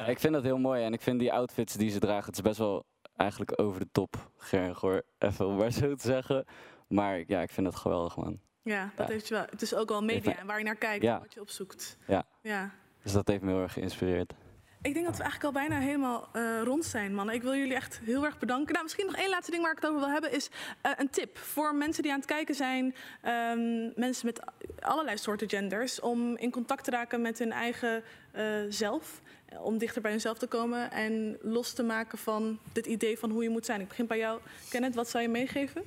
ik 0.07 0.19
vind 0.19 0.33
dat 0.33 0.43
heel 0.43 0.57
mooi 0.57 0.83
en 0.83 0.93
ik 0.93 1.01
vind 1.01 1.19
die 1.19 1.33
outfits 1.33 1.73
die 1.73 1.89
ze 1.89 1.99
dragen, 1.99 2.25
het 2.25 2.35
is 2.35 2.41
best 2.41 2.57
wel 2.57 2.85
eigenlijk 3.15 3.61
over 3.61 3.79
de 3.79 3.87
top 3.91 4.31
gerg 4.37 4.79
hoor. 4.79 5.01
Even 5.17 5.47
om 5.47 5.55
maar 5.55 5.71
zo 5.71 5.95
te 5.95 6.05
zeggen. 6.07 6.45
Maar 6.87 7.23
ja, 7.27 7.41
ik 7.41 7.49
vind 7.49 7.67
het 7.67 7.75
geweldig 7.75 8.15
man. 8.17 8.39
Ja, 8.61 8.91
dat 8.95 9.07
Ja. 9.07 9.13
heeft 9.13 9.27
je 9.27 9.33
wel. 9.33 9.45
Het 9.49 9.61
is 9.61 9.75
ook 9.75 9.89
wel 9.89 10.01
media 10.03 10.37
en 10.37 10.47
waar 10.47 10.57
je 10.57 10.63
naar 10.63 10.75
kijkt 10.75 11.03
Ja. 11.03 11.15
en 11.15 11.21
wat 11.21 11.33
je 11.33 11.41
opzoekt. 11.41 11.97
Ja. 12.07 12.25
Ja. 12.41 12.71
Dus 13.03 13.11
dat 13.11 13.27
heeft 13.27 13.41
me 13.41 13.51
heel 13.51 13.61
erg 13.61 13.73
geïnspireerd. 13.73 14.33
Ik 14.81 14.93
denk 14.93 15.05
dat 15.05 15.17
we 15.17 15.23
eigenlijk 15.23 15.55
al 15.55 15.61
bijna 15.61 15.79
helemaal 15.79 16.29
eh, 16.31 16.61
rond 16.63 16.85
zijn, 16.85 17.13
mannen. 17.13 17.35
Ik 17.35 17.41
wil 17.41 17.55
jullie 17.55 17.75
echt 17.75 17.99
heel 18.03 18.25
erg 18.25 18.39
bedanken. 18.39 18.71
Nou, 18.71 18.83
misschien 18.83 19.05
nog 19.05 19.15
één 19.15 19.29
laatste 19.29 19.51
ding 19.51 19.63
waar 19.63 19.71
ik 19.71 19.77
het 19.81 19.89
over 19.89 20.01
wil 20.01 20.09
hebben, 20.09 20.31
is 20.31 20.49
eh, 20.81 20.91
een 20.97 21.09
tip 21.09 21.37
voor 21.37 21.75
mensen 21.75 22.03
die 22.03 22.11
aan 22.11 22.17
het 22.17 22.27
kijken 22.27 22.55
zijn, 22.55 22.95
ehm, 23.21 23.99
mensen 23.99 24.25
met 24.25 24.41
allerlei 24.79 25.17
soorten 25.17 25.49
genders, 25.49 25.99
om 25.99 26.37
in 26.37 26.51
contact 26.51 26.83
te 26.83 26.91
raken 26.91 27.21
met 27.21 27.39
hun 27.39 27.51
eigen 27.51 28.03
eh, 28.31 28.45
zelf, 28.69 29.21
om 29.61 29.77
dichter 29.77 30.01
bij 30.01 30.11
hunzelf 30.11 30.37
te 30.37 30.47
komen 30.47 30.91
en 30.91 31.37
los 31.41 31.73
te 31.73 31.83
maken 31.83 32.17
van 32.17 32.59
dit 32.73 32.85
idee 32.85 33.17
van 33.17 33.29
hoe 33.29 33.43
je 33.43 33.49
moet 33.49 33.65
zijn. 33.65 33.81
Ik 33.81 33.87
begin 33.87 34.07
bij 34.07 34.17
jou, 34.17 34.39
Kenneth. 34.69 34.95
Wat 34.95 35.09
zou 35.09 35.23
je 35.23 35.29
meegeven? 35.29 35.83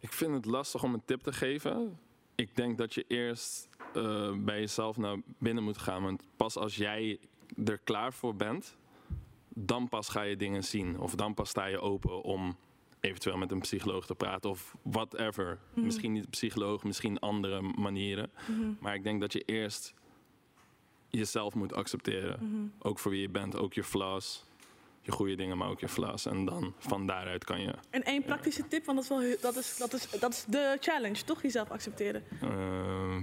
Ik 0.00 0.12
vind 0.12 0.34
het 0.34 0.44
lastig 0.44 0.82
om 0.82 0.94
een 0.94 1.04
tip 1.04 1.22
te 1.22 1.32
geven. 1.32 1.98
Ik 2.34 2.56
denk 2.56 2.78
dat 2.78 2.94
je 2.94 3.04
eerst 3.08 3.68
bij 4.36 4.60
jezelf 4.60 4.96
naar 4.96 5.16
binnen 5.38 5.64
moet 5.64 5.78
gaan. 5.78 6.02
Want 6.02 6.22
pas 6.36 6.56
als 6.56 6.76
jij 6.76 7.18
er 7.64 7.78
klaar 7.78 8.12
voor 8.12 8.36
bent, 8.36 8.76
dan 9.48 9.88
pas 9.88 10.08
ga 10.08 10.22
je 10.22 10.36
dingen 10.36 10.64
zien. 10.64 10.98
Of 10.98 11.14
dan 11.14 11.34
pas 11.34 11.48
sta 11.48 11.66
je 11.66 11.80
open 11.80 12.22
om 12.22 12.56
eventueel 13.00 13.36
met 13.36 13.50
een 13.50 13.60
psycholoog 13.60 14.06
te 14.06 14.14
praten. 14.14 14.50
Of 14.50 14.76
whatever. 14.82 15.58
Mhm. 15.74 15.84
Misschien 15.84 16.12
niet 16.12 16.24
een 16.24 16.30
psycholoog, 16.30 16.84
misschien 16.84 17.18
andere 17.18 17.60
manieren. 17.60 18.30
Mhm. 18.46 18.72
Maar 18.80 18.94
ik 18.94 19.02
denk 19.02 19.20
dat 19.20 19.32
je 19.32 19.42
eerst 19.46 19.94
jezelf 21.10 21.54
moet 21.54 21.74
accepteren. 21.74 22.38
Mhm. 22.42 22.66
Ook 22.78 22.98
voor 22.98 23.10
wie 23.10 23.20
je 23.20 23.28
bent, 23.28 23.56
ook 23.56 23.74
je 23.74 23.84
flaws. 23.84 24.46
Je 25.00 25.12
goede 25.12 25.34
dingen, 25.34 25.58
maar 25.58 25.68
ook 25.68 25.80
je 25.80 25.88
flaws. 25.88 26.26
En 26.26 26.44
dan 26.44 26.74
van 26.78 27.06
daaruit 27.06 27.44
kan 27.44 27.60
je 27.60 27.74
En 27.90 28.02
één 28.02 28.22
praktische 28.22 28.68
tip, 28.68 28.84
want 28.84 29.08
dat 29.08 29.20
is, 29.20 29.28
wel, 29.28 29.40
dat 29.40 29.56
is, 29.56 29.76
dat 29.76 29.92
is, 29.92 30.10
dat 30.10 30.32
is 30.32 30.44
de 30.44 30.76
challenge, 30.80 31.24
toch? 31.24 31.42
Jezelf 31.42 31.70
accepteren. 31.70 32.24
Ehm, 32.42 33.22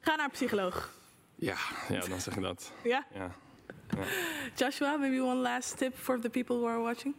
Ga 0.00 0.16
naar 0.16 0.24
een 0.24 0.30
psycholoog. 0.30 0.99
Ja, 1.40 1.56
ja, 1.88 2.00
dan 2.08 2.20
zeg 2.20 2.36
ik 2.36 2.42
dat. 2.42 2.72
Ja? 2.84 3.06
Ja. 3.14 3.30
ja. 3.96 4.04
Joshua, 4.56 4.96
maybe 4.96 5.22
one 5.22 5.40
last 5.40 5.78
tip 5.78 5.94
for 5.96 6.20
the 6.20 6.28
people 6.30 6.56
who 6.56 6.66
are 6.66 6.80
watching? 6.80 7.14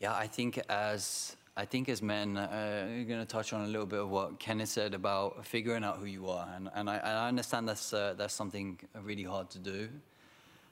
Yeah, 0.00 0.24
I 0.24 0.28
think 0.28 0.56
as 0.68 1.36
I 1.62 1.66
think 1.66 1.88
as 1.88 2.00
men, 2.00 2.36
uh, 2.36 2.86
you're 2.88 3.04
going 3.04 3.26
to 3.26 3.36
touch 3.36 3.52
on 3.52 3.60
a 3.60 3.66
little 3.66 3.86
bit 3.86 3.98
of 3.98 4.10
what 4.10 4.38
Kenneth 4.38 4.68
said 4.68 4.94
about 4.94 5.44
figuring 5.44 5.84
out 5.84 5.96
who 5.98 6.04
you 6.06 6.28
are, 6.30 6.46
and, 6.56 6.68
and, 6.74 6.88
I, 6.88 6.96
and 6.96 7.18
I 7.18 7.28
understand 7.28 7.66
that's 7.68 7.92
uh, 7.92 8.14
that's 8.16 8.34
something 8.34 8.78
really 9.02 9.24
hard 9.24 9.48
to 9.50 9.58
do. 9.58 9.88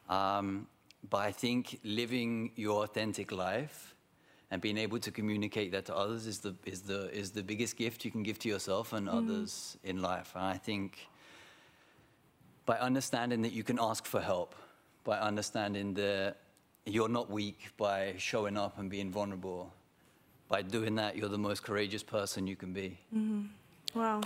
Um, 0.09 0.67
but 1.11 1.29
I 1.29 1.33
think 1.33 1.81
living 1.83 2.53
your 2.55 2.85
authentic 2.85 3.33
life 3.33 3.95
and 4.51 4.61
being 4.63 4.79
able 4.79 4.99
to 5.01 5.11
communicate 5.11 5.73
that 5.73 5.85
to 5.87 5.97
others 5.97 6.27
is 6.27 6.39
the 6.39 6.55
is 6.65 6.83
the 6.83 7.11
is 7.13 7.31
the 7.31 7.43
biggest 7.43 7.77
gift 7.77 8.05
you 8.05 8.13
can 8.13 8.23
give 8.23 8.39
to 8.39 8.49
yourself 8.49 8.93
and 8.93 9.09
Mhm. 9.09 9.15
others 9.19 9.77
in 9.83 10.01
life. 10.01 10.37
And 10.37 10.45
I 10.55 10.59
think 10.59 11.09
by 12.67 12.77
understanding 12.79 13.43
that 13.43 13.53
you 13.53 13.63
can 13.63 13.79
ask 13.79 14.05
for 14.07 14.21
help, 14.21 14.55
by 15.05 15.19
understanding 15.19 15.95
that 15.95 16.37
you're 16.85 17.11
not 17.11 17.31
weak, 17.31 17.73
by 17.77 18.15
showing 18.19 18.59
up 18.59 18.79
and 18.79 18.91
being 18.91 19.13
vulnerable. 19.13 19.73
By 20.49 20.63
doing 20.63 20.97
that, 20.97 21.17
you're 21.17 21.31
the 21.31 21.39
most 21.39 21.63
courageous 21.63 22.05
person 22.05 22.47
you 22.47 22.57
can 22.57 22.73
be. 22.73 22.99
Mm-hmm. 23.15 23.47
Wow. 23.95 24.23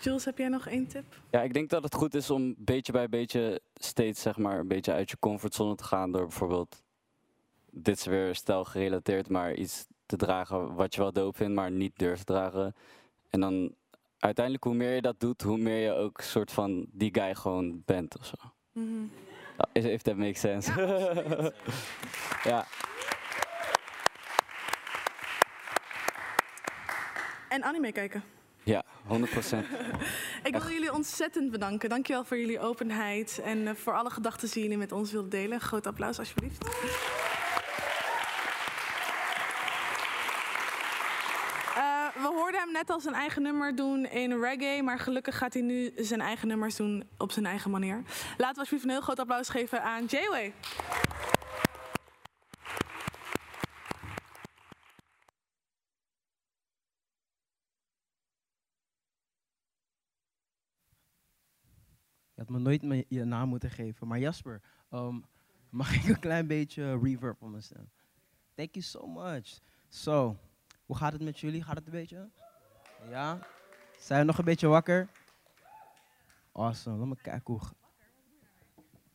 Jules, 0.00 0.24
heb 0.24 0.38
jij 0.38 0.48
nog 0.48 0.66
één 0.66 0.86
tip? 0.86 1.04
Ja, 1.30 1.42
ik 1.42 1.52
denk 1.52 1.70
dat 1.70 1.82
het 1.82 1.94
goed 1.94 2.14
is 2.14 2.30
om 2.30 2.54
beetje 2.58 2.92
bij 2.92 3.08
beetje 3.08 3.60
steeds 3.74 4.22
zeg 4.22 4.36
maar 4.36 4.58
een 4.58 4.68
beetje 4.68 4.92
uit 4.92 5.10
je 5.10 5.18
comfortzone 5.18 5.74
te 5.74 5.84
gaan 5.84 6.12
door 6.12 6.22
bijvoorbeeld 6.22 6.82
dit 7.70 7.96
is 7.96 8.04
weer 8.04 8.34
stel 8.34 8.64
gerelateerd, 8.64 9.28
maar 9.28 9.54
iets 9.54 9.86
te 10.10 10.16
dragen 10.16 10.74
wat 10.74 10.94
je 10.94 11.00
wel 11.00 11.12
dope 11.12 11.36
vindt, 11.36 11.54
maar 11.54 11.70
niet 11.70 11.98
durft 11.98 12.26
te 12.26 12.32
dragen. 12.32 12.74
En 13.28 13.40
dan 13.40 13.74
uiteindelijk, 14.18 14.64
hoe 14.64 14.74
meer 14.74 14.94
je 14.94 15.00
dat 15.00 15.20
doet, 15.20 15.42
hoe 15.42 15.58
meer 15.58 15.82
je 15.82 15.92
ook 15.92 16.20
soort 16.20 16.52
van 16.52 16.86
die 16.92 17.14
guy 17.14 17.34
gewoon 17.34 17.82
bent 17.84 18.18
of 18.18 18.26
zo. 18.26 18.34
Mhm. 18.72 19.04
If 19.72 19.84
if 19.84 20.02
that 20.02 20.16
makes 20.16 20.40
sense. 20.40 20.72
ja. 22.44 22.66
En 27.48 27.62
anime 27.62 27.92
kijken. 27.92 28.22
Ja, 28.62 28.84
100% 28.84 29.08
Ik 30.48 30.56
wil 30.56 30.70
jullie 30.70 30.92
ontzettend 30.92 31.50
bedanken. 31.50 31.88
Dankjewel 31.88 32.24
voor 32.24 32.38
jullie 32.38 32.60
openheid 32.60 33.40
en 33.44 33.66
eh, 33.66 33.74
voor 33.74 33.92
alle 33.92 34.10
gedachten 34.10 34.50
die 34.50 34.62
jullie 34.62 34.78
met 34.78 34.92
ons 34.92 35.12
wilden 35.12 35.30
delen. 35.30 35.60
Groot 35.60 35.86
applaus 35.86 36.18
alsjeblieft. 36.18 36.64
We 42.50 42.56
hoorden 42.56 42.74
hem 42.74 42.82
net 42.86 42.94
al 42.94 43.00
zijn 43.00 43.14
eigen 43.14 43.42
nummer 43.42 43.76
doen 43.76 44.06
in 44.06 44.40
reggae, 44.40 44.82
maar 44.82 44.98
gelukkig 44.98 45.38
gaat 45.38 45.52
hij 45.52 45.62
nu 45.62 45.92
zijn 45.96 46.20
eigen 46.20 46.48
nummers 46.48 46.76
doen 46.76 47.08
op 47.18 47.32
zijn 47.32 47.46
eigen 47.46 47.70
manier. 47.70 48.02
Laten 48.36 48.54
we 48.54 48.58
alsjeblieft 48.58 48.84
een 48.84 48.90
heel 48.90 49.00
groot 49.00 49.18
applaus 49.18 49.48
geven 49.48 49.82
aan 49.82 50.04
J-Way. 50.04 50.54
Je 62.34 62.36
had 62.36 62.48
me 62.48 62.58
nooit 62.58 63.04
je 63.08 63.24
naam 63.24 63.48
moeten 63.48 63.70
geven. 63.70 64.08
Maar 64.08 64.18
Jasper, 64.18 64.60
ehm, 64.90 65.20
mag 65.68 65.94
ik 65.94 66.08
een 66.08 66.20
klein 66.20 66.46
beetje 66.46 66.98
reverb 66.98 67.42
op 67.42 67.50
mijn 67.50 67.62
stem? 67.62 67.90
Thank 68.54 68.74
you 68.74 68.84
so 68.84 69.06
much. 69.06 69.60
Zo, 69.88 70.38
hoe 70.90 70.98
gaat 70.98 71.12
het 71.12 71.22
met 71.22 71.38
jullie? 71.38 71.62
Gaat 71.62 71.76
het 71.76 71.86
een 71.86 71.92
beetje? 71.92 72.28
Ja? 73.08 73.38
Zijn 73.98 74.20
we 74.20 74.26
nog 74.26 74.38
een 74.38 74.44
beetje 74.44 74.66
wakker? 74.66 75.08
Awesome, 76.52 76.96
laat 76.96 77.06
me 77.06 77.16
kijken 77.22 77.54
hoe... 77.54 77.60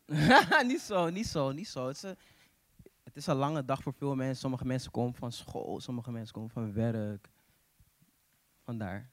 niet 0.71 0.80
zo, 0.80 1.09
niet 1.09 1.28
zo, 1.28 1.51
niet 1.51 1.67
zo. 1.67 1.88
Het 1.88 1.95
is, 1.95 2.03
een, 2.03 2.17
het 3.03 3.15
is 3.15 3.28
een 3.28 3.36
lange 3.36 3.65
dag 3.65 3.82
voor 3.84 3.93
veel 3.93 4.15
mensen. 4.15 4.36
Sommige 4.36 4.65
mensen 4.65 4.91
komen 4.91 5.13
van 5.13 5.32
school, 5.32 5.80
sommige 5.80 6.11
mensen 6.11 6.34
komen 6.34 6.49
van 6.49 6.73
werk. 6.73 7.30
Vandaar. 8.63 9.09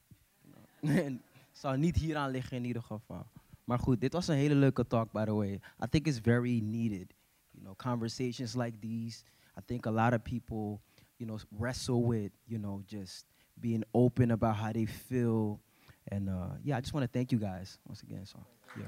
Het 0.81 1.21
zou 1.63 1.79
niet 1.79 1.97
hieraan 1.97 2.31
liggen 2.31 2.57
in 2.57 2.65
ieder 2.65 2.83
geval. 2.83 3.27
Maar 3.65 3.79
goed, 3.79 4.01
dit 4.01 4.13
was 4.13 4.29
een 4.29 4.37
hele 4.37 4.55
leuke 4.55 4.87
talk, 4.87 5.13
by 5.13 5.25
the 5.25 5.35
way. 5.35 5.53
I 5.85 5.89
think 5.91 6.07
it's 6.07 6.19
very 6.23 6.61
needed. 6.61 7.15
You 7.51 7.65
know, 7.65 7.77
conversations 7.77 8.55
like 8.55 8.79
these. 8.79 9.23
I 9.59 9.61
think 9.67 9.87
a 9.87 9.91
lot 9.91 10.13
of 10.13 10.23
people, 10.23 10.81
you 11.23 11.29
know, 11.29 11.39
wrestle 11.57 12.03
with, 12.03 12.33
you 12.49 12.59
know, 12.59 12.83
just 12.85 13.27
being 13.61 13.85
open 13.95 14.33
about 14.33 14.57
how 14.57 14.73
they 14.73 14.87
feel. 14.87 15.61
And 16.09 16.29
uh, 16.29 16.57
yeah, 16.64 16.77
I 16.77 16.81
just 16.81 16.93
want 16.93 17.05
to 17.05 17.16
thank 17.16 17.31
you 17.31 17.39
guys 17.39 17.79
once 17.87 18.03
again. 18.03 18.27
So 18.27 18.41
yeah, 18.77 18.87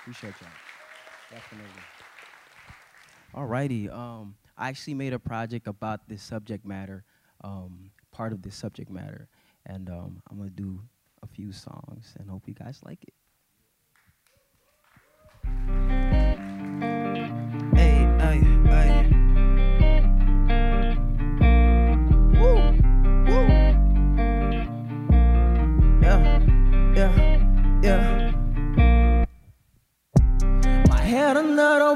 appreciate 0.00 0.34
y'all. 0.40 0.50
Definitely. 1.28 1.82
Alrighty. 3.34 3.92
Um, 3.92 4.36
I 4.56 4.68
actually 4.68 4.94
made 4.94 5.12
a 5.12 5.18
project 5.18 5.66
about 5.66 6.08
this 6.08 6.22
subject 6.22 6.64
matter, 6.64 7.02
um, 7.42 7.90
part 8.12 8.32
of 8.32 8.42
this 8.42 8.54
subject 8.54 8.88
matter, 8.88 9.26
and 9.66 9.90
um, 9.90 10.22
I'm 10.30 10.38
gonna 10.38 10.50
do 10.50 10.78
a 11.24 11.26
few 11.26 11.50
songs 11.50 12.14
and 12.16 12.30
hope 12.30 12.44
you 12.46 12.54
guys 12.54 12.78
like 12.84 13.02
it. 13.02 13.14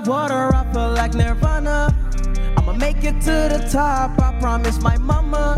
Water, 0.04 0.54
I 0.54 0.64
feel 0.72 0.90
like 0.92 1.14
Nirvana. 1.14 1.94
I'ma 2.56 2.72
make 2.72 3.04
it 3.04 3.20
to 3.22 3.48
the 3.50 3.68
top, 3.70 4.20
I 4.20 4.38
promise 4.40 4.80
my 4.80 4.96
mama. 4.98 5.56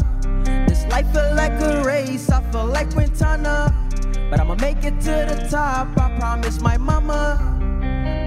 This 0.66 0.84
life 0.86 1.10
feel 1.12 1.34
like 1.34 1.52
a 1.60 1.82
race, 1.84 2.30
I 2.30 2.42
feel 2.52 2.66
like 2.66 2.92
Quintana. 2.92 3.74
But 4.30 4.40
I'ma 4.40 4.54
make 4.56 4.84
it 4.84 5.00
to 5.00 5.26
the 5.28 5.48
top, 5.50 5.88
I 5.98 6.16
promise 6.18 6.60
my 6.60 6.76
mama. 6.76 7.38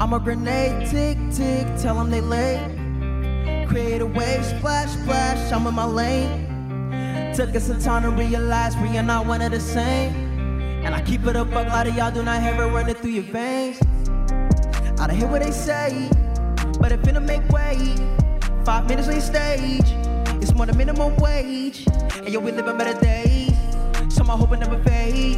I'm 0.02 0.14
a 0.14 0.20
grenade, 0.20 0.90
tick, 0.90 1.18
tick, 1.32 1.68
tell 1.82 1.96
them 1.96 2.10
they 2.10 2.22
late. 2.22 3.68
Create 3.68 4.02
a 4.02 4.06
wave, 4.06 4.44
splash, 4.44 4.90
splash, 4.90 5.52
I'm 5.52 5.68
in 5.68 5.74
my 5.74 5.86
lane. 5.86 7.34
Took 7.36 7.56
us 7.56 7.68
some 7.68 7.80
time 7.80 8.04
to 8.04 8.10
realize 8.10 8.76
we 8.78 8.98
are 8.98 9.04
not 9.04 9.26
one 9.26 9.42
of 9.42 9.52
the 9.52 9.60
same. 9.60 10.14
And 10.84 10.96
I 10.96 11.02
keep 11.02 11.26
it 11.28 11.36
a 11.36 11.46
buck, 11.46 11.68
a 11.68 11.70
lot 11.70 11.88
of 11.88 11.96
y'all 11.96 12.12
do 12.12 12.24
not 12.24 12.42
have 12.42 12.60
it 12.60 12.74
running 12.74 12.96
through 12.96 13.12
your 13.12 13.24
veins. 13.24 13.80
I 15.02 15.08
don't 15.08 15.18
hear 15.18 15.28
what 15.28 15.42
they 15.42 15.50
say, 15.50 16.08
but 16.80 16.92
it 16.92 17.02
finna 17.02 17.26
make 17.26 17.50
way. 17.50 17.76
Five 18.64 18.88
minutes 18.88 19.08
on 19.08 19.16
your 19.16 19.24
stage, 19.24 19.90
it's 20.40 20.54
more 20.54 20.68
than 20.68 20.78
minimum 20.78 21.16
wage. 21.16 21.88
And 22.18 22.30
yo, 22.30 22.40
we 22.40 22.52
living 22.52 22.78
better 22.78 23.00
days. 23.02 23.52
So 24.14 24.24
my 24.24 24.34
hope 24.34 24.52
it 24.52 24.60
never 24.60 24.78
fade. 24.84 25.38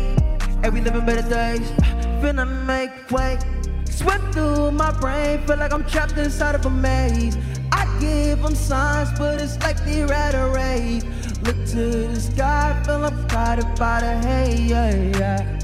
And 0.63 0.73
we 0.73 0.81
living 0.81 1.05
better 1.05 1.21
days. 1.29 1.71
Finna 2.19 2.45
make 2.65 3.09
way. 3.09 3.39
Swim 3.85 4.19
through 4.33 4.71
my 4.71 4.91
brain, 4.99 5.39
feel 5.47 5.55
like 5.55 5.71
I'm 5.71 5.85
trapped 5.85 6.17
inside 6.17 6.55
of 6.55 6.65
a 6.65 6.69
maze. 6.69 7.37
I 7.71 7.85
give 8.01 8.41
them 8.41 8.55
signs, 8.55 9.17
but 9.17 9.39
it's 9.39 9.57
like 9.61 9.77
they're 9.85 10.11
at 10.11 10.35
a 10.35 10.49
rave. 10.49 11.05
Look 11.43 11.55
to 11.67 12.09
the 12.11 12.19
sky, 12.19 12.83
feel 12.85 13.05
I'm 13.05 13.27
guided 13.27 13.73
by 13.79 14.01
the 14.01 14.27
hay. 14.27 14.55
Yeah, 14.57 14.93
yeah. 15.17 15.59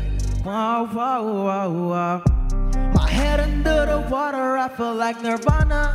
Wow, 0.45 0.89
wow, 0.93 1.43
wow, 1.43 1.69
wow. 1.69 2.38
Head 3.29 3.41
under 3.41 3.85
the 3.85 3.99
water, 4.09 4.57
I 4.57 4.69
feel 4.69 4.95
like 4.95 5.21
Nirvana. 5.21 5.93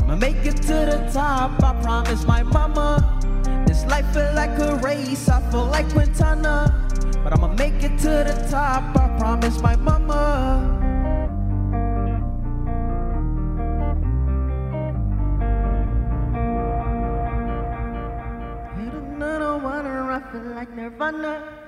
I'ma 0.00 0.16
make 0.16 0.46
it 0.46 0.56
to 0.62 0.76
the 0.88 1.10
top, 1.12 1.62
I 1.62 1.78
promise 1.82 2.24
my 2.24 2.42
mama. 2.42 3.04
This 3.66 3.84
life 3.84 4.06
feel 4.14 4.32
like 4.34 4.58
a 4.58 4.76
race, 4.76 5.28
I 5.28 5.42
feel 5.50 5.66
like 5.66 5.86
Quintana. 5.90 6.88
But 7.22 7.34
I'ma 7.34 7.48
make 7.48 7.82
it 7.82 7.98
to 7.98 8.24
the 8.28 8.48
top, 8.50 8.96
I 8.96 9.14
promise 9.18 9.60
my 9.60 9.76
mama. 9.76 10.22
Head 18.74 18.94
under 18.94 19.38
the 19.38 19.60
water, 19.62 20.00
I 20.16 20.20
feel 20.32 20.48
like 20.56 20.74
Nirvana. 20.74 21.63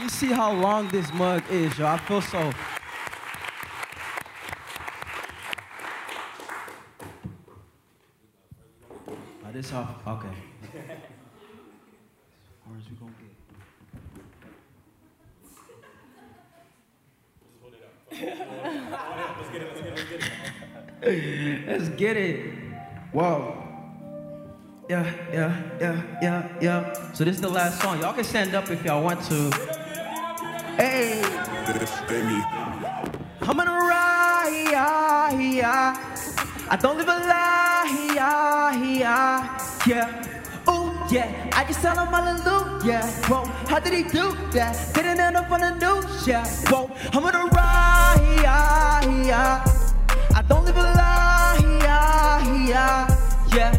You 0.00 0.08
see 0.08 0.32
how 0.32 0.52
long 0.52 0.88
this 0.88 1.12
mug 1.12 1.42
is, 1.50 1.78
yo. 1.78 1.86
I 1.86 1.98
feel 1.98 2.20
so. 2.20 2.52
Oh, 9.44 9.52
this 9.52 9.72
off. 9.72 9.96
Okay. 10.06 10.28
Gonna 13.00 13.12
get. 18.10 18.18
It, 18.20 18.38
let's 19.38 19.50
get 19.50 19.62
it. 19.62 19.68
Let's 21.66 21.88
get 21.90 22.16
it. 22.16 22.54
Whoa. 23.12 23.58
Yeah, 24.88 25.04
yeah, 25.32 25.62
yeah, 25.80 26.02
yeah, 26.20 26.48
yeah. 26.60 26.92
So 27.12 27.24
this 27.24 27.36
is 27.36 27.40
the 27.40 27.48
last 27.48 27.80
song. 27.80 28.00
Y'all 28.00 28.12
can 28.12 28.24
stand 28.24 28.52
up 28.54 28.68
if 28.70 28.84
y'all 28.84 29.02
want 29.02 29.22
to. 29.24 29.50
Hey. 32.12 32.44
I'm 33.40 33.56
gonna 33.56 33.72
ride. 33.72 34.68
I 36.68 36.76
don't 36.76 36.98
live 36.98 37.08
a 37.08 37.10
lie, 37.10 37.88
yeah. 39.86 40.24
Oh 40.66 41.08
yeah, 41.10 41.50
I 41.54 41.64
just 41.64 41.80
tell 41.80 41.98
him 41.98 42.08
hallelujah. 42.08 43.00
Whoa, 43.28 43.44
how 43.66 43.78
did 43.78 43.94
he 43.94 44.02
do 44.02 44.36
that? 44.52 44.76
Didn't 44.92 45.20
end 45.20 45.38
up 45.38 45.50
on 45.50 45.60
the 45.60 45.70
news, 45.70 46.26
yeah. 46.28 46.44
Whoa, 46.68 46.90
I'm 47.14 47.22
gonna 47.22 47.46
ride. 47.46 48.20
I 50.34 50.42
don't 50.46 50.66
live 50.66 50.76
a 50.76 50.82
lie, 50.82 51.60
yeah. 53.56 53.78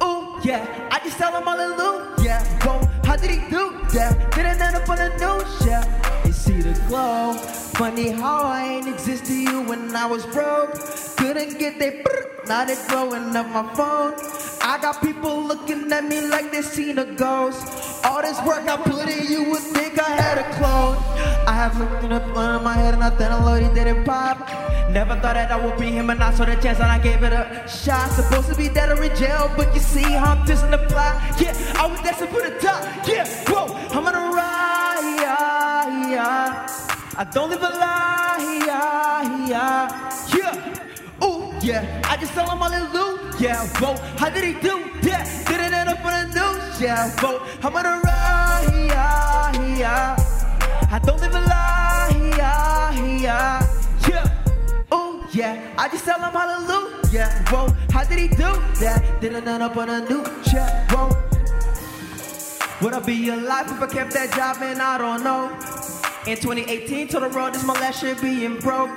Oh 0.00 0.40
yeah, 0.42 0.88
I 0.90 0.98
just 1.04 1.16
tell 1.16 1.32
him 1.32 1.44
hallelujah. 1.44 2.40
Whoa, 2.64 2.80
how 3.04 3.14
did 3.14 3.30
he 3.30 3.38
do 3.48 3.70
that? 3.94 4.32
Didn't 4.34 4.60
end 4.60 4.74
up 4.74 4.88
on 4.88 4.96
the 4.96 5.10
news, 5.10 5.64
yeah. 5.64 5.84
You 6.26 6.32
see 6.32 6.60
the 6.60 6.74
glow. 6.88 7.36
Funny 7.78 8.10
how 8.10 8.42
I 8.42 8.64
ain't 8.64 8.88
exist 8.88 9.26
to 9.26 9.32
you 9.32 9.62
when 9.62 9.94
I 9.94 10.04
was 10.04 10.26
broke. 10.26 10.74
Couldn't 11.16 11.60
get 11.60 11.78
that 11.78 12.02
brr, 12.02 12.44
now 12.48 12.64
they 12.64 12.74
blowing 12.88 13.36
up 13.36 13.46
my 13.50 13.72
phone. 13.72 14.14
I 14.60 14.78
got 14.82 15.00
people 15.00 15.44
looking 15.44 15.92
at 15.92 16.02
me 16.02 16.20
like 16.22 16.50
they 16.50 16.62
seen 16.62 16.98
a 16.98 17.04
ghost. 17.04 18.04
All 18.04 18.20
this 18.20 18.42
work 18.42 18.66
I 18.66 18.78
put 18.78 19.08
in, 19.08 19.30
you 19.30 19.44
would 19.50 19.62
think 19.62 19.96
I 19.96 20.10
had 20.10 20.38
a 20.38 20.46
clone. 20.58 20.96
I 21.46 21.52
have 21.52 21.78
looked 21.78 22.02
in 22.02 22.10
the 22.10 22.20
in 22.20 22.64
my 22.64 22.72
head 22.72 22.94
and 22.94 23.04
I 23.04 23.10
I 23.14 23.44
Lord 23.44 23.62
he 23.62 23.68
didn't 23.72 24.04
pop. 24.04 24.38
Never 24.90 25.14
thought 25.14 25.34
that 25.34 25.52
I 25.52 25.64
would 25.64 25.78
be 25.78 25.92
him 25.92 26.10
and 26.10 26.20
I 26.20 26.34
saw 26.34 26.46
the 26.46 26.56
chance 26.56 26.80
and 26.80 26.90
I 26.90 26.98
gave 26.98 27.22
it 27.22 27.32
a 27.32 27.64
shot. 27.68 28.10
Supposed 28.10 28.48
to 28.48 28.56
be 28.56 28.68
dead 28.68 28.90
or 28.90 29.00
in 29.04 29.14
jail, 29.14 29.52
but 29.56 29.72
you 29.72 29.80
see 29.80 30.02
how 30.02 30.32
I'm 30.32 30.44
dissing 30.44 30.72
the 30.72 30.78
plot. 30.90 31.14
Yeah, 31.40 31.54
I 31.78 31.86
was 31.86 32.00
destined 32.00 32.30
for 32.30 32.42
the 32.42 32.58
top. 32.58 33.06
Yeah, 33.06 33.24
whoa, 33.46 33.72
I'm 33.94 34.02
gonna 34.02 34.34
ride. 34.34 35.14
Yeah, 35.22 36.10
yeah. 36.10 36.87
I 37.18 37.24
don't 37.24 37.50
live 37.50 37.62
a 37.62 37.68
lie. 37.68 38.62
Yeah, 38.64 39.48
yeah. 39.48 40.12
yeah. 40.32 41.26
Ooh, 41.26 41.52
yeah. 41.60 42.00
I 42.04 42.16
just 42.16 42.32
tell 42.32 42.48
him 42.48 42.58
hallelujah. 42.58 43.56
Whoa. 43.82 43.96
How 44.16 44.30
did 44.30 44.44
he 44.44 44.52
do? 44.60 44.88
Yeah, 45.02 45.26
didn't 45.48 45.74
end 45.74 45.88
up 45.88 46.04
on 46.04 46.30
the 46.30 46.34
news. 46.38 46.80
Yeah, 46.80 47.10
whoa. 47.18 47.42
I'm 47.60 47.72
gonna 47.72 48.00
ride. 48.04 48.70
Yeah, 48.86 49.76
yeah. 49.76 50.88
I 50.92 51.00
don't 51.00 51.20
live 51.20 51.34
a 51.34 51.40
lie. 51.40 52.36
Yeah, 52.38 52.92
yeah. 53.18 53.66
Yeah. 54.08 54.94
Ooh, 54.94 55.24
yeah. 55.32 55.74
I 55.76 55.88
just 55.88 56.04
tell 56.04 56.20
him 56.20 56.32
hallelujah. 56.32 57.30
Whoa. 57.50 57.74
How 57.90 58.04
did 58.04 58.20
he 58.20 58.28
do 58.28 58.62
that? 58.78 59.02
Didn't 59.20 59.48
end 59.48 59.64
up 59.64 59.76
on 59.76 59.90
a 59.90 60.08
new 60.08 60.22
yeah, 60.52 60.86
whoa. 60.92 61.10
Would 62.80 62.94
I 62.94 63.00
be 63.00 63.28
alive 63.30 63.66
if 63.72 63.82
I 63.82 63.86
kept 63.88 64.12
that 64.12 64.32
job? 64.36 64.60
Man, 64.60 64.80
I 64.80 64.98
don't 64.98 65.24
know. 65.24 65.77
In 66.28 66.36
2018, 66.36 67.08
told 67.08 67.24
the 67.24 67.30
road 67.30 67.54
this 67.54 67.64
my 67.64 67.72
last 67.72 68.02
shit 68.02 68.20
being 68.20 68.58
broke. 68.58 68.90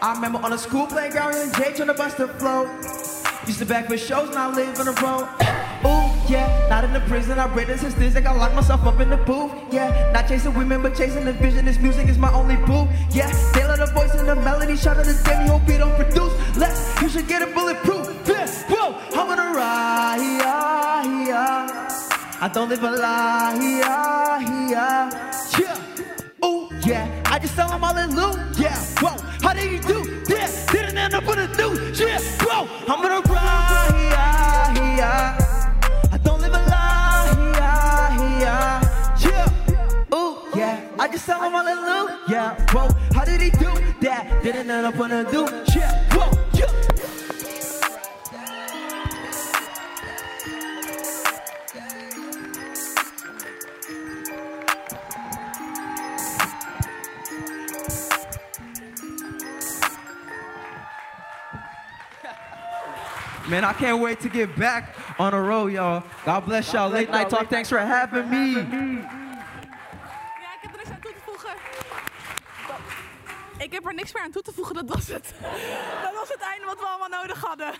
I 0.00 0.14
remember 0.14 0.38
on 0.38 0.50
the 0.50 0.56
school 0.56 0.86
playground 0.86 1.34
and 1.34 1.52
Jay 1.52 1.74
trying 1.74 1.88
to 1.88 1.92
bust 1.92 2.16
the 2.16 2.26
flow. 2.26 2.64
Used 3.46 3.58
to 3.58 3.66
back 3.66 3.86
for 3.86 3.98
shows, 3.98 4.34
now 4.34 4.50
live 4.50 4.80
on 4.80 4.86
the 4.86 4.96
road. 5.04 5.28
Ooh, 5.84 6.08
yeah, 6.32 6.66
not 6.70 6.84
in 6.84 6.94
the 6.94 7.00
prison. 7.00 7.38
I 7.38 7.52
read 7.52 7.66
the 7.66 8.12
like 8.14 8.24
I 8.24 8.32
locked 8.32 8.54
myself 8.54 8.82
up 8.86 8.98
in 8.98 9.10
the 9.10 9.18
booth. 9.18 9.52
Yeah, 9.70 10.10
not 10.12 10.26
chasing 10.26 10.54
women, 10.54 10.80
but 10.80 10.96
chasing 10.96 11.26
the 11.26 11.34
vision. 11.34 11.66
This 11.66 11.78
music 11.78 12.08
is 12.08 12.16
my 12.16 12.32
only 12.32 12.56
boo. 12.56 12.88
Yeah, 13.10 13.30
they 13.52 13.62
love 13.66 13.80
the 13.80 13.92
voice 13.92 14.14
and 14.14 14.26
the 14.26 14.34
melody. 14.34 14.78
Shout 14.78 14.96
out 14.96 15.04
to 15.04 15.22
Demi, 15.22 15.48
hope 15.50 15.66
don't 15.66 15.94
produce 15.96 16.32
less. 16.56 16.98
You 17.02 17.10
should 17.10 17.28
get 17.28 17.42
it 17.42 17.54
bulletproof. 17.54 18.08
Yeah, 18.26 18.48
whoa, 18.70 18.96
I'm 19.12 19.28
gonna 19.28 19.54
ride. 19.54 20.16
Yeah, 20.16 21.26
yeah. 21.28 22.38
I 22.40 22.48
don't 22.48 22.70
live 22.70 22.82
a 22.82 22.90
lie. 22.90 23.54
Yeah, 23.60 24.70
yeah. 24.70 25.34
Yeah. 25.58 25.93
Yeah. 26.84 27.22
I 27.24 27.38
just 27.38 27.56
saw 27.56 27.66
him 27.68 27.80
hallelujah. 27.80 28.52
Yeah, 28.58 28.76
whoa. 29.00 29.16
How 29.40 29.54
did 29.54 29.70
he 29.70 29.78
do? 29.78 30.22
Yeah, 30.28 30.48
didn't 30.70 30.98
end 30.98 31.14
up 31.14 31.24
with 31.24 31.38
a 31.38 31.48
new. 31.56 31.72
Yeah, 31.92 32.20
whoa. 32.42 32.68
I'm 32.86 33.00
gonna 33.02 33.20
ride. 33.22 33.90
Yeah, 34.10 34.96
yeah. 34.96 36.08
I 36.12 36.18
don't 36.18 36.40
live 36.42 36.52
a 36.52 36.58
lie. 36.58 37.52
Yeah, 37.56 38.40
yeah. 38.40 39.18
Yeah. 39.24 40.14
Ooh, 40.14 40.38
yeah. 40.54 40.88
I 40.98 41.08
just 41.08 41.24
tell 41.24 41.42
him 41.42 41.52
hallelujah. 41.52 42.18
Yeah, 42.28 42.66
whoa. 42.72 42.88
How 43.14 43.24
did 43.24 43.40
he 43.40 43.50
do 43.50 43.72
that? 44.02 44.42
Didn't 44.42 44.70
end 44.70 44.86
up 44.86 44.96
with 44.96 45.10
a 45.10 45.22
new. 45.32 45.48
Yeah, 45.74 46.14
whoa. 46.14 46.30
Yeah. 46.52 46.83
Man, 63.46 63.62
I 63.62 63.72
can't 63.74 64.00
wait 64.00 64.20
to 64.20 64.28
get 64.28 64.56
back 64.56 64.96
on 65.18 65.32
the 65.32 65.40
road, 65.40 65.72
y'all. 65.72 66.02
God 66.24 66.46
bless 66.46 66.72
y'all. 66.72 66.88
Late 66.88 67.10
night 67.10 67.28
talk. 67.28 67.48
Thanks 67.50 67.68
for 67.68 67.78
having 67.78 68.28
me. 68.30 68.52
Ja, 68.52 70.50
ik 70.54 70.62
heb 70.62 70.72
er 70.72 70.76
niks 70.76 70.90
aan 70.90 71.00
toe 71.00 71.12
te 71.12 71.20
voegen. 71.24 71.50
Ik 73.58 73.72
heb 73.72 73.86
er 73.86 73.94
niks 73.94 74.12
meer 74.12 74.22
aan 74.22 74.30
toe 74.30 74.42
te 74.42 74.52
voegen, 74.54 74.74
dat 74.74 74.88
was 74.88 75.06
het. 75.06 75.34
Dat 76.02 76.14
was 76.14 76.28
het 76.28 76.40
einde 76.40 76.66
wat 76.66 76.78
we 76.78 76.86
allemaal 76.86 77.20
nodig 77.20 77.40
hadden. 77.40 77.72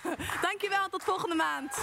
Dankjewel, 0.43 0.89
tot 0.91 1.05
volgende 1.05 1.35
maand. 1.35 1.79